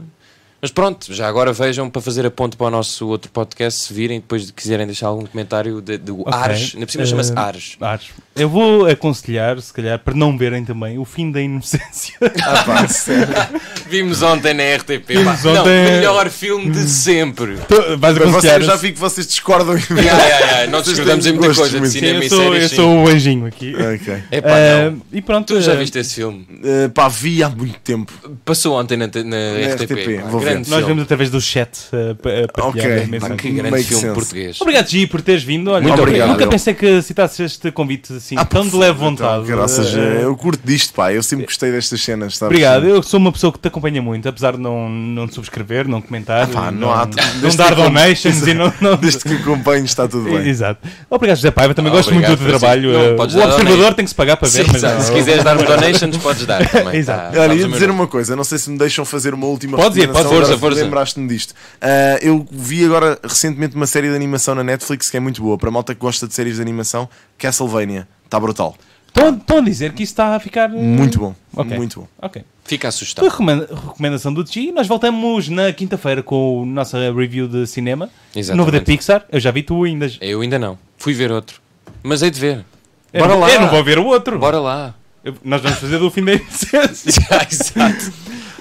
Mas 0.62 0.70
pronto, 0.70 1.12
já 1.12 1.26
agora 1.26 1.52
vejam 1.52 1.90
para 1.90 2.00
fazer 2.00 2.24
a 2.24 2.30
ponte 2.30 2.56
para 2.56 2.68
o 2.68 2.70
nosso 2.70 3.08
outro 3.08 3.28
podcast, 3.32 3.80
se 3.80 3.92
virem, 3.92 4.20
depois 4.20 4.46
de 4.46 4.52
quiserem 4.52 4.86
deixar 4.86 5.08
algum 5.08 5.26
comentário 5.26 5.80
de- 5.80 5.98
do 5.98 6.20
Ok. 6.20 6.32
Ares, 6.32 6.70
por 6.76 6.88
cima 6.88 7.04
chama-se 7.04 7.32
Eh, 7.32 7.36
Ares. 7.36 7.76
Ares. 7.80 8.06
Eu 8.36 8.48
vou 8.48 8.86
aconselhar, 8.86 9.60
se 9.60 9.72
calhar, 9.72 9.98
para 9.98 10.14
não 10.14 10.38
verem 10.38 10.64
também 10.64 10.98
o 11.00 11.04
fim 11.04 11.32
da 11.32 11.40
inocência. 11.42 12.14
Ah, 12.44 12.62
pá, 12.64 12.86
sério. 12.86 13.26
Vimos 13.90 14.22
ontem 14.22 14.54
na 14.54 14.62
RTP. 14.76 15.04
Vimos 15.08 15.42
pá. 15.42 15.52
Não, 15.52 15.60
ontem- 15.62 15.84
melhor 15.96 16.30
filme 16.30 16.70
de 16.70 16.88
sempre. 16.88 17.56
Tu 17.68 17.74
Vais 17.98 18.16
Mas 18.16 18.28
aconselhar. 18.28 18.54
vocês, 18.60 18.66
já 18.66 18.76
vi 18.76 18.92
que 18.92 18.98
vocês 19.00 19.26
discordam 19.26 19.76
em 19.76 19.80
Ya, 19.96 20.12
ya, 20.12 20.60
ya, 20.60 20.66
Nós 20.68 20.84
discordamos 20.84 21.26
em 21.26 21.32
muita 21.32 21.54
coisa 21.56 21.70
de 21.70 21.78
muito- 21.78 21.90
Sim, 21.92 21.98
cinema 21.98 22.20
eu 22.20 22.26
e 22.26 22.28
sou, 22.30 22.38
séries. 22.38 22.62
eu 22.62 22.68
sim. 22.68 22.76
sou 22.76 23.04
o 23.04 23.08
anjinho 23.08 23.46
aqui. 23.46 23.74
Ok. 23.74 24.22
Epá, 24.30 24.48
não. 24.92 25.02
e 25.12 25.20
pronto. 25.20 25.48
Tu 25.54 25.60
já 25.60 25.72
eh, 25.72 25.76
viste 25.76 25.98
esse 25.98 26.14
filme? 26.14 26.46
Uh, 26.52 26.88
pá, 26.90 27.08
vi 27.08 27.42
há 27.42 27.48
muito 27.48 27.80
tempo. 27.80 28.12
Passou 28.44 28.78
ontem 28.80 28.96
na, 28.96 29.06
na, 29.08 29.74
RTP. 29.74 29.92
RTP, 29.92 30.22
pá, 30.22 30.28
vou 30.28 30.40
ver. 30.40 30.51
Grande 30.54 30.70
Nós 30.70 30.84
vemos 30.86 31.02
através 31.02 31.30
do 31.30 31.40
chat 31.40 31.70
uh, 31.92 32.14
pa- 32.16 32.28
uh, 32.30 32.52
partilhar 32.52 32.68
Ok, 32.68 32.96
a 32.96 33.00
pá, 33.02 33.06
mensagem. 33.06 33.36
Que 33.36 33.50
grande 33.50 33.82
filme 33.84 34.02
sense. 34.02 34.14
português. 34.14 34.60
Obrigado, 34.60 34.88
Gi, 34.88 35.06
por 35.06 35.20
teres 35.22 35.42
vindo. 35.42 35.70
Olha, 35.70 35.80
Muito 35.82 35.90
nunca- 35.92 36.02
obrigado. 36.02 36.28
Nunca 36.30 36.46
pensei 36.46 36.74
que 36.74 37.02
citasses 37.02 37.40
este 37.40 37.70
convite 37.70 38.12
assim, 38.14 38.34
Ah, 38.38 38.44
tão 38.44 38.66
de 38.66 38.74
leve 38.76 38.92
favor, 38.94 39.10
vontade. 39.10 39.44
Então, 39.44 39.56
graças, 39.56 39.94
Eh, 39.94 40.20
eu 40.22 40.36
curto 40.36 40.60
disto, 40.64 40.92
pá. 40.94 41.12
Eu 41.12 41.22
sempre 41.22 41.46
gostei 41.46 41.70
destas 41.72 42.00
cenas. 42.00 42.36
sabes? 42.36 42.52
Obrigado, 42.52 42.86
eu 42.86 43.02
sou 43.02 43.18
uma 43.18 43.32
pessoa 43.32 43.52
que 43.52 43.58
te 43.58 43.68
acompanha 43.68 44.00
muito, 44.02 44.28
apesar 44.28 44.52
de 44.52 44.58
não, 44.60 44.88
não 44.88 45.28
subscrever, 45.28 45.88
não 45.88 46.00
comentar, 46.00 46.46
pá, 46.48 46.70
não 46.70 46.80
não, 46.82 46.92
há- 46.92 47.08
não 47.40 47.54
dar 47.56 47.74
donations 47.74 48.46
e 48.46 48.54
não. 48.54 48.72
não- 48.80 48.96
Desde 48.96 49.20
que 49.20 49.34
acompanho 49.34 49.84
está 49.84 50.06
tudo 50.08 50.24
bem. 50.24 50.48
Exato. 50.48 50.86
Obrigado, 51.10 51.36
José 51.36 51.50
Paiva, 51.50 51.74
também 51.74 51.92
Ah, 51.92 51.96
gosto 51.96 52.12
muito 52.12 52.26
do 52.28 52.36
teu 52.36 52.46
trabalho. 52.48 52.92
Não, 52.92 53.16
o 53.16 53.22
observador 53.22 53.94
tem 53.94 54.04
que 54.04 54.08
se 54.10 54.14
pagar 54.14 54.36
para 54.36 54.48
ver, 54.48 54.64
Se 55.02 55.12
quiseres 55.12 55.44
dar 55.44 55.56
donations, 55.56 56.16
podes 56.18 56.44
dar 56.46 56.66
também. 56.70 56.96
Exato. 56.98 57.34
Tá, 57.34 57.40
Olha, 57.42 57.54
ia 57.54 57.68
dizer 57.68 57.90
uma 57.90 58.06
coisa, 58.06 58.34
não 58.36 58.44
sei 58.44 58.58
se 58.58 58.70
me 58.70 58.78
deixam 58.78 59.04
fazer 59.04 59.32
uma 59.34 59.46
última 59.46 59.76
Podes 59.76 59.96
ir, 59.98 60.08
podes, 60.08 60.41
força, 60.50 60.58
força. 60.60 60.82
Lembraste-me 60.84 61.28
disto. 61.28 61.54
Ah, 61.80 62.18
eu 62.20 62.46
vi 62.50 62.84
agora 62.84 63.18
recentemente 63.22 63.74
uma 63.76 63.86
série 63.86 64.08
de 64.10 64.14
animação 64.16 64.54
na 64.54 64.62
Netflix 64.64 65.10
que 65.10 65.16
é 65.16 65.20
muito 65.20 65.40
boa. 65.42 65.56
Para 65.58 65.68
a 65.68 65.72
malta 65.72 65.94
que 65.94 66.00
gosta 66.00 66.26
de 66.28 66.34
séries 66.34 66.56
de 66.56 66.62
animação, 66.62 67.08
Castlevania. 67.38 68.06
Está 68.24 68.38
brutal. 68.40 68.76
Estão, 69.14 69.58
a 69.58 69.60
dizer 69.60 69.92
que 69.92 70.02
isso 70.02 70.12
está 70.12 70.34
a 70.34 70.40
ficar. 70.40 70.70
eh, 70.70 70.74
Muito 70.74 71.18
bom. 71.18 71.34
Ok. 71.54 71.76
Muito 71.76 72.00
bom. 72.00 72.08
Ok. 72.20 72.42
Fica 72.64 72.88
a 72.88 72.90
Tua 72.90 72.98
sugestão. 72.98 73.28
recomenda- 73.28 73.68
recomendação 73.70 74.32
do 74.32 74.44
G, 74.46 74.72
nós 74.72 74.86
voltamos 74.86 75.48
na 75.50 75.70
quinta-feira 75.72 76.22
com 76.22 76.62
a 76.62 76.66
nossa 76.66 76.98
review 77.12 77.46
de 77.46 77.66
cinema. 77.66 78.08
Exatamente. 78.34 78.56
Novo 78.58 78.70
da 78.72 78.80
Pixar. 78.80 79.24
Eu 79.30 79.38
já 79.38 79.50
vi 79.50 79.62
tu 79.62 79.84
ainda. 79.84 80.10
Eu 80.20 80.40
ainda 80.40 80.58
não. 80.58 80.78
Fui 80.96 81.12
ver 81.12 81.30
outro. 81.30 81.60
Mas 82.02 82.22
hei 82.22 82.30
de 82.30 82.40
ver. 82.40 82.64
Eu 83.12 83.20
Bora 83.20 83.34
não- 83.34 83.40
lá. 83.40 83.50
Eu 83.50 83.60
não 83.60 83.68
vou 83.68 83.84
ver 83.84 83.98
o 83.98 84.06
outro. 84.06 84.38
Bora 84.38 84.58
lá. 84.58 84.94
Eu- 85.22 85.34
Nós 85.44 85.60
vamos 85.60 85.78
fazer 85.78 85.98
do 85.98 86.10
fim 86.10 86.24
da 86.24 86.32
inocência. 86.34 87.10
Exato. 87.50 88.12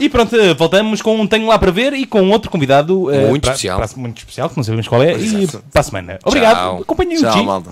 E 0.02 0.10
pronto, 0.10 0.36
voltamos 0.58 1.00
com 1.00 1.22
um 1.22 1.28
Tenho 1.28 1.46
Lá 1.46 1.60
para 1.60 1.72
Ver 1.72 1.94
e 1.94 2.08
com 2.08 2.28
outro 2.32 2.50
convidado 2.50 3.14
eh, 3.14 3.30
muito, 3.30 3.44
pra, 3.44 3.52
especial. 3.52 3.78
Pra, 3.78 3.88
muito 3.98 4.18
especial, 4.18 4.50
que 4.50 4.58
não 4.58 4.64
sabemos 4.64 4.88
qual 4.88 5.04
é, 5.04 5.14
Exato. 5.14 5.44
e 5.44 5.72
para 5.72 5.82
a 5.82 5.84
semana. 5.84 6.20
Obrigado, 6.26 6.82
acompanhem 6.82 7.20
o 7.20 7.22
Tchau, 7.22 7.44
malta. 7.44 7.72